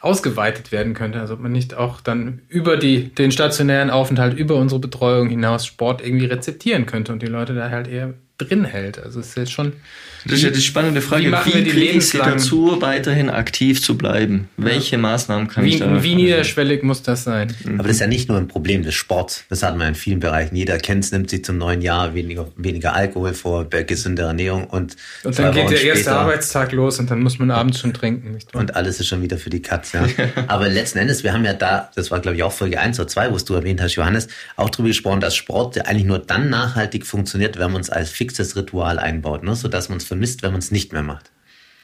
ausgeweitet 0.00 0.72
werden 0.72 0.94
könnte. 0.94 1.20
Also 1.20 1.34
ob 1.34 1.40
man 1.40 1.52
nicht 1.52 1.74
auch 1.74 2.00
dann 2.00 2.42
über 2.48 2.76
die, 2.76 3.14
den 3.14 3.30
stationären 3.32 3.90
Aufenthalt, 3.90 4.36
über 4.36 4.56
unsere 4.56 4.80
Betreuung 4.80 5.28
hinaus 5.28 5.64
Sport 5.64 6.04
irgendwie 6.04 6.26
rezeptieren 6.26 6.86
könnte 6.86 7.12
und 7.12 7.22
die 7.22 7.26
Leute 7.26 7.54
da 7.54 7.70
halt 7.70 7.88
eher 7.88 8.14
drin 8.36 8.64
hält. 8.64 8.98
Also 8.98 9.20
es 9.20 9.28
ist 9.28 9.36
jetzt 9.36 9.52
schon 9.52 9.74
das 10.24 10.34
ist 10.34 10.42
ja 10.42 10.50
die 10.50 10.60
spannende 10.60 11.00
Frage. 11.00 11.24
Wie, 11.24 11.28
machen 11.28 11.52
wie 11.52 11.64
wir 11.64 11.92
die 11.92 12.00
Sie 12.00 12.18
dazu, 12.18 12.80
weiterhin 12.80 13.30
aktiv 13.30 13.82
zu 13.82 13.96
bleiben? 13.98 14.48
Ja. 14.56 14.64
Welche 14.64 14.98
Maßnahmen 14.98 15.48
kann 15.48 15.64
wie, 15.64 15.70
ich 15.70 15.78
da 15.80 16.02
Wie 16.02 16.14
niederschwellig 16.14 16.82
muss 16.82 17.02
das 17.02 17.24
sein? 17.24 17.54
Mhm. 17.64 17.80
Aber 17.80 17.88
das 17.88 17.96
ist 17.96 18.00
ja 18.00 18.06
nicht 18.06 18.28
nur 18.28 18.38
ein 18.38 18.48
Problem 18.48 18.82
des 18.82 18.94
Sports. 18.94 19.44
Das 19.48 19.62
hat 19.62 19.76
man 19.76 19.88
in 19.88 19.94
vielen 19.94 20.20
Bereichen. 20.20 20.54
Jeder 20.56 20.78
kennt 20.78 21.04
es, 21.04 21.12
nimmt 21.12 21.30
sich 21.30 21.44
zum 21.44 21.58
neuen 21.58 21.82
Jahr 21.82 22.14
weniger, 22.14 22.48
weniger 22.56 22.94
Alkohol 22.94 23.34
vor, 23.34 23.68
gesündere 23.68 24.28
Ernährung 24.28 24.64
und 24.64 24.96
Und 25.24 25.38
dann 25.38 25.54
geht 25.54 25.70
der 25.70 25.82
erste 25.82 26.12
Arbeitstag 26.12 26.72
los 26.72 26.98
und 26.98 27.10
dann 27.10 27.20
muss 27.20 27.38
man 27.38 27.50
abends 27.50 27.80
schon 27.80 27.92
trinken. 27.92 28.32
Nicht 28.32 28.54
und 28.54 28.76
alles 28.76 29.00
ist 29.00 29.08
schon 29.08 29.22
wieder 29.22 29.38
für 29.38 29.50
die 29.50 29.62
Katz, 29.62 29.92
ja. 29.92 30.06
Aber 30.46 30.68
letzten 30.68 30.98
Endes, 30.98 31.24
wir 31.24 31.32
haben 31.32 31.44
ja 31.44 31.54
da, 31.54 31.90
das 31.94 32.10
war 32.10 32.20
glaube 32.20 32.36
ich 32.36 32.42
auch 32.42 32.52
Folge 32.52 32.78
1 32.78 32.98
oder 32.98 33.08
2, 33.08 33.32
wo 33.32 33.36
du 33.36 33.54
erwähnt 33.54 33.80
hast, 33.80 33.94
Johannes, 33.94 34.28
auch 34.56 34.70
darüber 34.70 34.88
gesprochen, 34.88 35.20
dass 35.20 35.34
Sport 35.34 35.84
eigentlich 35.86 36.04
nur 36.04 36.18
dann 36.18 36.50
nachhaltig 36.50 37.06
funktioniert, 37.06 37.58
wenn 37.58 37.72
man 37.72 37.80
es 37.80 37.90
als 37.90 38.10
fixes 38.10 38.56
Ritual 38.56 38.98
einbaut, 38.98 39.42
ne? 39.42 39.54
sodass 39.54 39.88
man 39.88 39.98
es 39.98 40.04
vermisst, 40.12 40.42
wenn 40.42 40.52
man 40.52 40.58
es 40.58 40.70
nicht 40.70 40.92
mehr 40.92 41.02
macht. 41.02 41.30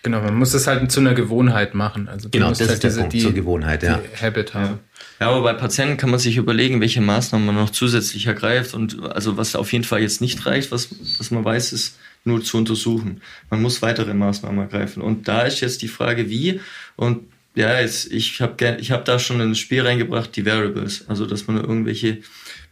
Genau, 0.03 0.21
man 0.21 0.37
muss 0.37 0.55
es 0.55 0.67
halt 0.67 0.93
zu 0.93 1.01
einer 1.01 1.15
Gewohnheit 1.15 1.75
machen. 1.75 2.09
Also 2.09 2.29
genau, 2.29 2.51
das 2.51 2.61
halt 2.61 2.71
ist 2.71 2.83
der 2.83 2.91
diese, 2.91 3.01
Punkt, 3.01 3.15
die, 3.15 3.21
zur 3.21 3.33
Gewohnheit, 3.33 3.83
ja. 3.83 4.01
Habit 4.21 4.55
haben. 4.55 4.79
Ja. 5.21 5.27
ja, 5.27 5.33
aber 5.33 5.43
bei 5.43 5.55
Patienten 5.55 5.97
kann 5.97 6.11
man 6.11 6.21
sich 6.21 6.37
überlegen, 6.37 6.81
welche 6.81 7.01
Maßnahmen 7.01 7.47
man 7.47 7.57
noch 7.57 7.71
zusätzlich 7.71 8.27
ergreift 8.27 8.75
und 8.75 9.03
also 9.03 9.37
was 9.37 9.57
auf 9.57 9.73
jeden 9.73 9.85
Fall 9.85 10.03
jetzt 10.03 10.21
nicht 10.21 10.45
reicht, 10.47 10.71
was, 10.71 10.91
was 11.19 11.31
man 11.31 11.45
weiß, 11.45 11.73
ist 11.73 11.99
nur 12.25 12.43
zu 12.45 12.59
untersuchen. 12.59 13.23
Man 13.51 13.63
muss 13.63 13.83
weitere 13.83 14.15
Maßnahmen 14.15 14.61
ergreifen. 14.61 15.03
Und 15.03 15.27
da 15.27 15.43
ist 15.43 15.61
jetzt 15.61 15.83
die 15.83 15.89
Frage, 15.89 16.29
wie. 16.29 16.61
Und 16.95 17.23
ja, 17.55 17.81
jetzt, 17.81 18.13
ich 18.13 18.41
habe 18.41 18.77
ich 18.79 18.93
hab 18.93 19.05
da 19.05 19.19
schon 19.19 19.41
ins 19.41 19.59
Spiel 19.59 19.83
reingebracht, 19.83 20.37
die 20.37 20.47
Variables. 20.47 21.09
Also, 21.09 21.27
dass 21.27 21.49
man 21.49 21.57
irgendwelche 21.57 22.19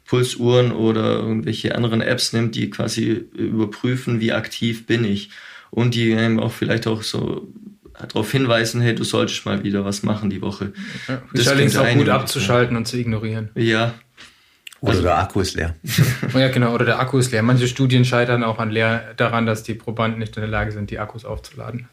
Pulsuhren 0.07 0.73
oder 0.73 1.17
irgendwelche 1.17 1.75
anderen 1.75 2.01
Apps 2.01 2.33
nimmt, 2.33 2.55
die 2.55 2.71
quasi 2.71 3.27
überprüfen, 3.35 4.21
wie 4.21 4.33
aktiv 4.33 4.87
bin 4.87 5.05
ich. 5.05 5.31
Und 5.71 5.95
die 5.95 6.15
einem 6.15 6.39
auch 6.39 6.53
vielleicht 6.53 6.87
auch 6.87 7.03
so 7.03 7.49
darauf 7.99 8.31
hinweisen, 8.31 8.81
hey, 8.81 8.95
du 8.95 9.05
solltest 9.05 9.45
mal 9.47 9.65
wieder 9.65 9.85
was 9.85 10.03
machen 10.03 10.31
die 10.31 10.41
Woche. 10.43 10.73
Ja, 11.09 11.23
das 11.33 11.49
allerdings 11.49 11.77
auch 11.77 11.93
gut 11.93 12.09
abzuschalten 12.09 12.77
und 12.77 12.87
zu 12.87 12.97
ignorieren. 12.97 13.51
Ja. 13.55 13.95
Oder 14.81 14.91
also, 14.91 15.03
der 15.03 15.19
Akku 15.19 15.41
ist 15.41 15.55
leer. 15.55 15.75
Ja, 16.35 16.49
genau, 16.49 16.75
oder 16.75 16.85
der 16.85 17.01
Akku 17.01 17.19
ist 17.19 17.33
leer. 17.33 17.43
Manche 17.43 17.67
Studien 17.67 18.05
scheitern 18.05 18.45
auch 18.45 18.59
an 18.59 18.71
leer 18.71 19.15
daran, 19.17 19.47
dass 19.47 19.63
die 19.63 19.75
Probanden 19.75 20.21
nicht 20.21 20.37
in 20.37 20.43
der 20.43 20.51
Lage 20.51 20.71
sind, 20.71 20.91
die 20.91 20.99
Akkus 20.99 21.25
aufzuladen. 21.25 21.89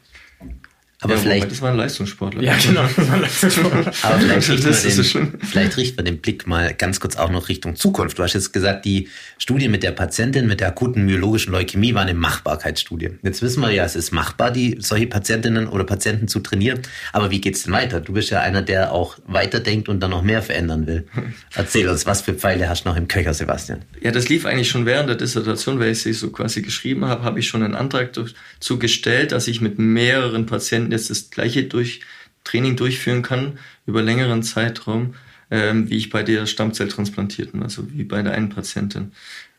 Aber 1.00 1.14
ja, 1.14 1.20
vielleicht. 1.20 1.50
Das 1.50 1.60
war 1.60 1.70
ein 1.70 1.76
Leistungssportler. 1.76 2.42
Ja, 2.42 2.56
genau, 2.56 2.82
das 2.82 3.08
war 3.08 3.14
ein 3.14 3.20
Leistungssportler. 3.20 3.92
Aber 4.02 4.18
vielleicht 4.20 4.48
richten, 4.48 4.66
das 4.68 4.82
den, 4.82 4.90
so 4.92 5.20
vielleicht 5.40 5.76
richten 5.76 5.98
wir 5.98 6.04
den 6.04 6.18
Blick 6.18 6.46
mal 6.46 6.72
ganz 6.72 7.00
kurz 7.00 7.16
auch 7.16 7.30
noch 7.30 7.48
Richtung 7.48 7.76
Zukunft. 7.76 8.18
Du 8.18 8.22
hast 8.22 8.32
jetzt 8.32 8.52
gesagt, 8.52 8.84
die 8.84 9.08
Studie 9.36 9.68
mit 9.68 9.82
der 9.82 9.90
Patientin 9.90 10.46
mit 10.46 10.60
der 10.60 10.68
akuten 10.68 11.04
myologischen 11.04 11.52
Leukämie 11.52 11.94
war 11.94 12.02
eine 12.02 12.14
Machbarkeitsstudie. 12.14 13.10
Jetzt 13.22 13.42
wissen 13.42 13.60
wir 13.60 13.70
ja, 13.70 13.84
es 13.84 13.96
ist 13.96 14.12
machbar, 14.12 14.50
die 14.50 14.78
solche 14.80 15.06
Patientinnen 15.06 15.68
oder 15.68 15.84
Patienten 15.84 16.28
zu 16.28 16.40
trainieren. 16.40 16.80
Aber 17.12 17.30
wie 17.30 17.40
geht's 17.40 17.64
denn 17.64 17.72
weiter? 17.72 18.00
Du 18.00 18.12
bist 18.12 18.30
ja 18.30 18.40
einer, 18.40 18.62
der 18.62 18.92
auch 18.92 19.18
weiterdenkt 19.26 19.88
und 19.88 20.00
dann 20.00 20.10
noch 20.10 20.22
mehr 20.22 20.42
verändern 20.42 20.86
will. 20.86 21.06
Erzähl 21.54 21.88
uns, 21.88 22.06
was 22.06 22.22
für 22.22 22.34
Pfeile 22.34 22.68
hast 22.68 22.84
du 22.84 22.88
noch 22.88 22.96
im 22.96 23.08
Köcher, 23.08 23.34
Sebastian? 23.34 23.82
Ja, 24.00 24.10
das 24.10 24.28
lief 24.28 24.46
eigentlich 24.46 24.68
schon 24.68 24.86
während 24.86 25.08
der 25.08 25.16
Dissertation, 25.16 25.80
weil 25.80 25.90
ich 25.90 26.02
sie 26.02 26.12
so 26.12 26.30
quasi 26.30 26.62
geschrieben 26.62 27.04
habe, 27.04 27.24
habe 27.24 27.40
ich 27.40 27.48
schon 27.48 27.62
einen 27.62 27.74
Antrag 27.74 28.12
dazu 28.12 28.78
gestellt, 28.78 29.32
dass 29.32 29.48
ich 29.48 29.60
mit 29.60 29.78
mehreren 29.78 30.46
Patienten 30.46 30.83
jetzt 30.90 31.10
das 31.10 31.30
gleiche 31.30 31.64
durch, 31.64 32.00
Training 32.44 32.76
durchführen 32.76 33.22
kann 33.22 33.58
über 33.86 34.02
längeren 34.02 34.42
Zeitraum, 34.42 35.14
ähm, 35.50 35.88
wie 35.88 35.96
ich 35.96 36.10
bei 36.10 36.22
der 36.22 36.46
Stammzelltransplantierten, 36.46 37.62
also 37.62 37.90
wie 37.90 38.04
bei 38.04 38.22
der 38.22 38.32
einen 38.32 38.50
Patientin. 38.50 39.12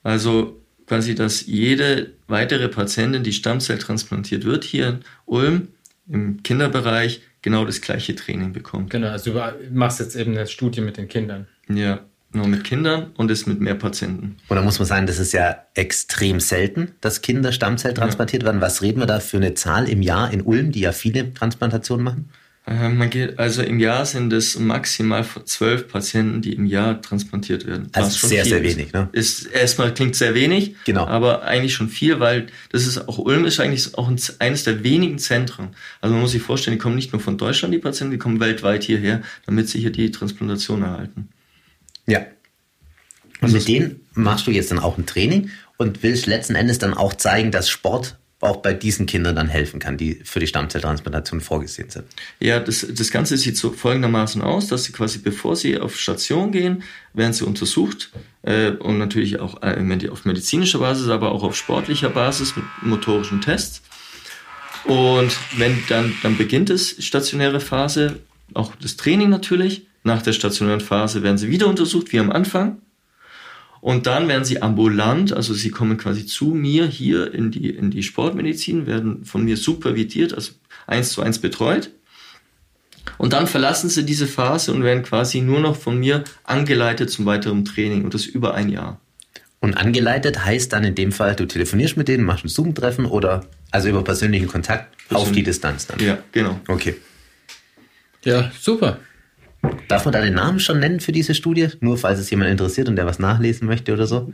Also 0.03 0.61
quasi, 0.87 1.15
dass 1.15 1.45
jede 1.45 2.11
weitere 2.27 2.67
Patientin, 2.69 3.23
die 3.23 3.33
Stammzelltransplantiert 3.33 4.45
wird, 4.45 4.63
hier 4.63 4.87
in 4.87 4.99
Ulm 5.25 5.67
im 6.07 6.43
Kinderbereich 6.43 7.21
genau 7.41 7.65
das 7.65 7.81
gleiche 7.81 8.15
Training 8.15 8.53
bekommt. 8.53 8.91
Genau, 8.91 9.07
also 9.07 9.33
du 9.33 9.53
machst 9.71 9.99
jetzt 9.99 10.15
eben 10.15 10.31
eine 10.31 10.47
Studie 10.47 10.81
mit 10.81 10.97
den 10.97 11.07
Kindern. 11.07 11.47
Ja, 11.67 12.05
nur 12.35 12.47
mit 12.47 12.63
Kindern 12.63 13.11
und 13.17 13.31
ist 13.31 13.47
mit 13.47 13.59
mehr 13.59 13.75
Patienten. 13.75 14.37
Und 14.47 14.55
da 14.55 14.61
muss 14.61 14.79
man 14.79 14.85
sagen, 14.85 15.07
das 15.07 15.19
ist 15.19 15.33
ja 15.33 15.57
extrem 15.73 16.39
selten, 16.39 16.91
dass 17.01 17.21
Kinder 17.21 17.51
Stammzelltransplantiert 17.51 18.43
ja. 18.43 18.47
werden. 18.47 18.61
Was 18.61 18.81
reden 18.81 18.99
wir 18.99 19.07
da 19.07 19.19
für 19.19 19.37
eine 19.37 19.53
Zahl 19.53 19.89
im 19.89 20.01
Jahr 20.01 20.31
in 20.31 20.41
Ulm, 20.41 20.71
die 20.71 20.81
ja 20.81 20.91
viele 20.91 21.33
Transplantationen 21.33 22.03
machen? 22.03 22.29
Äh, 22.67 22.89
man 22.89 23.09
geht, 23.09 23.37
also 23.37 23.61
im 23.61 23.79
Jahr 23.79 24.05
sind 24.05 24.33
es 24.33 24.57
maximal 24.57 25.25
zwölf 25.45 25.87
Patienten, 25.87 26.41
die 26.41 26.53
im 26.53 26.65
Jahr 26.65 26.99
transplantiert 27.01 27.67
werden. 27.67 27.89
Also 27.93 28.27
sehr, 28.27 28.43
sehr 28.43 28.63
wenig, 28.63 28.91
ne? 28.91 29.07
Ist, 29.11 29.45
erstmal 29.45 29.93
klingt 29.93 30.15
sehr 30.15 30.33
wenig, 30.33 30.75
genau. 30.83 31.05
aber 31.05 31.43
eigentlich 31.43 31.75
schon 31.75 31.89
viel, 31.89 32.19
weil 32.19 32.47
das 32.71 32.87
ist 32.87 33.07
auch, 33.07 33.19
Ulm 33.19 33.45
ist 33.45 33.59
eigentlich 33.59 33.95
auch 33.97 34.11
eines 34.39 34.63
der 34.63 34.83
wenigen 34.83 35.19
Zentren. 35.19 35.69
Also 36.01 36.13
man 36.13 36.21
muss 36.21 36.31
sich 36.31 36.41
vorstellen, 36.41 36.77
die 36.77 36.81
kommen 36.81 36.95
nicht 36.95 37.13
nur 37.13 37.21
von 37.21 37.37
Deutschland, 37.37 37.73
die 37.73 37.79
Patienten, 37.79 38.11
die 38.11 38.17
kommen 38.17 38.39
weltweit 38.39 38.83
hierher, 38.83 39.21
damit 39.45 39.69
sie 39.69 39.79
hier 39.79 39.91
die 39.91 40.09
Transplantation 40.09 40.81
erhalten. 40.81 41.29
Ja. 42.07 42.25
Und 43.41 43.51
mit 43.51 43.67
denen 43.67 44.01
machst 44.13 44.47
du 44.47 44.51
jetzt 44.51 44.71
dann 44.71 44.79
auch 44.79 44.97
ein 44.97 45.05
Training 45.05 45.49
und 45.77 46.03
willst 46.03 46.25
letzten 46.25 46.55
Endes 46.55 46.79
dann 46.79 46.93
auch 46.93 47.13
zeigen, 47.13 47.51
dass 47.51 47.69
Sport 47.69 48.17
auch 48.41 48.57
bei 48.57 48.73
diesen 48.73 49.05
Kindern 49.05 49.35
dann 49.35 49.47
helfen 49.47 49.79
kann, 49.79 49.97
die 49.97 50.21
für 50.23 50.39
die 50.39 50.47
Stammzelltransplantation 50.47 51.41
vorgesehen 51.41 51.89
sind. 51.89 52.05
Ja, 52.39 52.59
das, 52.59 52.85
das 52.87 53.09
Ganze 53.09 53.37
sieht 53.37 53.57
so 53.57 53.71
folgendermaßen 53.71 54.41
aus, 54.41 54.67
dass 54.67 54.83
sie 54.83 54.91
quasi, 54.91 55.19
bevor 55.19 55.55
sie 55.55 55.79
auf 55.79 55.97
Station 55.97 56.51
gehen, 56.51 56.83
werden 57.13 57.33
sie 57.33 57.45
untersucht 57.45 58.11
äh, 58.43 58.71
und 58.71 58.97
natürlich 58.97 59.39
auch 59.39 59.63
äh, 59.63 60.09
auf 60.09 60.25
medizinischer 60.25 60.79
Basis, 60.79 61.07
aber 61.07 61.31
auch 61.31 61.43
auf 61.43 61.55
sportlicher 61.55 62.09
Basis 62.09 62.55
mit 62.55 62.65
motorischen 62.81 63.41
Tests. 63.41 63.81
Und 64.83 65.35
wenn 65.57 65.81
dann, 65.89 66.13
dann 66.21 66.37
beginnt 66.37 66.69
es, 66.69 67.03
stationäre 67.03 67.59
Phase, 67.59 68.19
auch 68.53 68.75
das 68.75 68.97
Training 68.97 69.29
natürlich. 69.29 69.87
Nach 70.05 70.21
der 70.21 70.33
stationären 70.33 70.81
Phase 70.81 71.23
werden 71.23 71.39
sie 71.39 71.49
wieder 71.49 71.67
untersucht, 71.67 72.13
wie 72.13 72.19
am 72.19 72.31
Anfang. 72.31 72.77
Und 73.81 74.05
dann 74.05 74.27
werden 74.27 74.45
sie 74.45 74.61
ambulant, 74.61 75.33
also 75.33 75.55
sie 75.55 75.71
kommen 75.71 75.97
quasi 75.97 76.27
zu 76.27 76.45
mir 76.45 76.85
hier 76.85 77.33
in 77.33 77.49
die, 77.49 77.71
in 77.71 77.89
die 77.89 78.03
Sportmedizin, 78.03 78.85
werden 78.85 79.25
von 79.25 79.43
mir 79.43 79.57
supervidiert, 79.57 80.35
also 80.35 80.51
eins 80.85 81.09
zu 81.09 81.23
eins 81.23 81.39
betreut. 81.39 81.89
Und 83.17 83.33
dann 83.33 83.47
verlassen 83.47 83.89
sie 83.89 84.05
diese 84.05 84.27
Phase 84.27 84.73
und 84.73 84.83
werden 84.83 85.01
quasi 85.01 85.41
nur 85.41 85.59
noch 85.59 85.75
von 85.75 85.99
mir 85.99 86.23
angeleitet 86.43 87.09
zum 87.09 87.25
weiteren 87.25 87.65
Training 87.65 88.03
und 88.03 88.13
das 88.13 88.27
über 88.27 88.53
ein 88.53 88.69
Jahr. 88.69 88.99
Und 89.59 89.75
angeleitet 89.75 90.45
heißt 90.45 90.71
dann 90.71 90.83
in 90.83 90.93
dem 90.93 91.11
Fall, 91.11 91.35
du 91.35 91.47
telefonierst 91.47 91.97
mit 91.97 92.07
denen, 92.07 92.25
machst 92.25 92.45
ein 92.45 92.49
Zoom-Treffen 92.49 93.07
oder 93.07 93.45
also 93.71 93.89
über 93.89 94.03
persönlichen 94.03 94.47
Kontakt 94.47 94.95
Persönlich. 95.07 95.27
auf 95.27 95.31
die 95.31 95.41
Distanz 95.41 95.87
dann. 95.87 95.99
Ja, 95.99 96.19
genau. 96.31 96.59
Okay. 96.67 96.95
Ja, 98.23 98.51
super. 98.59 98.99
Darf 99.87 100.05
man 100.05 100.13
da 100.13 100.21
den 100.21 100.33
Namen 100.33 100.59
schon 100.59 100.79
nennen 100.79 100.99
für 100.99 101.11
diese 101.11 101.35
Studie? 101.35 101.69
Nur 101.79 101.97
falls 101.97 102.19
es 102.19 102.29
jemand 102.29 102.49
interessiert 102.49 102.89
und 102.89 102.95
der 102.95 103.05
was 103.05 103.19
nachlesen 103.19 103.67
möchte 103.67 103.93
oder 103.93 104.07
so? 104.07 104.31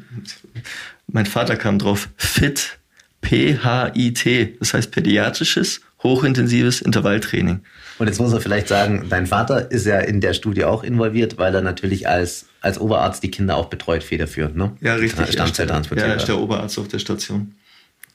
Mein 1.07 1.25
Vater 1.25 1.55
kam 1.55 1.79
drauf. 1.79 2.09
FIT. 2.17 2.77
P-H-I-T. 3.21 4.57
Das 4.59 4.73
heißt 4.73 4.91
pädiatrisches, 4.91 5.81
hochintensives 6.03 6.81
Intervalltraining. 6.81 7.61
Und 7.99 8.07
jetzt 8.07 8.19
muss 8.19 8.31
man 8.31 8.41
vielleicht 8.41 8.67
sagen, 8.67 9.05
dein 9.09 9.27
Vater 9.27 9.69
ist 9.71 9.85
ja 9.85 9.99
in 9.99 10.21
der 10.21 10.33
Studie 10.33 10.65
auch 10.65 10.83
involviert, 10.83 11.37
weil 11.37 11.53
er 11.53 11.61
natürlich 11.61 12.07
als, 12.07 12.47
als 12.61 12.79
Oberarzt 12.79 13.21
die 13.21 13.29
Kinder 13.29 13.57
auch 13.57 13.67
betreut, 13.67 14.03
federführend, 14.03 14.57
ne? 14.57 14.71
Ja, 14.81 14.95
richtig. 14.95 15.31
Stammzelltransportierer. 15.31 16.07
Ja, 16.07 16.13
er 16.13 16.17
ist 16.17 16.27
der 16.27 16.39
Oberarzt 16.39 16.79
auf 16.79 16.87
der 16.87 16.99
Station. 16.99 17.53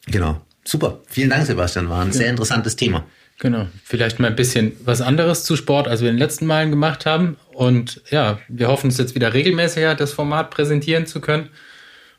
Genau. 0.06 0.40
Super. 0.64 1.00
Vielen 1.06 1.30
Dank, 1.30 1.46
Sebastian. 1.46 1.88
War 1.88 2.02
ein 2.02 2.08
ja. 2.08 2.14
sehr 2.14 2.30
interessantes 2.30 2.74
Thema. 2.74 3.06
Genau, 3.38 3.66
vielleicht 3.84 4.18
mal 4.18 4.28
ein 4.28 4.36
bisschen 4.36 4.72
was 4.84 5.02
anderes 5.02 5.44
zu 5.44 5.56
Sport, 5.56 5.88
als 5.88 6.00
wir 6.00 6.08
in 6.08 6.16
den 6.16 6.22
letzten 6.22 6.46
Malen 6.46 6.70
gemacht 6.70 7.04
haben. 7.04 7.36
Und 7.52 8.00
ja, 8.10 8.38
wir 8.48 8.68
hoffen 8.68 8.88
es 8.88 8.96
jetzt 8.96 9.14
wieder 9.14 9.34
regelmäßiger, 9.34 9.94
das 9.94 10.12
Format 10.12 10.50
präsentieren 10.50 11.06
zu 11.06 11.20
können 11.20 11.50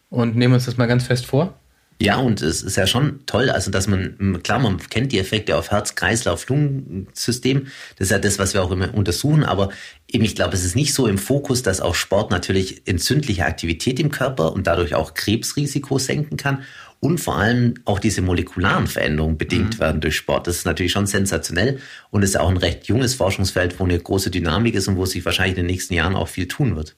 und 0.09 0.35
nehmen 0.35 0.53
uns 0.53 0.65
das 0.65 0.77
mal 0.77 0.85
ganz 0.85 1.07
fest 1.07 1.25
vor. 1.25 1.59
Ja, 1.99 2.17
und 2.17 2.43
es 2.43 2.61
ist 2.61 2.77
ja 2.77 2.85
schon 2.85 3.25
toll, 3.25 3.49
also 3.49 3.71
dass 3.71 3.87
man, 3.87 4.43
klar, 4.43 4.59
man 4.59 4.77
kennt 4.77 5.11
die 5.11 5.19
Effekte 5.19 5.57
auf 5.57 5.71
Herz, 5.71 5.95
Kreislauf, 5.95 6.47
Lungensystem. 6.47 7.67
Das 7.97 8.07
ist 8.07 8.11
ja 8.11 8.19
das, 8.19 8.37
was 8.37 8.53
wir 8.53 8.63
auch 8.63 8.69
immer 8.69 8.93
untersuchen. 8.93 9.43
Aber 9.43 9.69
eben, 10.07 10.23
ich 10.23 10.35
glaube, 10.35 10.53
es 10.53 10.63
ist 10.63 10.75
nicht 10.75 10.93
so 10.93 11.07
im 11.07 11.17
Fokus, 11.17 11.63
dass 11.63 11.81
auch 11.81 11.95
Sport 11.95 12.29
natürlich 12.29 12.83
entzündliche 12.85 13.45
Aktivität 13.45 13.99
im 13.99 14.11
Körper 14.11 14.53
und 14.53 14.67
dadurch 14.67 14.93
auch 14.93 15.15
Krebsrisiko 15.15 15.97
senken 15.97 16.37
kann 16.37 16.63
und 16.99 17.19
vor 17.19 17.37
allem 17.37 17.75
auch 17.85 17.99
diese 17.99 18.21
molekularen 18.21 18.87
Veränderungen 18.87 19.37
bedingt 19.37 19.75
mhm. 19.75 19.79
werden 19.79 20.01
durch 20.01 20.15
Sport. 20.15 20.47
Das 20.47 20.57
ist 20.57 20.65
natürlich 20.65 20.91
schon 20.91 21.07
sensationell 21.07 21.79
und 22.11 22.23
ist 22.23 22.39
auch 22.39 22.49
ein 22.49 22.57
recht 22.57 22.87
junges 22.87 23.15
Forschungsfeld, 23.15 23.79
wo 23.79 23.83
eine 23.83 23.99
große 23.99 24.31
Dynamik 24.31 24.75
ist 24.75 24.87
und 24.87 24.97
wo 24.97 25.05
sich 25.05 25.25
wahrscheinlich 25.25 25.57
in 25.57 25.63
den 25.63 25.71
nächsten 25.71 25.93
Jahren 25.93 26.15
auch 26.15 26.27
viel 26.27 26.47
tun 26.47 26.75
wird. 26.75 26.95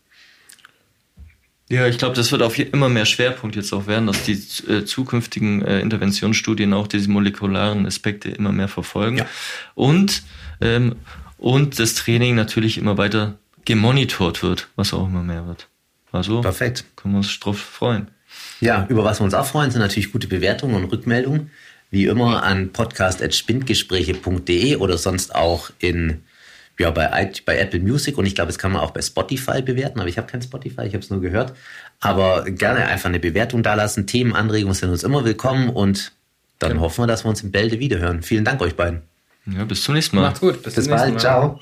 Ja, 1.70 1.86
ich 1.86 2.00
glaube, 2.00 2.16
das 2.16 2.32
wird 2.32 2.42
auf 2.42 2.58
immer 2.58 2.90
mehr 2.90 3.06
Schwerpunkt 3.06 3.56
jetzt 3.56 3.72
auch 3.74 3.86
werden, 3.86 4.08
dass 4.08 4.24
die 4.24 4.42
äh, 4.68 4.86
zukünftigen 4.86 5.62
äh, 5.62 5.82
Interventionsstudien 5.82 6.74
auch 6.74 6.88
diese 6.88 7.12
molekularen 7.12 7.86
Aspekte 7.86 8.30
immer 8.30 8.52
mehr 8.52 8.68
verfolgen. 8.68 9.20
Ja. 9.20 9.28
Und, 9.76 10.24
ähm, 10.62 10.96
und 11.38 11.80
das 11.80 11.94
Training 11.94 12.34
natürlich 12.34 12.80
immer 12.80 12.98
weiter 12.98 13.38
gemonitort 13.66 14.42
wird, 14.42 14.68
was 14.76 14.94
auch 14.94 15.06
immer 15.06 15.22
mehr 15.22 15.46
wird. 15.46 15.68
Also 16.12 16.42
Perfekt. 16.42 16.86
können 16.96 17.14
wir 17.14 17.20
uns 17.20 17.40
drauf 17.40 17.60
freuen. 17.60 18.08
Ja, 18.62 18.88
über 18.90 19.04
was 19.04 19.20
wir 19.20 19.26
uns 19.26 19.36
auch 19.36 19.46
freuen, 19.46 19.70
sind 19.70 19.82
natürlich 19.82 20.12
gute 20.12 20.28
Bewertungen 20.28 20.74
und 20.76 20.86
Rückmeldungen. 20.86 21.52
Wie 21.92 22.06
immer 22.06 22.42
an 22.42 22.72
podcast.spindgespräche.de 22.72 24.78
oder 24.78 24.98
sonst 24.98 25.36
auch 25.36 25.70
in 25.78 26.24
ja, 26.80 26.92
bei, 26.92 27.32
bei 27.46 27.58
Apple 27.58 27.82
Music 27.82 28.18
und 28.18 28.26
ich 28.26 28.36
glaube, 28.36 28.48
das 28.48 28.58
kann 28.58 28.72
man 28.72 28.82
auch 28.82 28.92
bei 28.92 29.02
Spotify 29.02 29.62
bewerten, 29.62 30.00
aber 30.00 30.08
ich 30.08 30.18
habe 30.18 30.28
kein 30.28 30.42
Spotify, 30.42 30.84
ich 30.84 30.94
habe 30.94 31.00
es 31.00 31.10
nur 31.10 31.20
gehört. 31.20 31.54
Aber 32.00 32.46
gerne 32.46 32.88
einfach 32.88 33.10
eine 33.10 33.20
Bewertung 33.20 33.64
dalassen. 33.64 34.08
Themenanregungen 34.08 34.74
sind 34.74 34.90
uns 34.90 35.04
immer 35.04 35.26
willkommen 35.26 35.70
und 35.70 36.14
dann 36.58 36.76
ja. 36.76 36.80
hoffen 36.80 37.04
wir, 37.04 37.08
dass 37.08 37.26
wir 37.26 37.30
uns 37.30 37.44
in 37.44 37.52
Bälde 37.52 37.80
wiederhören. 37.80 38.24
Vielen 38.24 38.46
Dank 38.46 38.62
euch 38.62 38.76
beiden. 38.76 39.02
Ja, 39.46 39.66
bis 39.66 39.84
zum 39.84 39.96
nächsten 39.96 40.16
Mal. 40.16 40.24
Macht's 40.24 40.40
gut. 40.40 40.64
Bis, 40.64 40.76
bis 40.76 40.88
bald. 40.88 41.14
Mal. 41.16 41.20
Ciao. 41.20 41.60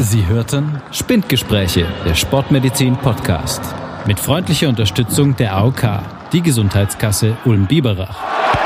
Sie 0.00 0.26
hörten 0.26 0.80
Spindgespräche, 0.92 1.86
der 2.06 2.14
Sportmedizin 2.14 2.96
Podcast. 2.96 3.60
Mit 4.06 4.18
freundlicher 4.18 4.68
Unterstützung 4.68 5.36
der 5.36 5.54
AOK, 5.54 5.82
die 6.32 6.40
Gesundheitskasse 6.40 7.36
Ulm-Biberach. 7.44 8.57